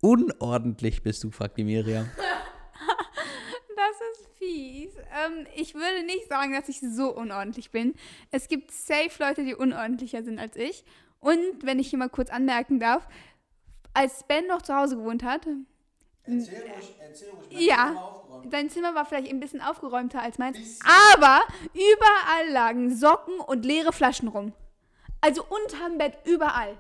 unordentlich 0.03 1.03
bist 1.03 1.25
du, 1.25 1.31
fragt 1.31 1.57
die 1.57 1.65
Miriam. 1.65 2.11
Das 3.75 3.97
ist 4.13 4.29
fies. 4.39 4.91
Ähm, 4.97 5.47
ich 5.57 5.75
würde 5.75 6.05
nicht 6.07 6.29
sagen, 6.29 6.53
dass 6.53 6.69
ich 6.69 6.81
so 6.81 7.11
unordentlich 7.15 7.73
bin. 7.73 7.95
Es 8.31 8.47
gibt 8.47 8.71
safe 8.71 9.11
Leute, 9.19 9.45
die 9.45 9.57
unordentlicher 9.57 10.23
sind 10.23 10.39
als 10.39 10.55
ich. 10.55 10.85
Und 11.19 11.65
wenn 11.65 11.81
ich 11.81 11.91
hier 11.91 11.99
mal 11.99 12.09
kurz 12.09 12.31
anmerken 12.31 12.79
darf, 12.79 13.09
als 13.93 14.25
Ben 14.25 14.47
noch 14.47 14.63
zu 14.63 14.75
Hause 14.75 14.97
gewohnt 14.97 15.25
hat, 15.25 15.47
Erzähl 16.25 16.61
ruhig, 16.61 16.95
erzähl 17.01 17.31
ruhig. 17.31 17.61
Ja. 17.61 18.23
sein 18.51 18.71
Zimmer 18.71 18.95
war 18.95 19.05
vielleicht 19.05 19.29
ein 19.29 19.41
bisschen 19.41 19.61
aufgeräumter 19.61 20.23
als 20.23 20.39
meins, 20.39 20.79
aber 21.17 21.41
überall 21.75 22.53
lagen 22.53 22.95
Socken 22.95 23.41
und 23.41 23.65
leere 23.65 23.93
Flaschen 23.93 24.29
rum. 24.29 24.53
Also 25.21 25.45
unterm 25.45 25.99
Bett 25.99 26.19
überall. 26.25 26.77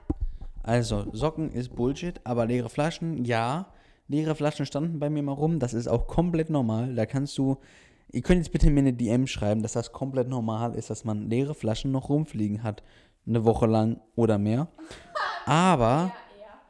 Also, 0.62 1.07
Socken 1.12 1.51
ist 1.51 1.75
Bullshit, 1.75 2.20
aber 2.25 2.46
leere 2.46 2.68
Flaschen, 2.68 3.25
ja. 3.25 3.66
Leere 4.09 4.35
Flaschen 4.35 4.66
standen 4.66 4.98
bei 4.98 5.11
mir 5.11 5.22
mal 5.22 5.33
rum, 5.33 5.59
das 5.59 5.75
ist 5.75 5.88
auch 5.88 6.07
komplett 6.07 6.51
normal. 6.51 6.94
Da 6.94 7.07
kannst 7.07 7.37
du, 7.38 7.59
ihr 8.11 8.22
könnt 8.22 8.38
jetzt 8.38 8.53
bitte 8.53 8.70
mir 8.70 8.81
eine 8.81 8.92
DM 8.92 9.27
schreiben, 9.27 9.62
dass 9.62 9.72
das 9.72 9.92
komplett 9.92 10.29
normal 10.29 10.75
ist, 10.75 10.90
dass 10.90 11.05
man 11.05 11.31
leere 11.31 11.55
Flaschen 11.55 11.90
noch 11.90 12.09
rumfliegen 12.09 12.62
hat. 12.62 12.83
Eine 13.27 13.44
Woche 13.44 13.66
lang 13.66 14.01
oder 14.16 14.38
mehr. 14.38 14.68
Aber, 15.46 16.12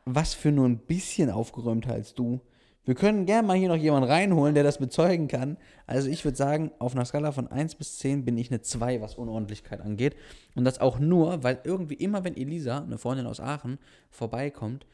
was 0.05 0.35
für 0.35 0.53
nur 0.53 0.67
ein 0.67 0.79
bisschen 0.79 1.31
aufgeräumter 1.31 1.93
als 1.93 2.15
du. 2.15 2.41
Wir 2.85 2.97
können 2.97 3.27
gerne 3.27 3.47
mal 3.47 3.57
hier 3.57 3.69
noch 3.69 3.77
jemanden 3.77 4.09
reinholen, 4.09 4.55
der 4.55 4.65
das 4.65 4.79
bezeugen 4.79 5.29
kann. 5.29 5.57
Also 5.87 6.09
ich 6.09 6.25
würde 6.25 6.37
sagen, 6.37 6.73
auf 6.81 6.95
einer 6.95 7.05
Skala 7.05 7.31
von 7.31 7.47
1 7.47 7.77
bis 7.77 7.99
10 7.99 8.25
bin 8.25 8.37
ich 8.37 8.51
eine 8.51 8.61
2, 8.61 9.01
was 9.01 9.15
Unordentlichkeit 9.15 9.81
angeht. 9.81 10.17
Und 10.57 10.65
das 10.65 10.81
auch 10.81 10.99
nur, 10.99 11.45
weil 11.45 11.61
irgendwie 11.63 11.95
immer, 11.95 12.25
wenn 12.25 12.37
Elisa, 12.37 12.79
eine 12.79 12.99
Freundin 12.99 13.27
aus 13.27 13.39
Aachen, 13.39 13.79
vorbeikommt, 14.11 14.85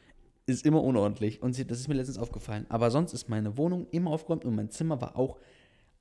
ist 0.45 0.67
immer 0.67 0.83
unordentlich. 0.83 1.41
Und 1.41 1.53
sie, 1.53 1.65
das 1.65 1.79
ist 1.79 1.87
mir 1.87 1.95
letztens 1.95 2.19
aufgefallen. 2.19 2.67
Aber 2.69 2.91
sonst 2.91 3.13
ist 3.13 3.27
meine 3.27 3.57
Wohnung 3.57 3.87
immer 3.89 4.11
aufgeräumt 4.11 4.45
und 4.45 4.55
mein 4.55 4.69
Zimmer 4.69 5.01
war 5.01 5.17
auch 5.17 5.39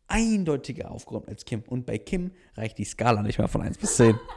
eindeutiger 0.08 0.90
aufgeräumt 0.90 1.28
als 1.28 1.46
Kim. 1.46 1.62
Und 1.68 1.86
bei 1.86 1.96
Kim 1.96 2.32
reicht 2.54 2.76
die 2.76 2.84
Skala 2.84 3.22
nicht 3.22 3.38
mehr 3.38 3.48
von 3.48 3.62
1 3.62 3.78
bis 3.78 3.96
10. 3.96 4.18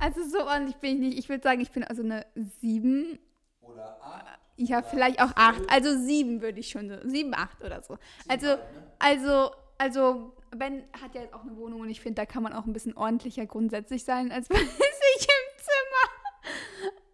Also 0.00 0.20
so 0.28 0.46
ordentlich 0.46 0.76
bin 0.76 0.94
ich 0.94 1.00
nicht. 1.00 1.18
Ich 1.18 1.28
würde 1.28 1.42
sagen, 1.42 1.60
ich 1.60 1.72
bin 1.72 1.82
also 1.82 2.02
eine 2.02 2.24
7. 2.60 3.18
Oder 3.60 4.00
8. 4.00 4.38
Ja, 4.60 4.82
vielleicht 4.82 5.22
auch 5.22 5.30
8. 5.36 5.70
Also 5.70 5.96
7 5.96 6.42
würde 6.42 6.58
ich 6.58 6.70
schon 6.70 6.88
so. 6.88 6.96
7, 7.08 7.32
8 7.32 7.62
oder 7.62 7.80
so. 7.80 7.96
Also, 8.26 8.58
also, 8.98 9.52
also, 9.78 10.32
Ben 10.50 10.82
hat 11.00 11.14
ja 11.14 11.20
jetzt 11.22 11.32
auch 11.32 11.42
eine 11.42 11.56
Wohnung 11.56 11.82
und 11.82 11.90
ich 11.90 12.00
finde, 12.00 12.16
da 12.16 12.26
kann 12.26 12.42
man 12.42 12.52
auch 12.52 12.66
ein 12.66 12.72
bisschen 12.72 12.96
ordentlicher 12.96 13.46
grundsätzlich 13.46 14.02
sein, 14.02 14.32
als 14.32 14.48
bei 14.48 14.56
sich 14.58 14.66
im 14.66 15.46
Zimmer. 15.62 16.10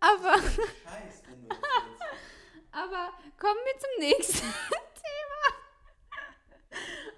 Aber, 0.01 0.35
aber 2.73 3.13
kommen 3.39 3.61
wir 3.65 3.79
zum 3.79 3.91
nächsten 4.01 4.47
Thema. 4.95 5.45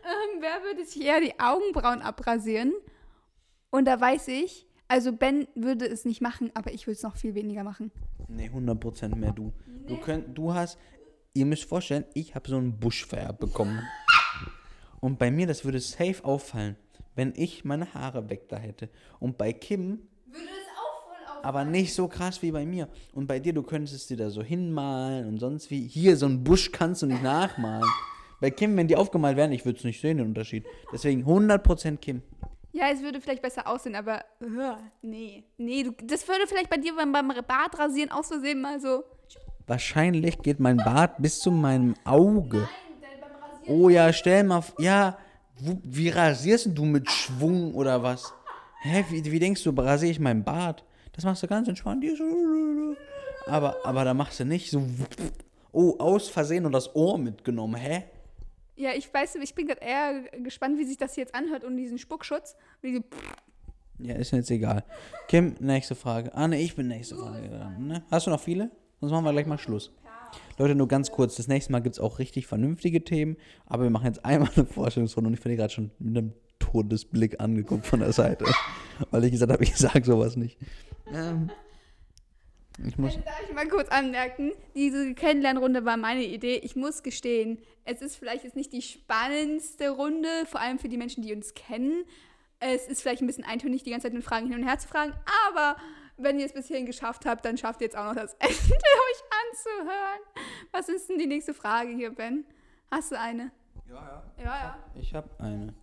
Ähm, 0.02 0.40
wer 0.40 0.62
würde 0.64 0.84
sich 0.84 1.04
eher 1.04 1.20
die 1.20 1.38
Augenbrauen 1.38 2.02
abrasieren? 2.02 2.74
Und 3.70 3.84
da 3.84 4.00
weiß 4.00 4.26
ich, 4.28 4.66
also 4.88 5.12
Ben 5.12 5.46
würde 5.54 5.86
es 5.86 6.04
nicht 6.04 6.20
machen, 6.20 6.50
aber 6.54 6.72
ich 6.72 6.86
würde 6.86 6.96
es 6.96 7.02
noch 7.02 7.16
viel 7.16 7.34
weniger 7.34 7.64
machen. 7.64 7.90
Nee, 8.28 8.48
100% 8.54 9.14
mehr 9.16 9.32
du. 9.32 9.52
Du, 9.86 9.96
könnt, 9.96 10.36
du 10.36 10.54
hast, 10.54 10.78
ihr 11.34 11.46
müsst 11.46 11.64
vorstellen, 11.64 12.04
ich 12.14 12.34
habe 12.34 12.48
so 12.48 12.56
einen 12.56 12.78
Busch 12.78 13.06
vererbt 13.06 13.40
bekommen. 13.40 13.80
Und 15.00 15.18
bei 15.18 15.30
mir, 15.30 15.46
das 15.46 15.64
würde 15.64 15.80
safe 15.80 16.24
auffallen, 16.24 16.76
wenn 17.14 17.32
ich 17.36 17.64
meine 17.64 17.92
Haare 17.94 18.28
weg 18.30 18.48
da 18.48 18.56
hätte. 18.56 18.88
Und 19.20 19.38
bei 19.38 19.52
Kim 19.52 20.00
Würde 20.26 20.38
es 20.44 20.68
auch 20.76 21.04
voll 21.06 21.38
auf. 21.38 21.44
aber 21.44 21.64
nicht 21.64 21.94
so 21.94 22.08
krass 22.08 22.42
wie 22.42 22.50
bei 22.50 22.64
mir. 22.66 22.88
Und 23.12 23.26
bei 23.26 23.38
dir, 23.38 23.52
du 23.52 23.62
könntest 23.62 23.94
es 23.94 24.06
dir 24.06 24.16
da 24.16 24.30
so 24.30 24.42
hinmalen 24.42 25.26
und 25.26 25.38
sonst 25.38 25.70
wie. 25.70 25.86
Hier, 25.86 26.16
so 26.16 26.26
einen 26.26 26.42
Busch 26.42 26.72
kannst 26.72 27.02
du 27.02 27.06
nicht 27.06 27.22
nachmalen. 27.22 27.84
Bei 28.40 28.50
Kim, 28.50 28.76
wenn 28.76 28.88
die 28.88 28.96
aufgemalt 28.96 29.36
wären, 29.36 29.52
ich 29.52 29.64
würde 29.64 29.78
es 29.78 29.84
nicht 29.84 30.00
sehen, 30.00 30.18
den 30.18 30.26
Unterschied. 30.28 30.64
Deswegen 30.92 31.24
100% 31.24 31.96
Kim. 31.98 32.22
Ja, 32.76 32.90
es 32.92 33.00
würde 33.00 33.22
vielleicht 33.22 33.40
besser 33.40 33.66
aussehen, 33.66 33.96
aber 33.96 34.22
uh, 34.42 34.76
nee. 35.00 35.44
Nee, 35.56 35.82
du, 35.82 35.92
das 36.04 36.28
würde 36.28 36.46
vielleicht 36.46 36.68
bei 36.68 36.76
dir 36.76 36.94
beim, 36.94 37.10
beim 37.10 37.32
Bartrasieren 37.48 38.10
aus 38.10 38.28
Versehen 38.28 38.60
mal 38.60 38.78
so. 38.78 39.02
Wahrscheinlich 39.66 40.42
geht 40.42 40.60
mein 40.60 40.76
Bart 40.76 41.14
bis 41.16 41.40
zu 41.40 41.50
meinem 41.50 41.94
Auge. 42.04 42.58
Nein, 42.58 42.68
denn 43.00 43.20
beim 43.20 43.50
Rasieren. 43.50 43.80
Oh 43.80 43.88
ja, 43.88 44.12
stell 44.12 44.44
mal. 44.44 44.62
Ja, 44.78 45.16
wo, 45.58 45.78
wie 45.84 46.10
rasierst 46.10 46.68
du 46.74 46.84
mit 46.84 47.10
Schwung 47.10 47.74
oder 47.74 48.02
was? 48.02 48.34
Hä, 48.82 49.06
wie, 49.08 49.24
wie 49.24 49.38
denkst 49.38 49.64
du, 49.64 49.70
rasiere 49.70 50.12
ich 50.12 50.20
meinen 50.20 50.44
Bart? 50.44 50.84
Das 51.14 51.24
machst 51.24 51.42
du 51.42 51.46
ganz 51.46 51.68
entspannt. 51.68 52.04
Aber, 53.46 53.76
aber 53.84 54.04
da 54.04 54.12
machst 54.12 54.38
du 54.38 54.44
nicht 54.44 54.70
so. 54.70 54.86
Oh, 55.72 55.96
aus 55.98 56.28
Versehen 56.28 56.66
und 56.66 56.72
das 56.72 56.94
Ohr 56.94 57.16
mitgenommen. 57.16 57.76
Hä? 57.76 58.04
Ja, 58.76 58.90
ich 58.94 59.12
weiß, 59.12 59.36
ich 59.36 59.54
bin 59.54 59.66
gerade 59.66 59.80
eher 59.80 60.22
gespannt, 60.42 60.78
wie 60.78 60.84
sich 60.84 60.98
das 60.98 61.16
jetzt 61.16 61.34
anhört 61.34 61.64
und 61.64 61.76
diesen 61.76 61.98
Spuckschutz. 61.98 62.56
Wie 62.82 62.92
die, 62.92 63.04
Ja, 64.06 64.14
ist 64.16 64.32
jetzt 64.32 64.50
egal. 64.50 64.84
Kim, 65.28 65.54
nächste 65.60 65.94
Frage. 65.94 66.34
Ah, 66.34 66.46
ne, 66.46 66.60
ich 66.60 66.76
bin 66.76 66.88
nächste 66.88 67.16
Frage 67.16 67.48
dran. 67.48 67.86
Ne? 67.86 68.04
Hast 68.10 68.26
du 68.26 68.30
noch 68.30 68.40
viele? 68.40 68.70
Sonst 69.00 69.12
machen 69.12 69.24
wir 69.24 69.32
gleich 69.32 69.46
mal 69.46 69.58
Schluss. 69.58 69.92
Leute, 70.58 70.74
nur 70.74 70.88
ganz 70.88 71.10
kurz. 71.10 71.36
Das 71.36 71.48
nächste 71.48 71.72
Mal 71.72 71.80
gibt 71.80 71.96
es 71.96 72.00
auch 72.00 72.18
richtig 72.18 72.46
vernünftige 72.46 73.02
Themen. 73.02 73.36
Aber 73.66 73.84
wir 73.84 73.90
machen 73.90 74.06
jetzt 74.06 74.24
einmal 74.24 74.50
eine 74.54 74.66
Vorstellungsrunde 74.66 75.28
und 75.28 75.34
ich 75.34 75.44
werde 75.44 75.56
gerade 75.56 75.72
schon 75.72 75.90
mit 75.98 76.16
einem 76.16 76.32
Todesblick 76.58 77.40
angeguckt 77.40 77.86
von 77.86 78.00
der 78.00 78.12
Seite. 78.12 78.44
Weil 79.10 79.24
ich 79.24 79.32
gesagt 79.32 79.52
habe, 79.52 79.62
ich 79.62 79.76
sage 79.76 80.04
sowas 80.04 80.36
nicht. 80.36 80.58
Ähm, 81.12 81.50
ich 82.84 82.98
muss. 82.98 83.14
Darf 83.14 83.42
ich 83.48 83.54
mal 83.54 83.68
kurz 83.68 83.88
anmerken, 83.88 84.52
diese 84.74 85.14
Kennenlernrunde 85.14 85.84
war 85.84 85.96
meine 85.96 86.24
Idee. 86.24 86.56
Ich 86.62 86.76
muss 86.76 87.02
gestehen, 87.02 87.58
es 87.84 88.02
ist 88.02 88.16
vielleicht 88.16 88.44
jetzt 88.44 88.56
nicht 88.56 88.72
die 88.72 88.82
spannendste 88.82 89.90
Runde, 89.90 90.28
vor 90.46 90.60
allem 90.60 90.78
für 90.78 90.88
die 90.88 90.96
Menschen, 90.96 91.22
die 91.22 91.32
uns 91.32 91.54
kennen. 91.54 92.04
Es 92.58 92.86
ist 92.88 93.02
vielleicht 93.02 93.22
ein 93.22 93.26
bisschen 93.26 93.44
eintönig, 93.44 93.82
die 93.82 93.90
ganze 93.90 94.06
Zeit 94.06 94.14
mit 94.14 94.24
Fragen 94.24 94.46
hin 94.48 94.60
und 94.60 94.66
her 94.66 94.78
zu 94.78 94.88
fragen, 94.88 95.12
aber 95.48 95.76
wenn 96.16 96.38
ihr 96.38 96.46
es 96.46 96.52
bis 96.52 96.66
hierhin 96.66 96.86
geschafft 96.86 97.26
habt, 97.26 97.44
dann 97.44 97.58
schafft 97.58 97.80
ihr 97.80 97.86
jetzt 97.86 97.96
auch 97.96 98.06
noch 98.06 98.14
das 98.14 98.34
Ende, 98.38 98.54
euch 98.54 99.22
anzuhören. 99.50 100.20
Was 100.72 100.88
ist 100.88 101.08
denn 101.08 101.18
die 101.18 101.26
nächste 101.26 101.54
Frage 101.54 101.90
hier, 101.90 102.10
Ben? 102.10 102.44
Hast 102.90 103.12
du 103.12 103.18
eine? 103.18 103.52
Ja, 103.88 103.94
ja. 103.94 104.22
Ja, 104.38 104.44
ja. 104.44 104.78
Ich 104.94 105.14
habe 105.14 105.28
eine. 105.38 105.74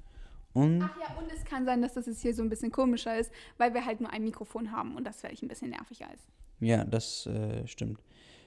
Und 0.54 0.84
Ach 0.84 0.96
ja, 1.00 1.16
und 1.18 1.32
es 1.32 1.44
kann 1.46 1.66
sein, 1.66 1.82
dass 1.82 1.94
das 1.94 2.06
jetzt 2.06 2.22
hier 2.22 2.34
so 2.34 2.44
ein 2.44 2.50
bisschen 2.50 2.72
komischer 2.72 3.18
ist, 3.18 3.32
weil 3.58 3.74
wir 3.74 3.86
halt 3.86 4.02
nur 4.02 4.12
ein 4.12 4.24
Mikrofon 4.24 4.72
haben 4.72 4.96
und 4.96 5.04
das 5.04 5.20
vielleicht 5.20 5.42
ein 5.42 5.48
bisschen 5.48 5.72
nerviger 5.72 6.12
ist. 6.14 6.28
Ja, 6.60 6.84
das 6.84 7.26
äh, 7.26 7.68
stimmt. 7.68 8.00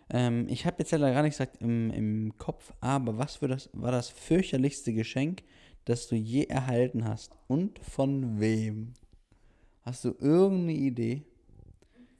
Ähm, 0.08 0.46
ich 0.48 0.66
habe 0.66 0.76
jetzt 0.78 0.92
leider 0.92 1.12
gar 1.12 1.22
nicht 1.22 1.32
gesagt 1.32 1.60
im, 1.60 1.90
im 1.90 2.38
Kopf, 2.38 2.72
aber 2.80 3.18
was 3.18 3.36
für 3.36 3.48
das, 3.48 3.68
war 3.72 3.90
das 3.90 4.08
fürchterlichste 4.08 4.92
Geschenk, 4.92 5.42
das 5.84 6.06
du 6.06 6.14
je 6.14 6.44
erhalten 6.44 7.04
hast? 7.04 7.32
Und 7.48 7.78
von 7.80 8.40
wem? 8.40 8.94
Hast 9.82 10.04
du 10.04 10.14
irgendeine 10.18 10.72
Idee? 10.72 11.22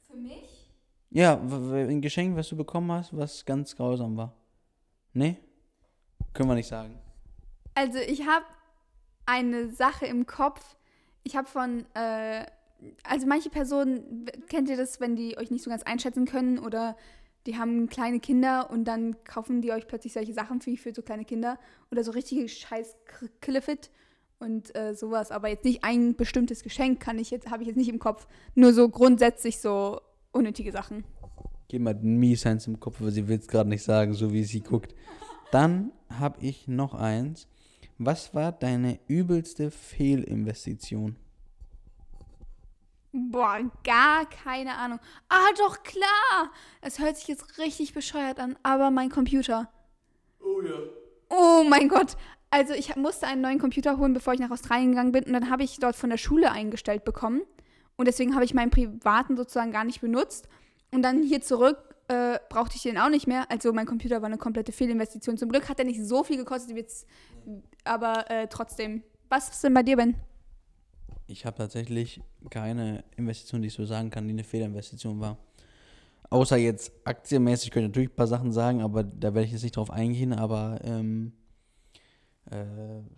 Für 0.07 0.17
mich? 0.17 0.71
Ja, 1.11 1.41
ein 1.41 2.01
Geschenk, 2.01 2.37
was 2.37 2.49
du 2.49 2.57
bekommen 2.57 2.91
hast, 2.93 3.17
was 3.17 3.45
ganz 3.45 3.75
grausam 3.75 4.17
war. 4.17 4.35
Nee? 5.13 5.37
Können 6.33 6.49
wir 6.49 6.55
nicht 6.55 6.69
sagen. 6.69 6.99
Also 7.75 7.99
ich 7.99 8.27
habe 8.27 8.45
eine 9.25 9.71
Sache 9.71 10.07
im 10.07 10.27
Kopf. 10.27 10.77
Ich 11.25 11.37
habe 11.37 11.49
von, 11.49 11.87
äh, 11.95 12.47
also 13.05 13.27
manche 13.27 13.51
Personen, 13.51 14.27
kennt 14.49 14.69
ihr 14.69 14.77
das, 14.77 15.01
wenn 15.01 15.17
die 15.17 15.37
euch 15.39 15.51
nicht 15.51 15.65
so 15.65 15.71
ganz 15.71 15.83
einschätzen 15.83 16.25
können 16.25 16.59
oder 16.59 16.97
die 17.47 17.57
haben 17.57 17.89
kleine 17.89 18.21
Kinder 18.21 18.71
und 18.71 18.85
dann 18.85 19.23
kaufen 19.25 19.63
die 19.63 19.73
euch 19.73 19.87
plötzlich 19.87 20.13
solche 20.13 20.33
Sachen 20.33 20.65
wie 20.67 20.77
für 20.77 20.93
so 20.93 21.03
kleine 21.03 21.25
Kinder 21.25 21.59
oder 21.93 22.03
so 22.03 22.11
richtige 22.11 22.49
scheiß 22.49 22.97
Killefit 23.41 23.91
und 24.39 24.77
äh, 24.77 24.95
sowas. 24.95 25.31
Aber 25.31 25.49
jetzt 25.49 25.65
nicht 25.65 25.85
ein 25.85 26.17
bestimmtes 26.17 26.63
Geschenk 26.63 27.01
kann 27.01 27.19
ich 27.19 27.31
jetzt, 27.31 27.51
habe 27.51 27.63
ich 27.63 27.69
jetzt 27.69 27.77
nicht 27.77 27.89
im 27.89 27.99
Kopf. 27.99 28.27
Nur 28.55 28.73
so 28.73 28.89
grundsätzlich 28.89 29.61
so 29.61 30.01
unnötige 30.33 30.73
Sachen. 30.73 31.05
Den 31.71 31.85
mies 32.19 32.47
eins 32.47 32.67
im 32.67 32.79
Kopf, 32.79 33.01
aber 33.01 33.11
sie 33.11 33.27
will 33.29 33.39
es 33.39 33.49
gerade 33.49 33.69
nicht 33.69 33.83
sagen, 33.83 34.13
so 34.15 34.33
wie 34.33 34.45
sie 34.45 34.61
guckt. 34.61 34.95
Dann 35.51 35.93
habe 36.11 36.45
ich 36.45 36.69
noch 36.69 36.95
eins. 36.95 37.49
Was 37.99 38.35
war 38.35 38.53
deine 38.53 38.99
übelste 39.09 39.71
Fehlinvestition? 39.71 41.17
Boah, 43.17 43.61
gar 43.83 44.27
keine 44.27 44.75
Ahnung. 44.75 44.99
Ah, 45.31 45.49
doch 45.57 45.83
klar. 45.83 46.53
Es 46.83 46.99
hört 46.99 47.17
sich 47.17 47.29
jetzt 47.29 47.59
richtig 47.59 47.95
bescheuert 47.95 48.39
an, 48.39 48.59
aber 48.63 48.91
mein 48.91 49.09
Computer. 49.09 49.71
Oh 50.41 50.61
ja. 50.61 50.75
Oh 51.31 51.65
mein 51.67 51.89
Gott. 51.89 52.17
Also 52.51 52.75
ich 52.75 52.95
musste 52.97 53.27
einen 53.27 53.41
neuen 53.41 53.59
Computer 53.59 53.97
holen, 53.97 54.13
bevor 54.13 54.35
ich 54.35 54.41
nach 54.41 54.51
Australien 54.51 54.91
gegangen 54.91 55.13
bin. 55.13 55.25
Und 55.25 55.33
dann 55.33 55.51
habe 55.51 55.63
ich 55.63 55.79
dort 55.79 55.97
von 55.97 56.11
der 56.11 56.19
Schule 56.19 56.53
eingestellt 56.53 57.05
bekommen. 57.05 57.43
Und 57.97 58.07
deswegen 58.07 58.35
habe 58.35 58.45
ich 58.45 58.53
meinen 58.53 58.71
privaten 58.71 59.37
sozusagen 59.37 59.73
gar 59.73 59.85
nicht 59.85 60.03
benutzt. 60.03 60.47
Und 60.93 61.01
dann 61.03 61.23
hier 61.23 61.41
zurück 61.41 61.79
äh, 62.09 62.39
brauchte 62.51 62.77
ich 62.77 62.83
den 62.83 62.99
auch 62.99 63.09
nicht 63.09 63.27
mehr. 63.27 63.51
Also 63.51 63.73
mein 63.73 63.87
Computer 63.87 64.21
war 64.21 64.27
eine 64.27 64.39
komplette 64.39 64.73
Fehlinvestition. 64.73 65.39
Zum 65.39 65.49
Glück 65.49 65.71
hat 65.71 65.79
er 65.79 65.87
nicht 65.87 66.05
so 66.05 66.23
viel 66.23 66.37
gekostet, 66.37 66.75
wie 66.75 66.81
jetzt, 66.81 67.07
aber 67.85 68.31
äh, 68.31 68.47
trotzdem. 68.49 69.03
Was 69.31 69.49
ist 69.49 69.65
denn 69.65 69.73
bei 69.75 69.83
dir, 69.83 69.97
Ben? 69.97 70.17
Ich 71.27 71.45
habe 71.45 71.57
tatsächlich 71.57 72.21
keine 72.51 73.05
Investition, 73.17 73.63
die 73.63 73.69
ich 73.69 73.75
so 73.75 73.85
sagen 73.85 74.11
kann, 74.11 74.29
die 74.29 74.35
eine 74.35 74.45
Fehlinvestition 74.45 75.21
war. 75.21 75.39
Außer 76.31 76.57
jetzt 76.57 76.93
aktienmäßig 77.05 77.71
könnte 77.71 77.87
ich 77.87 77.91
natürlich 77.91 78.11
ein 78.11 78.17
paar 78.17 78.27
Sachen 78.27 78.53
sagen, 78.53 78.83
aber 78.83 79.03
da 79.05 79.35
werde 79.35 79.47
ich 79.47 79.53
jetzt 79.53 79.63
nicht 79.63 79.77
drauf 79.77 79.91
eingehen. 79.91 80.33
Aber 80.33 80.81
ähm, 80.83 81.33
äh, 82.51 82.65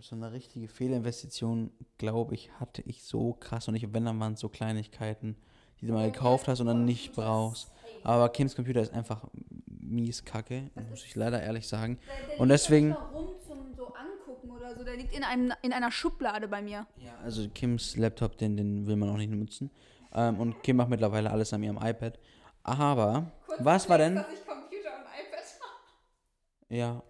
so 0.00 0.16
eine 0.16 0.32
richtige 0.32 0.68
Fehlinvestition, 0.68 1.70
glaube 1.98 2.34
ich, 2.34 2.50
hatte 2.58 2.82
ich 2.82 3.02
so 3.02 3.34
krass. 3.34 3.68
Und 3.68 3.74
ich, 3.74 3.92
wenn, 3.92 4.04
dann 4.04 4.18
waren 4.20 4.34
es 4.34 4.40
so 4.40 4.48
Kleinigkeiten, 4.48 5.36
die 5.80 5.86
du 5.86 5.92
mal 5.92 6.10
gekauft 6.10 6.48
hast 6.48 6.60
und 6.60 6.66
dann 6.66 6.84
nicht 6.84 7.12
brauchst. 7.12 7.70
Aber 8.04 8.28
Kims 8.30 8.54
Computer 8.54 8.80
ist 8.80 8.92
einfach 8.92 9.24
mies 9.66 10.24
kacke, 10.24 10.70
muss 10.90 11.04
ich 11.04 11.14
leider 11.14 11.42
ehrlich 11.42 11.66
sagen. 11.66 11.98
Und 12.38 12.48
deswegen. 12.48 12.92
rum 12.92 13.28
zum 13.46 13.74
so 13.74 13.86
angucken 13.86 14.50
oder 14.50 14.76
so. 14.76 14.84
Der 14.84 14.87
liegt 14.98 15.14
in, 15.14 15.24
einem, 15.24 15.52
in 15.62 15.72
einer 15.72 15.90
Schublade 15.90 16.48
bei 16.48 16.60
mir. 16.60 16.86
Ja, 16.98 17.16
also 17.22 17.48
Kims 17.48 17.96
Laptop, 17.96 18.36
den, 18.36 18.56
den 18.56 18.86
will 18.86 18.96
man 18.96 19.08
auch 19.08 19.16
nicht 19.16 19.30
nutzen. 19.30 19.70
Ähm, 20.12 20.38
und 20.38 20.62
Kim 20.62 20.76
macht 20.76 20.90
mittlerweile 20.90 21.30
alles 21.30 21.52
an 21.52 21.62
ihrem 21.62 21.78
iPad. 21.78 22.18
Aber, 22.62 23.30
was 23.58 23.88
war 23.88 23.98
denn. 23.98 24.16
ich 24.16 24.46
Computer 24.46 24.90
und 24.96 25.04
iPad 25.04 25.44
Ja. 26.68 27.02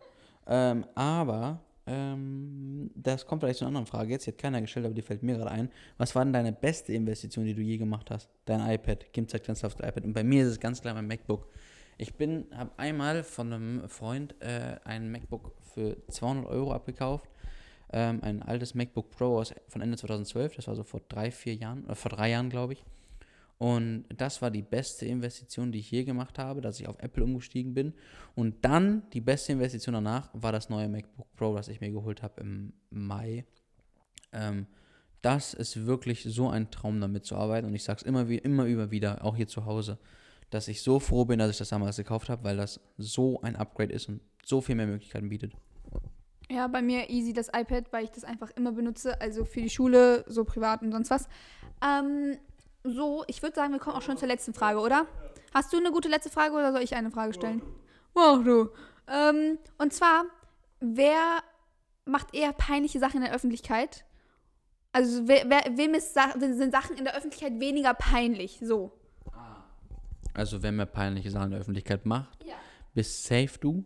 Ähm, 0.46 0.84
aber, 0.94 1.60
ähm, 1.86 2.90
das 2.94 3.26
kommt 3.26 3.42
vielleicht 3.42 3.58
zu 3.58 3.64
einer 3.64 3.70
anderen 3.70 3.86
Frage. 3.86 4.10
Jetzt 4.12 4.26
hat 4.26 4.38
keiner 4.38 4.60
gestellt, 4.60 4.86
aber 4.86 4.94
die 4.94 5.02
fällt 5.02 5.22
mir 5.22 5.36
gerade 5.36 5.50
ein. 5.50 5.70
Was 5.96 6.14
war 6.14 6.24
denn 6.24 6.32
deine 6.32 6.52
beste 6.52 6.92
Investition, 6.92 7.44
die 7.44 7.54
du 7.54 7.62
je 7.62 7.78
gemacht 7.78 8.10
hast? 8.10 8.28
Dein 8.44 8.60
iPad. 8.70 9.12
Kim 9.12 9.26
zeigt 9.26 9.46
ganz 9.46 9.60
das 9.60 9.74
iPad. 9.74 10.04
Und 10.04 10.12
bei 10.12 10.22
mir 10.22 10.44
ist 10.44 10.50
es 10.50 10.60
ganz 10.60 10.80
klar 10.80 10.94
mein 10.94 11.06
MacBook. 11.06 11.48
Ich 11.96 12.14
bin, 12.14 12.46
habe 12.54 12.70
einmal 12.76 13.24
von 13.24 13.52
einem 13.52 13.88
Freund 13.88 14.40
äh, 14.40 14.76
ein 14.84 15.10
MacBook 15.10 15.52
für 15.74 15.96
200 16.08 16.46
Euro 16.46 16.72
abgekauft. 16.72 17.28
Ähm, 17.92 18.20
ein 18.22 18.42
altes 18.42 18.74
MacBook 18.74 19.10
Pro 19.10 19.38
aus, 19.38 19.54
von 19.68 19.82
Ende 19.82 19.96
2012. 19.96 20.56
Das 20.56 20.68
war 20.68 20.74
so 20.74 20.84
vor 20.84 21.00
drei, 21.08 21.30
vier 21.30 21.54
Jahren, 21.54 21.84
oder 21.84 21.94
vor 21.94 22.10
drei 22.10 22.30
Jahren, 22.30 22.50
glaube 22.50 22.74
ich. 22.74 22.84
Und 23.58 24.04
das 24.16 24.40
war 24.40 24.52
die 24.52 24.62
beste 24.62 25.04
Investition, 25.06 25.72
die 25.72 25.80
ich 25.80 25.90
je 25.90 26.04
gemacht 26.04 26.38
habe, 26.38 26.60
dass 26.60 26.78
ich 26.78 26.86
auf 26.86 27.00
Apple 27.00 27.24
umgestiegen 27.24 27.74
bin. 27.74 27.92
Und 28.36 28.64
dann 28.64 29.02
die 29.12 29.20
beste 29.20 29.52
Investition 29.52 29.94
danach 29.94 30.30
war 30.32 30.52
das 30.52 30.68
neue 30.68 30.88
MacBook 30.88 31.34
Pro, 31.34 31.56
das 31.56 31.68
ich 31.68 31.80
mir 31.80 31.90
geholt 31.90 32.22
habe 32.22 32.40
im 32.40 32.72
Mai. 32.90 33.44
Ähm, 34.32 34.66
das 35.22 35.54
ist 35.54 35.86
wirklich 35.86 36.22
so 36.22 36.48
ein 36.48 36.70
Traum, 36.70 37.00
damit 37.00 37.24
zu 37.24 37.34
arbeiten. 37.34 37.66
Und 37.66 37.74
ich 37.74 37.82
sage 37.82 37.98
es 37.98 38.02
immer, 38.04 38.28
immer 38.28 38.64
über 38.64 38.92
wieder, 38.92 39.24
auch 39.24 39.34
hier 39.34 39.48
zu 39.48 39.64
Hause, 39.64 39.98
dass 40.50 40.68
ich 40.68 40.80
so 40.80 41.00
froh 41.00 41.24
bin, 41.24 41.40
dass 41.40 41.50
ich 41.50 41.58
das 41.58 41.70
damals 41.70 41.96
gekauft 41.96 42.28
habe, 42.28 42.44
weil 42.44 42.56
das 42.56 42.80
so 42.96 43.40
ein 43.42 43.56
Upgrade 43.56 43.92
ist 43.92 44.08
und 44.08 44.20
so 44.44 44.60
viel 44.60 44.76
mehr 44.76 44.86
Möglichkeiten 44.86 45.28
bietet. 45.28 45.54
Ja, 46.50 46.66
bei 46.66 46.80
mir 46.80 47.10
easy 47.10 47.32
das 47.32 47.48
iPad, 47.48 47.92
weil 47.92 48.04
ich 48.04 48.10
das 48.10 48.24
einfach 48.24 48.50
immer 48.56 48.72
benutze, 48.72 49.20
also 49.20 49.44
für 49.44 49.60
die 49.60 49.70
Schule, 49.70 50.24
so 50.28 50.44
privat 50.44 50.82
und 50.82 50.92
sonst 50.92 51.10
was. 51.10 51.28
Ähm, 51.84 52.38
so, 52.84 53.24
ich 53.26 53.42
würde 53.42 53.54
sagen, 53.54 53.72
wir 53.72 53.80
kommen 53.80 53.96
auch 53.96 54.02
schon 54.02 54.16
zur 54.16 54.28
letzten 54.28 54.54
Frage, 54.54 54.78
oder? 54.78 55.06
Hast 55.52 55.72
du 55.72 55.76
eine 55.76 55.90
gute 55.90 56.08
letzte 56.08 56.30
Frage 56.30 56.54
oder 56.54 56.72
soll 56.72 56.82
ich 56.82 56.94
eine 56.94 57.10
Frage 57.10 57.34
stellen? 57.34 57.62
Mach 58.14 58.42
du. 58.42 58.70
Ähm, 59.08 59.58
und 59.76 59.92
zwar, 59.92 60.24
wer 60.80 61.42
macht 62.06 62.34
eher 62.34 62.52
peinliche 62.52 62.98
Sachen 62.98 63.18
in 63.18 63.24
der 63.24 63.34
Öffentlichkeit. 63.34 64.04
Also 64.92 65.28
wer, 65.28 65.48
wer, 65.50 65.76
wem 65.76 65.94
ist, 65.94 66.14
sind 66.38 66.72
Sachen 66.72 66.96
in 66.96 67.04
der 67.04 67.14
Öffentlichkeit 67.14 67.60
weniger 67.60 67.92
peinlich? 67.94 68.60
So. 68.62 68.92
Also, 70.34 70.62
wer 70.62 70.70
mehr 70.72 70.86
peinliche 70.86 71.30
Sachen 71.30 71.46
in 71.46 71.50
der 71.50 71.60
Öffentlichkeit 71.60 72.06
macht, 72.06 72.44
Ja. 72.44 72.54
bist 72.94 73.24
safe 73.24 73.58
du. 73.60 73.84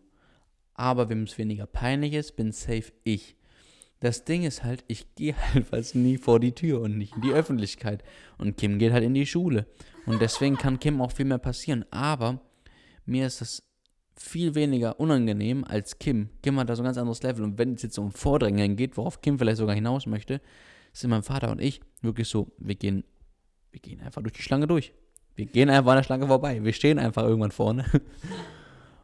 Aber 0.74 1.08
wem 1.08 1.24
es 1.24 1.38
weniger 1.38 1.66
peinlich 1.66 2.14
ist, 2.14 2.36
bin 2.36 2.52
safe 2.52 2.92
ich. 3.04 3.36
Das 4.00 4.24
Ding 4.24 4.42
ist 4.42 4.64
halt, 4.64 4.84
ich 4.88 5.14
gehe 5.14 5.36
halt 5.54 5.66
fast 5.68 5.94
nie 5.94 6.18
vor 6.18 6.40
die 6.40 6.52
Tür 6.52 6.80
und 6.80 6.98
nicht 6.98 7.14
in 7.14 7.22
die 7.22 7.32
Öffentlichkeit. 7.32 8.02
Und 8.38 8.56
Kim 8.56 8.78
geht 8.78 8.92
halt 8.92 9.04
in 9.04 9.14
die 9.14 9.26
Schule. 9.26 9.66
Und 10.06 10.20
deswegen 10.20 10.56
kann 10.56 10.80
Kim 10.80 11.00
auch 11.00 11.12
viel 11.12 11.26
mehr 11.26 11.38
passieren. 11.38 11.84
Aber 11.90 12.40
mir 13.06 13.26
ist 13.26 13.40
das 13.40 13.62
viel 14.16 14.54
weniger 14.54 14.98
unangenehm 14.98 15.64
als 15.64 15.98
Kim. 15.98 16.30
Kim 16.42 16.58
hat 16.58 16.68
da 16.68 16.76
so 16.76 16.82
ein 16.82 16.86
ganz 16.86 16.98
anderes 16.98 17.22
Level. 17.22 17.44
Und 17.44 17.58
wenn 17.58 17.74
es 17.74 17.82
jetzt 17.82 17.98
um 17.98 18.10
Vordrängeln 18.10 18.76
geht, 18.76 18.96
worauf 18.96 19.20
Kim 19.20 19.38
vielleicht 19.38 19.58
sogar 19.58 19.74
hinaus 19.74 20.06
möchte, 20.06 20.40
sind 20.92 21.10
mein 21.10 21.22
Vater 21.22 21.50
und 21.50 21.60
ich 21.60 21.80
wirklich 22.02 22.28
so, 22.28 22.48
wir 22.58 22.74
gehen, 22.74 23.04
wir 23.70 23.80
gehen 23.80 24.00
einfach 24.00 24.22
durch 24.22 24.34
die 24.34 24.42
Schlange 24.42 24.66
durch. 24.66 24.92
Wir 25.34 25.46
gehen 25.46 25.70
einfach 25.70 25.92
an 25.92 25.98
der 25.98 26.04
Schlange 26.04 26.26
vorbei. 26.26 26.62
Wir 26.62 26.72
stehen 26.72 26.98
einfach 26.98 27.22
irgendwann 27.22 27.52
vorne. 27.52 27.84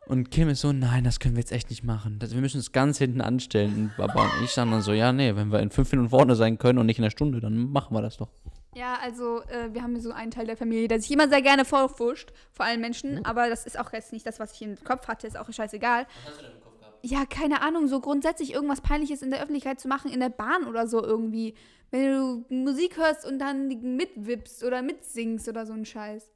Und 0.09 0.30
Kim 0.30 0.48
ist 0.48 0.62
so, 0.62 0.72
nein, 0.72 1.04
das 1.04 1.20
können 1.20 1.36
wir 1.36 1.40
jetzt 1.40 1.52
echt 1.52 1.68
nicht 1.68 1.84
machen. 1.84 2.18
Das, 2.18 2.32
wir 2.32 2.40
müssen 2.40 2.56
uns 2.56 2.72
ganz 2.72 2.96
hinten 2.96 3.20
anstellen. 3.20 3.74
Und 3.76 3.96
Baba 3.98 4.22
und 4.22 4.44
ich 4.44 4.50
sagen 4.50 4.70
dann 4.70 4.80
so, 4.80 4.92
ja, 4.92 5.12
nee, 5.12 5.36
wenn 5.36 5.52
wir 5.52 5.61
in 5.61 5.70
fünf 5.70 5.92
Minuten 5.92 6.09
vorne 6.09 6.34
sein 6.34 6.59
können 6.59 6.78
und 6.78 6.86
nicht 6.86 6.98
in 6.98 7.04
einer 7.04 7.11
Stunde, 7.11 7.40
dann 7.40 7.70
machen 7.70 7.94
wir 7.94 8.00
das 8.00 8.16
doch. 8.16 8.30
Ja, 8.74 8.98
also 9.02 9.42
äh, 9.42 9.74
wir 9.74 9.82
haben 9.82 9.92
hier 9.92 10.02
so 10.02 10.12
einen 10.12 10.30
Teil 10.30 10.46
der 10.46 10.56
Familie, 10.56 10.88
der 10.88 11.00
sich 11.00 11.11
immer 11.11 11.28
sehr 11.28 11.42
gerne 11.42 11.64
vorfuscht, 11.66 12.32
vor 12.52 12.64
allen 12.64 12.80
Menschen, 12.80 13.24
aber 13.24 13.50
das 13.50 13.66
ist 13.66 13.78
auch 13.78 13.92
jetzt 13.92 14.12
nicht 14.12 14.26
das, 14.26 14.38
was 14.40 14.52
ich 14.54 14.62
im 14.62 14.76
Kopf 14.82 15.09
hatte, 15.09 15.26
ist 15.26 15.38
auch 15.38 15.50
scheißegal. 15.52 16.06
Was 16.24 16.32
hast 16.32 16.40
du 16.40 16.44
denn 16.46 16.54
im 16.54 16.62
Kopf 16.62 16.78
gehabt? 16.78 16.98
Ja, 17.02 17.26
keine 17.26 17.61
Ahnung, 17.62 17.88
so 17.88 18.00
grundsätzlich 18.00 18.54
irgendwas 18.54 18.80
Peinliches 18.80 19.20
in 19.20 19.30
der 19.30 19.40
Öffentlichkeit 19.40 19.80
zu 19.80 19.88
machen, 19.88 20.11
in 20.11 20.20
der 20.20 20.30
Bahn 20.30 20.64
oder 20.64 20.86
so 20.86 21.02
irgendwie. 21.02 21.54
Wenn 21.90 22.44
du 22.48 22.54
Musik 22.54 22.96
hörst 22.96 23.26
und 23.26 23.38
dann 23.38 23.68
mitwippst 23.68 24.62
oder 24.62 24.82
mitsingst 24.82 25.48
oder 25.48 25.66
so 25.66 25.72
ein 25.72 25.84
Scheiß. 25.84 26.30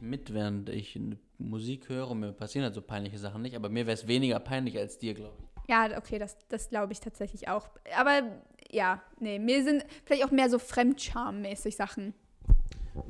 Ich 0.00 0.06
mit, 0.06 0.32
während 0.32 0.68
ich 0.70 0.98
Musik 1.38 1.88
höre 1.88 2.14
mir 2.14 2.32
passieren 2.32 2.64
halt 2.64 2.74
so 2.74 2.82
peinliche 2.82 3.18
Sachen 3.18 3.42
nicht, 3.42 3.54
aber 3.54 3.68
mir 3.68 3.86
wäre 3.86 3.94
es 3.94 4.06
weniger 4.06 4.38
peinlich 4.40 4.78
als 4.78 4.98
dir, 4.98 5.14
glaube 5.14 5.36
ich. 5.38 5.68
Ja, 5.68 5.96
okay, 5.96 6.18
das, 6.18 6.36
das 6.48 6.70
glaube 6.70 6.92
ich 6.92 7.00
tatsächlich 7.00 7.48
auch. 7.48 7.68
Aber 7.96 8.22
ja, 8.70 9.02
nee, 9.18 9.38
mir 9.38 9.62
sind 9.62 9.84
vielleicht 10.04 10.24
auch 10.24 10.30
mehr 10.30 10.48
so 10.48 10.58
Fremdscham-mäßig 10.58 11.76
Sachen. 11.76 12.14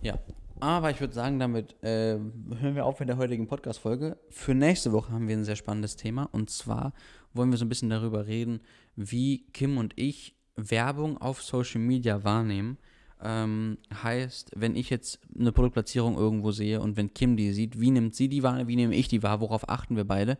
Ja, 0.03 0.19
aber 0.61 0.91
ich 0.91 1.01
würde 1.01 1.15
sagen, 1.15 1.39
damit 1.39 1.83
äh, 1.83 2.19
hören 2.19 2.75
wir 2.75 2.85
auf 2.85 3.01
mit 3.01 3.09
der 3.09 3.17
heutigen 3.17 3.47
Podcast-Folge. 3.47 4.19
Für 4.29 4.55
nächste 4.55 4.93
Woche 4.93 5.13
haben 5.13 5.29
wir 5.29 5.37
ein 5.37 5.45
sehr 5.45 5.57
spannendes 5.57 5.97
Thema 5.97 6.29
und 6.33 6.51
zwar 6.51 6.93
wollen 7.33 7.51
wir 7.51 7.57
so 7.57 7.65
ein 7.65 7.69
bisschen 7.69 7.91
darüber 7.91 8.27
reden, 8.27 8.61
wie 8.97 9.47
Kim 9.53 9.79
und 9.79 9.95
ich 9.97 10.37
Werbung 10.57 11.19
auf 11.19 11.43
Social 11.43 11.81
Media 11.81 12.25
wahrnehmen. 12.25 12.79
Ähm, 13.23 13.79
heißt, 14.03 14.53
wenn 14.57 14.77
ich 14.77 14.89
jetzt 14.91 15.21
eine 15.39 15.53
Produktplatzierung 15.53 16.17
irgendwo 16.17 16.53
sehe 16.53 16.81
und 16.81 16.97
wenn 16.97 17.13
Kim 17.13 17.37
die 17.37 17.53
sieht, 17.53 17.79
wie 17.81 17.91
nimmt 17.91 18.15
sie 18.15 18.29
die 18.29 18.43
wahr, 18.43 18.67
wie 18.67 18.77
nehme 18.77 18.95
ich 18.95 19.09
die 19.09 19.23
wahr, 19.23 19.41
worauf 19.41 19.69
achten 19.69 19.97
wir 19.97 20.05
beide? 20.05 20.39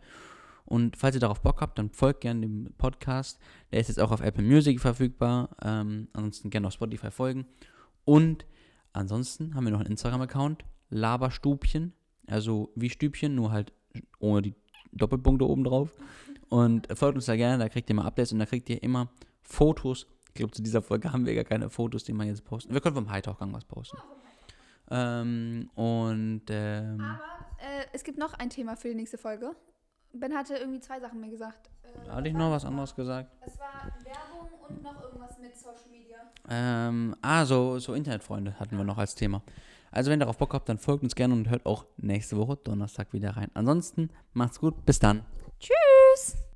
Und 0.65 0.95
falls 0.95 1.15
ihr 1.15 1.19
darauf 1.19 1.41
Bock 1.41 1.59
habt, 1.61 1.77
dann 1.77 1.89
folgt 1.89 2.21
gerne 2.21 2.41
dem 2.41 2.73
Podcast. 2.77 3.39
Der 3.71 3.81
ist 3.81 3.89
jetzt 3.89 3.99
auch 3.99 4.11
auf 4.11 4.21
Apple 4.21 4.43
Music 4.43 4.79
verfügbar. 4.79 5.49
Ähm, 5.61 6.07
ansonsten 6.13 6.49
gerne 6.49 6.67
auf 6.67 6.73
Spotify 6.73 7.11
folgen. 7.11 7.45
Und 8.05 8.45
ansonsten 8.93 9.53
haben 9.53 9.65
wir 9.65 9.71
noch 9.71 9.81
einen 9.81 9.89
Instagram-Account, 9.89 10.63
Laberstubchen. 10.89 11.93
Also 12.25 12.71
wie 12.75 12.89
Stübchen, 12.89 13.35
nur 13.35 13.51
halt 13.51 13.73
ohne 14.19 14.43
die 14.43 14.55
Doppelpunkte 14.93 15.45
oben 15.45 15.65
drauf. 15.65 15.91
Und 16.47 16.87
folgt 16.97 17.15
uns 17.15 17.25
da 17.25 17.35
gerne, 17.35 17.61
da 17.61 17.69
kriegt 17.69 17.89
ihr 17.89 17.95
mal 17.95 18.05
Updates 18.05 18.31
und 18.31 18.39
da 18.39 18.45
kriegt 18.45 18.69
ihr 18.69 18.81
immer 18.81 19.09
Fotos. 19.41 20.07
Ich 20.31 20.35
glaube, 20.35 20.51
zu 20.51 20.61
dieser 20.61 20.81
Folge 20.81 21.11
haben 21.11 21.25
wir 21.25 21.35
gar 21.35 21.43
keine 21.43 21.69
Fotos, 21.69 22.05
die 22.05 22.13
man 22.13 22.27
jetzt 22.27 22.45
posten. 22.45 22.73
Wir 22.73 22.79
können 22.79 22.95
vom 22.95 23.09
High 23.11 23.21
Talk 23.21 23.39
Gang 23.39 23.53
was 23.53 23.65
posten. 23.65 23.97
Ähm, 24.89 25.69
und 25.75 26.43
ähm, 26.49 27.01
Aber 27.01 27.21
äh, 27.57 27.85
es 27.91 28.03
gibt 28.03 28.17
noch 28.17 28.33
ein 28.33 28.49
Thema 28.49 28.77
für 28.77 28.87
die 28.89 28.95
nächste 28.95 29.17
Folge. 29.17 29.55
Ben 30.13 30.33
hatte 30.33 30.55
irgendwie 30.55 30.79
zwei 30.79 30.99
Sachen 30.99 31.19
mir 31.19 31.29
gesagt. 31.29 31.69
Äh, 31.83 32.09
hatte 32.09 32.29
ich 32.29 32.33
noch 32.33 32.51
was 32.51 32.65
anderes 32.65 32.95
gesagt? 32.95 33.31
Es 33.45 33.59
war 33.59 33.91
Werbung 34.03 34.49
und 34.67 34.83
noch 34.83 35.01
irgendwas 35.03 35.37
mit 35.39 35.57
Social 35.57 35.89
Media. 35.89 36.17
Ähm, 36.49 37.15
ah, 37.21 37.45
so, 37.45 37.79
so 37.79 37.93
Internetfreunde 37.93 38.59
hatten 38.59 38.77
wir 38.77 38.83
noch 38.83 38.97
als 38.97 39.15
Thema. 39.15 39.41
Also 39.91 40.09
wenn 40.09 40.19
ihr 40.19 40.25
darauf 40.25 40.37
Bock 40.37 40.53
habt, 40.53 40.69
dann 40.69 40.77
folgt 40.77 41.03
uns 41.03 41.15
gerne 41.15 41.33
und 41.33 41.49
hört 41.49 41.65
auch 41.65 41.85
nächste 41.97 42.37
Woche 42.37 42.57
Donnerstag 42.57 43.11
wieder 43.11 43.35
rein. 43.35 43.51
Ansonsten 43.53 44.09
macht's 44.33 44.59
gut, 44.59 44.85
bis 44.85 44.99
dann. 44.99 45.25
Tschüss! 45.59 46.50